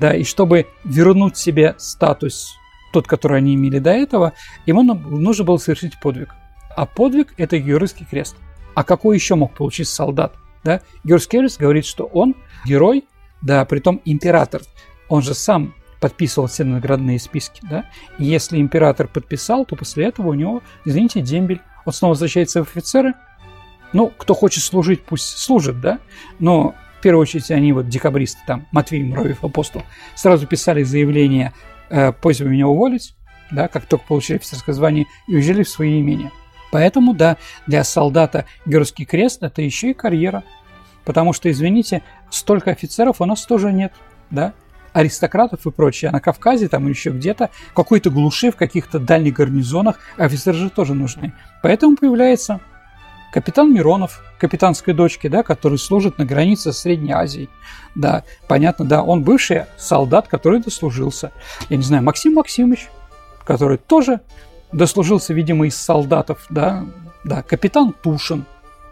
да, 0.00 0.14
и 0.14 0.24
чтобы 0.24 0.66
вернуть 0.84 1.36
себе 1.36 1.74
статус 1.78 2.54
тот, 2.92 3.06
который 3.06 3.38
они 3.38 3.54
имели 3.54 3.78
до 3.78 3.90
этого, 3.90 4.34
ему 4.66 4.82
нужно 4.82 5.44
было 5.44 5.56
совершить 5.56 5.98
подвиг. 6.00 6.34
А 6.76 6.86
подвиг– 6.86 7.34
это 7.36 7.58
георгиевский 7.58 8.06
крест. 8.08 8.36
А 8.74 8.84
какой 8.84 9.16
еще 9.16 9.34
мог 9.34 9.54
получить 9.54 9.88
солдат? 9.88 10.34
Да? 10.64 10.80
Георгиевский 11.04 11.38
крест 11.40 11.58
говорит, 11.58 11.86
что 11.86 12.04
он 12.04 12.34
герой, 12.66 13.04
да, 13.42 13.64
притом 13.64 14.00
император. 14.04 14.62
Он 15.08 15.22
же 15.22 15.34
сам 15.34 15.74
подписывал 16.00 16.48
все 16.48 16.64
наградные 16.64 17.18
списки, 17.20 17.60
да, 17.68 17.84
и 18.18 18.24
если 18.24 18.58
император 18.58 19.06
подписал, 19.06 19.64
то 19.64 19.76
после 19.76 20.06
этого 20.06 20.30
у 20.30 20.34
него, 20.34 20.62
извините, 20.84 21.20
дембель, 21.20 21.60
он 21.84 21.92
снова 21.92 22.12
возвращается 22.12 22.64
в 22.64 22.68
офицеры, 22.68 23.14
ну, 23.92 24.12
кто 24.16 24.34
хочет 24.34 24.64
служить, 24.64 25.02
пусть 25.04 25.38
служит, 25.38 25.80
да, 25.80 25.98
но 26.38 26.74
в 26.98 27.02
первую 27.02 27.22
очередь 27.22 27.50
они 27.50 27.72
вот 27.72 27.88
декабристы, 27.88 28.40
там, 28.46 28.66
Матвей 28.72 29.04
Муравьев, 29.04 29.44
апостол, 29.44 29.82
сразу 30.14 30.46
писали 30.46 30.82
заявление 30.82 31.52
э, 31.90 32.12
«просьба 32.12 32.46
меня 32.46 32.66
уволить», 32.66 33.14
да, 33.50 33.68
как 33.68 33.86
только 33.86 34.04
получили 34.06 34.38
офицерское 34.38 34.74
звание, 34.74 35.06
и 35.28 35.34
уезжали 35.34 35.62
в 35.62 35.68
свои 35.68 36.00
имения. 36.00 36.32
Поэтому, 36.72 37.12
да, 37.12 37.36
для 37.66 37.84
солдата 37.84 38.46
Георгиевский 38.64 39.04
крест– 39.04 39.40
это 39.42 39.60
еще 39.62 39.90
и 39.90 39.94
карьера. 39.94 40.42
Потому 41.04 41.32
что, 41.32 41.50
извините, 41.50 42.02
столько 42.30 42.70
офицеров 42.70 43.20
у 43.20 43.24
нас 43.24 43.44
тоже 43.44 43.72
нет, 43.72 43.92
да, 44.30 44.52
аристократов 44.92 45.66
и 45.66 45.70
прочее, 45.70 46.10
а 46.10 46.12
на 46.12 46.20
Кавказе 46.20 46.68
там 46.68 46.86
еще 46.88 47.10
где-то, 47.10 47.50
какой-то 47.74 48.10
глуши, 48.10 48.50
в 48.50 48.56
каких-то 48.56 48.98
дальних 48.98 49.34
гарнизонах, 49.34 49.98
офицеры 50.16 50.58
же 50.58 50.70
тоже 50.70 50.94
нужны. 50.94 51.32
Поэтому 51.62 51.96
появляется 51.96 52.60
капитан 53.32 53.72
Миронов, 53.72 54.22
капитанской 54.38 54.92
дочки, 54.92 55.28
да, 55.28 55.42
который 55.42 55.78
служит 55.78 56.18
на 56.18 56.26
границе 56.26 56.72
с 56.72 56.78
Средней 56.78 57.12
Азией. 57.12 57.48
Да, 57.94 58.24
понятно, 58.46 58.84
да, 58.84 59.02
он 59.02 59.24
бывший 59.24 59.64
солдат, 59.78 60.28
который 60.28 60.60
дослужился. 60.60 61.32
Я 61.70 61.78
не 61.78 61.82
знаю, 61.82 62.02
Максим 62.02 62.34
Максимович, 62.34 62.88
который 63.44 63.78
тоже 63.78 64.20
дослужился, 64.72 65.32
видимо, 65.32 65.66
из 65.66 65.76
солдатов, 65.76 66.44
да, 66.50 66.84
да, 67.24 67.42
капитан 67.42 67.92
Тушин, 67.92 68.44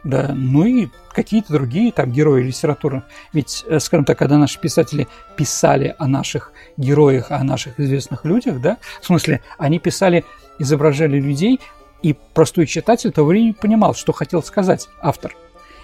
да, 0.05 0.33
ну 0.35 0.65
и 0.65 0.89
какие-то 1.13 1.53
другие 1.53 1.93
там 1.93 2.11
герои 2.11 2.43
литературы. 2.43 3.03
Ведь, 3.33 3.65
э, 3.69 3.81
скажем 3.81 4.05
так, 4.05 4.19
когда 4.19 4.39
наши 4.39 4.59
писатели 4.59 5.09
писали 5.37 5.95
о 5.99 6.07
наших 6.07 6.53
героях, 6.77 7.31
о 7.31 7.43
наших 7.45 7.79
известных 7.79 8.25
людях, 8.25 8.61
да, 8.61 8.79
в 9.03 9.07
смысле, 9.07 9.43
они 9.59 9.79
писали, 9.79 10.25
изображали 10.59 11.21
людей, 11.21 11.61
и 12.03 12.17
простой 12.35 12.67
читатель 12.67 13.13
того 13.13 13.29
времени 13.29 13.53
понимал, 13.53 13.95
что 13.95 14.13
хотел 14.13 14.43
сказать 14.43 14.89
автор. 15.03 15.37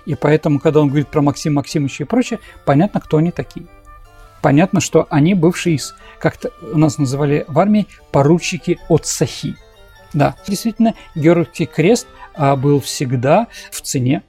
И 0.06 0.14
поэтому, 0.14 0.60
когда 0.60 0.80
он 0.80 0.88
говорит 0.88 1.08
про 1.08 1.20
Максима 1.20 1.56
Максимовича 1.56 2.04
и 2.04 2.06
прочее, 2.06 2.38
понятно, 2.64 3.00
кто 3.00 3.18
они 3.18 3.32
такие. 3.32 3.66
Понятно, 4.40 4.80
что 4.80 5.06
они 5.10 5.34
бывшие 5.34 5.76
из, 5.76 5.94
как-то 6.18 6.52
у 6.72 6.78
нас 6.78 6.98
называли 6.98 7.44
в 7.48 7.58
армии, 7.58 7.86
поручики 8.12 8.78
от 8.88 9.04
Сахи. 9.04 9.56
Да, 10.12 10.36
действительно, 10.46 10.94
Георгиевский 11.14 11.66
крест 11.66 12.06
был 12.36 12.80
всегда 12.80 13.48
в 13.70 13.80
цене. 13.80 14.22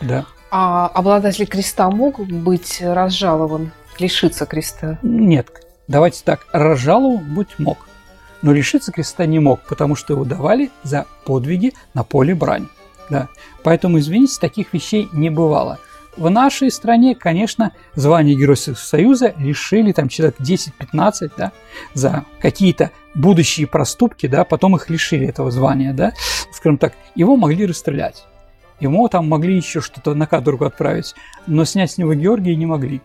Да. 0.00 0.26
А 0.50 0.86
обладатель 0.88 1.46
креста 1.46 1.90
мог 1.90 2.20
быть 2.20 2.82
разжалован, 2.82 3.72
лишиться 3.98 4.46
креста? 4.46 4.98
Нет. 5.02 5.48
Давайте 5.88 6.22
так, 6.24 6.46
разжалован 6.52 7.34
быть 7.34 7.58
мог. 7.58 7.78
Но 8.42 8.52
лишиться 8.52 8.92
креста 8.92 9.26
не 9.26 9.38
мог, 9.38 9.60
потому 9.62 9.94
что 9.94 10.14
его 10.14 10.24
давали 10.24 10.70
за 10.82 11.06
подвиги 11.24 11.72
на 11.94 12.02
поле 12.02 12.34
брани. 12.34 12.68
Да. 13.08 13.28
Поэтому, 13.62 13.98
извините, 13.98 14.38
таких 14.40 14.72
вещей 14.72 15.08
не 15.12 15.30
бывало. 15.30 15.78
В 16.16 16.28
нашей 16.28 16.70
стране, 16.70 17.14
конечно, 17.14 17.72
звание 17.94 18.36
Героя 18.36 18.56
Союза 18.56 19.34
лишили 19.38 19.92
там 19.92 20.08
человек 20.08 20.36
10-15 20.38 21.30
да, 21.38 21.52
за 21.94 22.24
какие-то 22.38 22.90
будущие 23.14 23.66
проступки, 23.66 24.26
да, 24.26 24.44
потом 24.44 24.76
их 24.76 24.90
лишили 24.90 25.26
этого 25.26 25.50
звания, 25.50 25.94
да, 25.94 26.12
скажем 26.52 26.76
так, 26.76 26.92
его 27.14 27.36
могли 27.36 27.66
расстрелять. 27.66 28.24
Ему 28.78 29.08
там 29.08 29.28
могли 29.28 29.56
еще 29.56 29.80
что-то 29.80 30.14
на 30.14 30.26
каторгу 30.26 30.64
отправить, 30.64 31.14
но 31.46 31.64
снять 31.64 31.92
с 31.92 31.98
него 31.98 32.12
Георгия 32.14 32.56
не 32.56 32.66
могли. 32.66 33.00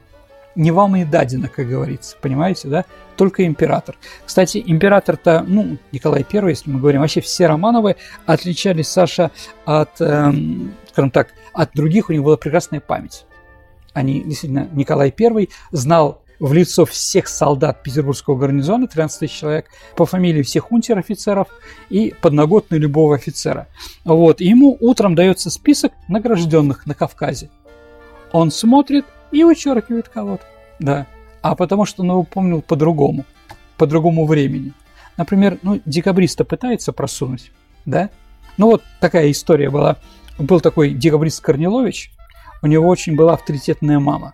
Не 0.56 0.72
вам 0.72 0.96
и 0.96 1.06
дадено, 1.06 1.50
как 1.50 1.70
говорится, 1.70 2.18
понимаете, 2.20 2.68
да? 2.68 2.86
Только 3.16 3.46
император. 3.46 3.96
Кстати, 4.26 4.62
император-то, 4.66 5.46
ну, 5.48 5.78
Николай 5.92 6.26
I, 6.34 6.50
если 6.50 6.72
мы 6.72 6.80
говорим, 6.80 7.02
вообще 7.02 7.22
все 7.22 7.46
Романовы 7.46 7.96
отличались, 8.26 8.88
Саша, 8.88 9.30
от, 9.66 10.02
эм, 10.02 10.74
скажем 10.98 11.12
так, 11.12 11.36
от 11.54 11.74
других, 11.76 12.10
у 12.10 12.12
них 12.12 12.24
была 12.24 12.38
прекрасная 12.38 12.80
память. 12.80 13.28
Они, 13.94 14.24
действительно, 14.24 14.68
Николай 14.72 15.14
I 15.16 15.48
знал 15.70 16.24
в 16.40 16.54
лицо 16.54 16.86
всех 16.86 17.28
солдат 17.28 17.84
Петербургского 17.84 18.36
гарнизона, 18.36 18.88
13 18.88 19.20
тысяч 19.20 19.38
человек, 19.38 19.68
по 19.96 20.08
фамилии 20.08 20.42
всех 20.42 20.72
унтер-офицеров 20.72 21.50
и 21.90 22.16
подноготный 22.20 22.80
любого 22.80 23.14
офицера. 23.14 23.68
Вот. 24.06 24.42
Ему 24.42 24.76
утром 24.80 25.14
дается 25.14 25.52
список 25.52 25.92
награжденных 26.08 26.88
на 26.88 26.96
Кавказе. 26.96 27.52
Он 28.32 28.50
смотрит 28.50 29.06
и 29.32 29.44
вычеркивает 29.44 30.10
кого-то. 30.10 30.46
Да. 30.80 31.06
А 31.44 31.54
потому 31.54 31.86
что 31.86 32.02
он 32.02 32.10
его 32.10 32.24
помнил 32.24 32.64
по-другому, 32.64 33.24
по 33.78 33.86
другому 33.86 34.26
времени. 34.26 34.74
Например, 35.16 35.60
ну, 35.62 35.80
декабриста 35.86 36.44
пытается 36.44 36.92
просунуть, 36.92 37.52
да? 37.86 38.10
Ну, 38.58 38.72
вот 38.72 38.84
такая 39.00 39.30
история 39.30 39.70
была. 39.70 39.98
Был 40.40 40.62
такой 40.62 40.92
декабрист 40.92 41.42
Корнилович, 41.42 42.12
у 42.62 42.68
него 42.68 42.88
очень 42.88 43.16
была 43.16 43.34
авторитетная 43.34 44.00
мама. 44.00 44.34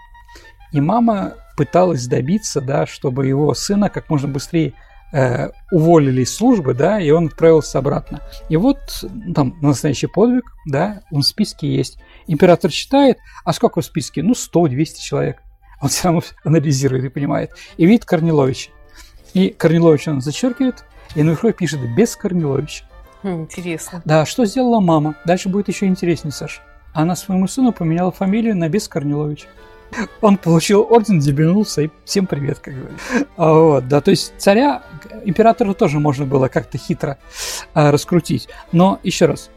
И 0.72 0.82
мама 0.82 1.36
пыталась 1.56 2.08
добиться, 2.08 2.62
да, 2.62 2.86
чтобы 2.86 3.28
его 3.28 3.54
сына 3.54 3.90
как 3.90 4.10
можно 4.10 4.28
быстрее 4.28 4.74
э, 5.14 5.50
уволили 5.72 6.24
из 6.24 6.36
службы, 6.36 6.74
да, 6.74 7.00
и 7.00 7.10
он 7.12 7.28
отправился 7.28 7.80
обратно. 7.80 8.22
И 8.50 8.58
вот 8.58 8.80
там 9.36 9.58
настоящий 9.62 10.08
подвиг, 10.08 10.52
да, 10.66 11.04
он 11.12 11.22
в 11.22 11.28
списке 11.28 11.74
есть. 11.74 12.00
Император 12.28 12.72
читает, 12.72 13.18
а 13.46 13.54
сколько 13.54 13.82
в 13.82 13.86
списке? 13.86 14.24
Ну, 14.24 14.34
100-200 14.34 15.00
человек. 15.00 15.42
Он 15.82 15.90
все 15.90 16.06
равно 16.06 16.22
анализирует 16.44 17.06
и 17.06 17.10
понимает. 17.10 17.52
И 17.78 17.86
видит 17.86 18.06
Корниловича. 18.06 18.72
И 19.34 19.50
Корнилович 19.50 20.08
он 20.08 20.22
зачеркивает, 20.22 20.86
и 21.16 21.24
наверху 21.24 21.52
пишет 21.52 21.80
«без 21.96 22.16
Корниловича». 22.16 22.86
Хм, 23.24 23.44
интересно. 23.44 24.02
Да, 24.06 24.26
что 24.26 24.46
сделала 24.46 24.82
мама? 24.82 25.16
Дальше 25.26 25.50
будет 25.50 25.70
еще 25.70 25.86
интереснее, 25.86 26.34
Саша. 26.34 26.62
Она 26.94 27.16
своему 27.16 27.48
сыну 27.48 27.72
поменяла 27.72 28.12
фамилию 28.12 28.56
на 28.56 28.70
«без 28.70 28.88
Корниловича». 28.88 29.48
Он 30.22 30.38
получил 30.38 30.86
орден, 30.90 31.20
дебильнулся, 31.20 31.84
и 31.84 31.90
всем 32.04 32.26
привет, 32.26 32.60
как 32.60 32.74
говорится. 32.74 33.06
А, 33.38 33.54
вот, 33.54 33.88
да, 33.88 34.02
то 34.02 34.12
есть 34.12 34.34
царя, 34.38 34.82
императора 35.24 35.74
тоже 35.74 36.00
можно 36.00 36.26
было 36.26 36.48
как-то 36.48 36.78
хитро 36.78 37.18
а, 37.74 37.92
раскрутить. 37.92 38.50
Но, 38.72 39.00
еще 39.04 39.28
раз, 39.28 39.50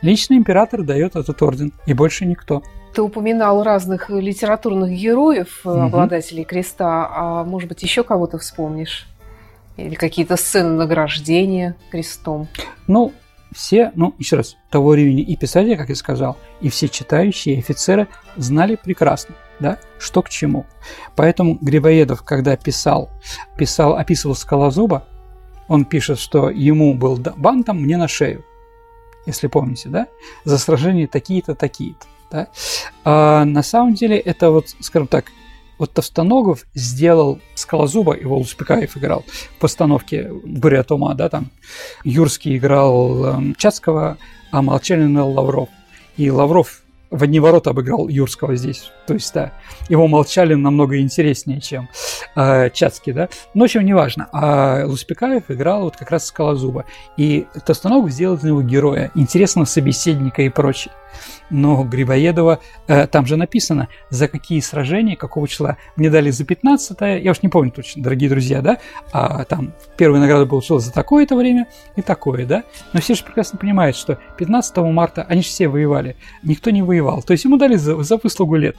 лично 0.00 0.34
император 0.34 0.82
дает 0.82 1.14
этот 1.14 1.40
орден, 1.42 1.72
и 1.86 1.94
больше 1.94 2.26
никто. 2.26 2.62
Ты 2.94 3.02
упоминал 3.02 3.62
разных 3.62 4.10
литературных 4.10 4.90
героев, 4.90 5.60
угу. 5.64 5.78
обладателей 5.78 6.44
креста, 6.44 7.08
а 7.10 7.44
может 7.44 7.68
быть 7.68 7.82
еще 7.82 8.02
кого-то 8.02 8.38
вспомнишь? 8.38 9.06
Или 9.76 9.94
какие-то 9.94 10.36
сцены 10.36 10.70
награждения 10.70 11.76
крестом? 11.90 12.48
Ну, 12.86 13.12
все, 13.54 13.92
ну, 13.94 14.14
еще 14.18 14.36
раз, 14.36 14.56
того 14.70 14.90
времени 14.90 15.22
и 15.22 15.36
писатели, 15.36 15.74
как 15.74 15.88
я 15.88 15.94
сказал, 15.94 16.36
и 16.60 16.68
все 16.68 16.88
читающие, 16.88 17.56
и 17.56 17.58
офицеры 17.58 18.08
знали 18.36 18.78
прекрасно, 18.82 19.34
да, 19.60 19.78
что 19.98 20.22
к 20.22 20.30
чему. 20.30 20.66
Поэтому 21.16 21.58
Грибоедов, 21.60 22.22
когда 22.22 22.56
писал, 22.56 23.10
писал, 23.56 23.96
описывал 23.96 24.34
Скалозуба, 24.34 25.06
он 25.68 25.84
пишет, 25.84 26.18
что 26.18 26.50
ему 26.50 26.94
был 26.94 27.16
бантом 27.16 27.82
мне 27.82 27.96
на 27.96 28.08
шею, 28.08 28.44
если 29.26 29.46
помните, 29.46 29.88
да, 29.88 30.06
за 30.44 30.58
сражение 30.58 31.06
такие-то, 31.06 31.54
такие-то, 31.54 32.06
да. 32.30 32.48
А 33.04 33.44
на 33.44 33.62
самом 33.62 33.94
деле 33.94 34.18
это 34.18 34.50
вот, 34.50 34.68
скажем 34.80 35.08
так, 35.08 35.26
вот 35.82 35.92
Товстоногов 35.94 36.64
сделал 36.74 37.40
Скалозуба, 37.56 38.16
его 38.16 38.38
Успекаев 38.38 38.96
играл 38.96 39.24
в 39.56 39.60
постановке 39.60 40.30
«Буря 40.44 40.80
от 40.80 40.92
ума», 40.92 41.14
да, 41.14 41.28
там 41.28 41.50
Юрский 42.04 42.56
играл 42.56 43.24
э, 43.24 43.54
Чацкого, 43.58 44.16
а 44.52 44.62
Молчалин 44.62 45.18
Лавров. 45.18 45.68
И 46.16 46.30
Лавров 46.30 46.82
в 47.10 47.20
одни 47.24 47.40
ворота 47.40 47.70
обыграл 47.70 48.06
Юрского 48.06 48.54
здесь, 48.54 48.92
То 49.08 49.14
есть, 49.14 49.34
да, 49.34 49.52
его 49.88 50.06
молчали 50.06 50.54
намного 50.54 51.00
интереснее, 51.00 51.60
чем 51.60 51.88
э, 52.36 52.70
Чацкий, 52.70 53.12
да. 53.12 53.28
Но, 53.52 53.62
в 53.62 53.64
общем, 53.64 53.84
неважно. 53.84 54.28
А 54.32 54.84
Луспекаев 54.86 55.50
играл 55.50 55.82
вот 55.82 55.96
как 55.96 56.12
раз 56.12 56.26
Скалозуба. 56.26 56.84
И 57.16 57.48
Тостанов 57.66 58.08
сделал 58.08 58.36
из 58.36 58.44
него 58.44 58.62
героя, 58.62 59.10
интересного 59.16 59.64
собеседника 59.64 60.42
и 60.42 60.48
прочее. 60.48 60.94
Но 61.50 61.82
Грибоедова, 61.84 62.60
э, 62.86 63.06
там 63.06 63.26
же 63.26 63.36
написано, 63.36 63.88
за 64.10 64.28
какие 64.28 64.60
сражения, 64.60 65.16
какого 65.16 65.46
числа. 65.48 65.76
Мне 65.96 66.10
дали 66.10 66.30
за 66.30 66.44
15 66.44 67.22
я 67.22 67.30
уж 67.30 67.42
не 67.42 67.48
помню 67.48 67.70
точно, 67.70 68.02
дорогие 68.02 68.30
друзья, 68.30 68.60
да, 68.62 68.78
а 69.12 69.44
там 69.44 69.74
первая 69.96 70.20
награда 70.20 70.46
получила 70.46 70.80
за 70.80 70.92
такое-то 70.92 71.36
время 71.36 71.68
и 71.96 72.02
такое, 72.02 72.46
да. 72.46 72.64
Но 72.92 73.00
все 73.00 73.14
же 73.14 73.24
прекрасно 73.24 73.58
понимают, 73.58 73.96
что 73.96 74.18
15 74.38 74.76
марта 74.78 75.22
они 75.28 75.42
же 75.42 75.48
все 75.48 75.68
воевали, 75.68 76.16
никто 76.42 76.70
не 76.70 76.82
воевал. 76.82 77.22
То 77.22 77.32
есть 77.32 77.44
ему 77.44 77.56
дали 77.56 77.76
за, 77.76 78.02
за 78.02 78.18
выслугу 78.22 78.56
лет. 78.56 78.76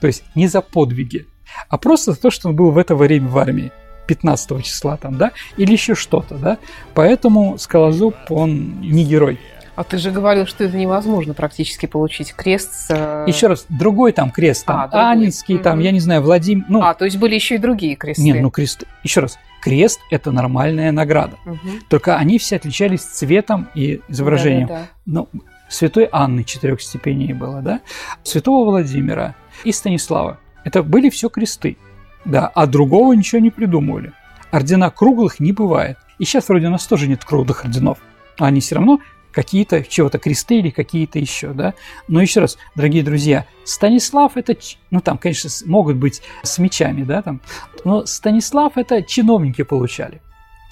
То 0.00 0.06
есть 0.06 0.24
не 0.34 0.46
за 0.46 0.60
подвиги, 0.60 1.26
а 1.68 1.78
просто 1.78 2.12
за 2.12 2.20
то, 2.20 2.30
что 2.30 2.48
он 2.48 2.56
был 2.56 2.70
в 2.70 2.78
это 2.78 2.94
время 2.94 3.28
в 3.28 3.38
армии. 3.38 3.72
15 4.06 4.64
числа 4.64 4.96
там, 4.96 5.18
да, 5.18 5.32
или 5.56 5.72
еще 5.72 5.94
что-то, 5.94 6.36
да. 6.36 6.58
Поэтому 6.94 7.58
Скалозуб, 7.58 8.14
он 8.28 8.80
не 8.80 9.04
герой. 9.04 9.40
А 9.76 9.84
ты 9.84 9.98
же 9.98 10.10
говорил, 10.10 10.46
что 10.46 10.64
это 10.64 10.76
невозможно 10.76 11.34
практически 11.34 11.86
получить 11.86 12.32
крест 12.34 12.72
с... 12.72 12.86
Э, 12.90 13.24
еще 13.28 13.46
раз, 13.46 13.66
другой 13.68 14.12
там 14.12 14.30
крест, 14.30 14.64
там, 14.64 14.88
а. 14.90 15.10
Анинский, 15.10 15.58
там, 15.58 15.80
я 15.80 15.92
не 15.92 16.00
знаю, 16.00 16.22
Владимир... 16.22 16.64
Ну, 16.68 16.82
а, 16.82 16.94
то 16.94 17.04
есть 17.04 17.18
были 17.18 17.34
еще 17.34 17.56
и 17.56 17.58
другие 17.58 17.94
кресты. 17.94 18.22
Нет, 18.22 18.40
ну 18.40 18.50
крест... 18.50 18.84
Еще 19.02 19.20
раз, 19.20 19.38
крест– 19.60 20.00
это 20.10 20.32
нормальная 20.32 20.92
награда. 20.92 21.36
Угу. 21.44 21.58
Только 21.90 22.16
они 22.16 22.38
все 22.38 22.56
отличались 22.56 23.02
цветом 23.02 23.68
и 23.74 24.00
изображением. 24.08 24.66
Да, 24.66 24.74
да, 24.74 24.80
да. 24.80 24.88
Ну, 25.04 25.28
Святой 25.68 26.08
Анны 26.10 26.44
четырех 26.44 26.80
степеней 26.80 27.32
было, 27.32 27.60
да? 27.60 27.80
Святого 28.22 28.64
Владимира 28.70 29.34
и 29.64 29.72
Станислава. 29.72 30.38
Это 30.64 30.82
были 30.82 31.10
все 31.10 31.28
кресты, 31.28 31.76
да, 32.24 32.46
а 32.48 32.66
другого 32.66 33.12
ничего 33.12 33.40
не 33.40 33.50
придумывали. 33.50 34.12
Ордена 34.50 34.90
круглых 34.90 35.38
не 35.38 35.52
бывает. 35.52 35.98
И 36.18 36.24
сейчас 36.24 36.48
вроде 36.48 36.68
у 36.68 36.70
нас 36.70 36.86
тоже 36.86 37.08
нет 37.08 37.24
круглых 37.24 37.64
орденов. 37.64 37.98
А 38.38 38.46
они 38.46 38.60
все 38.60 38.76
равно 38.76 39.00
какие-то 39.36 39.84
чего-то 39.84 40.18
кресты 40.18 40.60
или 40.60 40.70
какие-то 40.70 41.18
еще, 41.18 41.52
да. 41.52 41.74
Но 42.08 42.22
еще 42.22 42.40
раз, 42.40 42.56
дорогие 42.74 43.02
друзья, 43.02 43.44
Станислав 43.64 44.38
это, 44.38 44.56
ну 44.90 45.00
там, 45.00 45.18
конечно, 45.18 45.50
могут 45.66 45.96
быть 45.96 46.22
с 46.42 46.56
мечами, 46.58 47.02
да, 47.02 47.20
там, 47.20 47.42
но 47.84 48.06
Станислав 48.06 48.78
это 48.78 49.02
чиновники 49.02 49.62
получали 49.62 50.22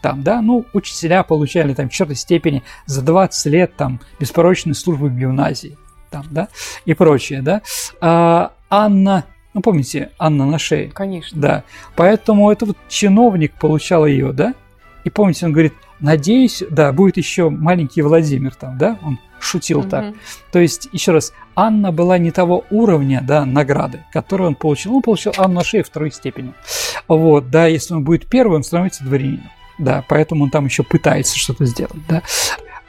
там, 0.01 0.23
да, 0.23 0.41
ну, 0.41 0.65
учителя 0.73 1.23
получали 1.23 1.75
там 1.75 1.89
в 1.89 1.93
четвертой 1.93 2.17
степени 2.17 2.63
за 2.87 3.03
20 3.03 3.53
лет 3.53 3.77
там 3.77 4.01
беспорочной 4.19 4.75
службы 4.75 5.09
в 5.09 5.17
гимназии, 5.17 5.77
там, 6.11 6.25
да, 6.31 6.49
и 6.87 6.95
прочее, 6.95 7.43
да. 7.43 7.61
А 8.01 8.53
Анна, 8.71 9.25
ну, 9.53 9.61
помните, 9.61 10.11
Анна 10.19 10.47
на 10.47 10.59
шее? 10.59 10.91
Конечно. 10.91 11.41
Да, 11.41 11.65
поэтому 11.97 12.51
этот 12.51 12.69
вот 12.69 12.79
чиновник 12.89 13.53
получал 13.55 14.07
ее, 14.07 14.33
да, 14.33 14.55
и 15.05 15.11
помните, 15.11 15.47
он 15.47 15.53
говорит, 15.53 15.75
надеюсь, 16.01 16.63
да, 16.71 16.93
будет 16.93 17.17
еще 17.17 17.51
маленький 17.51 18.03
Владимир 18.03 18.55
там, 18.55 18.79
да, 18.79 18.99
он 19.03 19.19
шутил 19.41 19.81
угу. 19.81 19.89
так. 19.89 20.15
То 20.53 20.59
есть, 20.59 20.89
еще 20.93 21.13
раз, 21.13 21.33
Анна 21.55 21.93
была 21.93 22.19
не 22.19 22.31
того 22.31 22.65
уровня, 22.71 23.23
да, 23.23 23.45
награды, 23.45 24.05
которую 24.13 24.49
он 24.49 24.55
получил. 24.55 24.97
Он 24.97 25.03
получил 25.03 25.33
Анну 25.37 25.55
на 25.55 25.65
шее 25.65 25.83
второй 25.83 26.11
степени. 26.11 26.55
Вот, 27.09 27.51
да, 27.51 27.67
если 27.67 27.95
он 27.95 28.05
будет 28.05 28.27
первый, 28.27 28.57
он 28.57 28.65
становится 28.65 29.05
дворянином. 29.05 29.51
Да, 29.79 30.05
поэтому 30.09 30.45
он 30.45 30.51
там 30.51 30.67
еще 30.67 30.83
пытается 30.83 31.37
что-то 31.39 31.65
сделать, 31.67 32.07
да. 32.09 32.23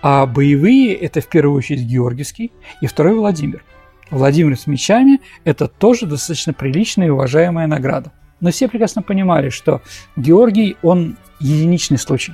А 0.02 0.26
боевые– 0.26 0.94
это 0.96 1.20
в 1.20 1.28
первую 1.28 1.58
очередь 1.58 1.82
Георгиевский 1.82 2.52
и 2.82 2.88
второй 2.88 3.16
Владимир. 3.16 3.64
Владимир 4.12 4.58
с 4.58 4.68
мечами– 4.68 5.20
это 5.46 5.68
тоже 5.68 6.06
достаточно 6.06 6.54
приличная 6.54 7.08
и 7.08 7.10
уважаемая 7.10 7.66
награда. 7.66 8.12
Но 8.40 8.52
все 8.52 8.68
прекрасно 8.68 9.02
понимали, 9.02 9.50
что 9.50 9.82
Георгий, 10.16 10.78
он 10.84 11.18
единичный 11.40 11.98
случай, 11.98 12.34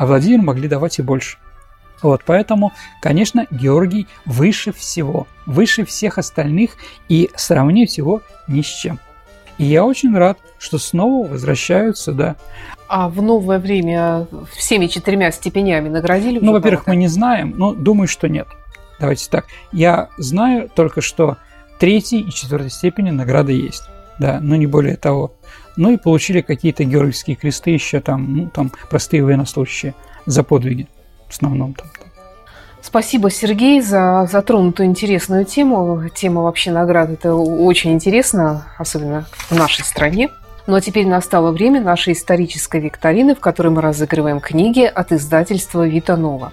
а 0.00 0.06
Владимир 0.06 0.40
могли 0.40 0.66
давать 0.66 0.98
и 0.98 1.02
больше. 1.02 1.36
Вот, 2.00 2.22
поэтому, 2.24 2.72
конечно, 3.02 3.46
Георгий 3.50 4.06
выше 4.24 4.72
всего, 4.72 5.26
выше 5.44 5.84
всех 5.84 6.16
остальных 6.16 6.70
и 7.10 7.28
сравнить 7.36 7.98
его 7.98 8.22
ни 8.48 8.62
с 8.62 8.66
чем. 8.66 8.98
И 9.58 9.64
я 9.64 9.84
очень 9.84 10.16
рад, 10.16 10.38
что 10.58 10.78
снова 10.78 11.28
возвращаются, 11.28 12.12
да. 12.12 12.36
А 12.88 13.10
в 13.10 13.20
новое 13.20 13.58
время 13.58 14.26
всеми 14.56 14.86
четырьмя 14.86 15.30
степенями 15.32 15.90
наградили? 15.90 16.38
Ну, 16.40 16.52
во-первых, 16.52 16.86
мы 16.86 16.96
не 16.96 17.08
знаем, 17.08 17.52
но 17.58 17.74
думаю, 17.74 18.08
что 18.08 18.26
нет. 18.26 18.48
Давайте 18.98 19.28
так. 19.28 19.48
Я 19.70 20.08
знаю 20.16 20.70
только, 20.74 21.02
что 21.02 21.36
третьей 21.78 22.20
и 22.20 22.30
четвертой 22.30 22.70
степени 22.70 23.10
награды 23.10 23.52
есть. 23.52 23.82
Да, 24.18 24.40
но 24.40 24.56
не 24.56 24.66
более 24.66 24.96
того. 24.96 25.34
Ну 25.80 25.90
и 25.90 25.96
получили 25.96 26.42
какие-то 26.42 26.84
георгиевские 26.84 27.36
кресты 27.36 27.70
еще 27.70 28.00
там, 28.00 28.36
ну, 28.36 28.50
там 28.50 28.70
простые 28.90 29.24
военнослужащие 29.24 29.94
за 30.26 30.42
подвиги 30.42 30.88
в 31.26 31.30
основном 31.30 31.72
там. 31.72 31.88
Спасибо, 32.82 33.30
Сергей, 33.30 33.80
за 33.80 34.28
затронутую 34.30 34.88
интересную 34.88 35.46
тему. 35.46 36.02
Тема 36.14 36.42
вообще 36.42 36.70
наград– 36.70 37.08
это 37.10 37.34
очень 37.34 37.92
интересно, 37.92 38.66
особенно 38.76 39.24
в 39.48 39.52
нашей 39.52 39.82
стране. 39.86 40.28
Ну 40.66 40.76
а 40.76 40.82
теперь 40.82 41.06
настало 41.06 41.50
время 41.50 41.80
нашей 41.80 42.12
исторической 42.12 42.82
викторины, 42.82 43.34
в 43.34 43.40
которой 43.40 43.68
мы 43.68 43.80
разыгрываем 43.80 44.40
книги 44.40 44.82
от 44.84 45.12
издательства 45.12 45.88
«Витанова». 45.88 46.52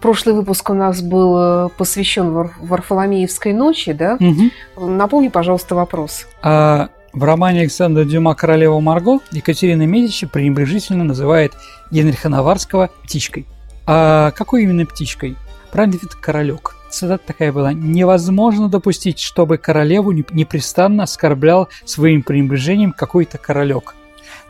Прошлый 0.00 0.34
выпуск 0.34 0.70
у 0.70 0.74
нас 0.74 1.02
был 1.02 1.36
э, 1.36 1.68
посвящен 1.76 2.32
Вар- 2.32 2.54
Варфоломеевской 2.60 3.52
ночи, 3.52 3.92
да? 3.92 4.16
Угу. 4.18 4.88
Напомни, 4.88 5.28
пожалуйста, 5.28 5.74
вопрос. 5.74 6.26
А 6.42 6.88
в 7.12 7.24
романе 7.24 7.60
Александра 7.60 8.04
Дюма 8.04 8.34
«Королева 8.34 8.80
Марго» 8.80 9.20
Екатерина 9.32 9.86
Медичи 9.86 10.26
пренебрежительно 10.26 11.04
называет 11.04 11.52
Генриха 11.90 12.28
Наварского 12.28 12.90
птичкой. 13.04 13.46
А 13.86 14.30
какой 14.32 14.62
именно 14.62 14.86
птичкой? 14.86 15.36
Правильно, 15.70 15.96
это 16.02 16.16
королек. 16.16 16.74
Цитата 16.90 17.24
такая 17.26 17.52
была. 17.52 17.72
«Невозможно 17.72 18.68
допустить, 18.68 19.18
чтобы 19.18 19.56
королеву 19.56 20.12
непрестанно 20.12 21.04
оскорблял 21.04 21.68
своим 21.84 22.22
пренебрежением 22.22 22.92
какой-то 22.92 23.38
королек». 23.38 23.94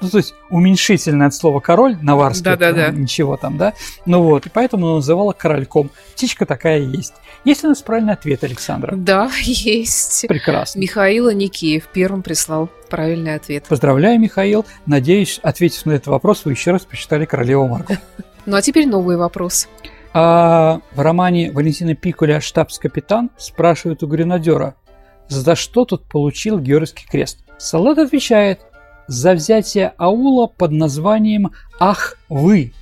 Ну, 0.03 0.11
то 0.11 0.17
есть 0.19 0.35
уменьшительное 0.51 1.29
от 1.29 1.35
слова 1.35 1.61
король, 1.61 1.97
наварский, 2.03 2.45
да, 2.45 2.57
да, 2.57 2.73
да. 2.73 2.89
ничего 2.91 3.37
там, 3.37 3.57
да. 3.57 3.73
Ну 4.05 4.23
вот, 4.23 4.47
и 4.47 4.51
поэтому 4.51 4.87
она 4.87 4.97
называла 4.97 5.33
корольком. 5.33 5.91
Птичка 6.15 6.45
такая 6.45 6.81
есть. 6.81 7.15
Есть 7.45 7.65
у 7.65 7.69
нас 7.69 7.83
правильный 7.83 8.13
ответ, 8.15 8.43
Александра? 8.45 8.95
Да, 8.97 9.31
есть. 9.43 10.27
Прекрасно. 10.29 10.81
Михаил 10.81 11.31
Никеев 11.31 11.87
первым 11.93 12.23
прислал 12.23 12.69
правильный 12.91 13.37
ответ. 13.37 13.65
Поздравляю, 13.69 14.21
Михаил. 14.21 14.67
Надеюсь, 14.87 15.39
ответив 15.43 15.87
на 15.87 15.93
этот 15.93 16.09
вопрос, 16.09 16.45
вы 16.45 16.53
еще 16.53 16.73
раз 16.73 16.83
прочитали 16.83 17.25
«Королеву 17.25 17.69
Марку». 17.69 17.95
Ну 18.45 18.57
а 18.57 18.63
теперь 18.63 18.89
новый 18.89 19.17
вопрос. 19.17 19.69
А 20.13 20.81
в 20.97 21.01
романе 21.01 21.53
Валентина 21.53 21.95
Пикуля 21.95 22.41
«Штабс-капитан» 22.41 23.31
спрашивают 23.39 24.03
у 24.03 24.09
гренадера, 24.09 24.75
за 25.29 25.55
что 25.55 25.85
тут 25.85 26.09
получил 26.09 26.59
Георгиевский 26.59 27.07
крест. 27.09 27.39
Солдат 27.57 27.99
отвечает, 27.99 28.61
за 29.13 29.35
взятие 29.35 29.93
аула 29.99 30.47
под 30.47 30.73
названием 30.73 31.53
«Ах, 31.79 32.17
вы!». 32.29 32.73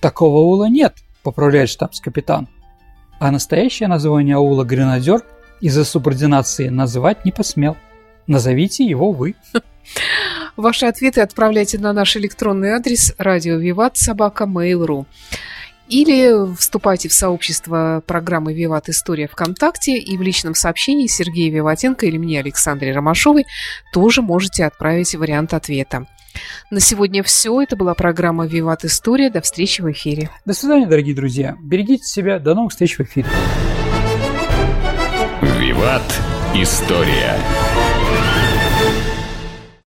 Такого 0.00 0.38
аула 0.38 0.68
нет, 0.68 0.94
поправляет 1.22 1.68
штабс-капитан. 1.68 2.48
А 3.18 3.30
настоящее 3.30 3.88
название 3.88 4.36
аула 4.36 4.64
гренадер 4.64 5.22
из-за 5.60 5.84
субординации 5.84 6.68
называть 6.68 7.24
не 7.24 7.32
посмел. 7.32 7.76
Назовите 8.26 8.84
его 8.84 9.10
вы. 9.10 9.34
Ваши 10.56 10.86
ответы 10.86 11.20
отправляйте 11.20 11.78
на 11.78 11.92
наш 11.92 12.16
электронный 12.16 12.70
адрес 12.70 13.14
радио 13.18 13.56
Виват 13.56 13.96
собака 13.96 14.44
Mail.ru 14.44 15.06
или 15.88 16.54
вступайте 16.56 17.08
в 17.08 17.12
сообщество 17.12 18.02
программы 18.06 18.54
«Виват. 18.54 18.88
История» 18.88 19.28
ВКонтакте 19.28 19.96
и 19.96 20.16
в 20.16 20.22
личном 20.22 20.54
сообщении 20.54 21.06
Сергея 21.06 21.52
Виватенко 21.52 22.06
или 22.06 22.18
мне, 22.18 22.40
Александре 22.40 22.92
Ромашовой, 22.92 23.46
тоже 23.92 24.22
можете 24.22 24.64
отправить 24.64 25.14
вариант 25.14 25.54
ответа. 25.54 26.06
На 26.70 26.80
сегодня 26.80 27.22
все. 27.22 27.62
Это 27.62 27.76
была 27.76 27.94
программа 27.94 28.46
«Виват. 28.46 28.84
История». 28.84 29.30
До 29.30 29.40
встречи 29.40 29.80
в 29.80 29.90
эфире. 29.90 30.30
До 30.44 30.52
свидания, 30.52 30.86
дорогие 30.86 31.14
друзья. 31.14 31.56
Берегите 31.60 32.04
себя. 32.04 32.38
До 32.38 32.54
новых 32.54 32.72
встреч 32.72 32.98
в 32.98 33.02
эфире. 33.02 33.26
«Виват. 35.58 36.02
История». 36.54 37.36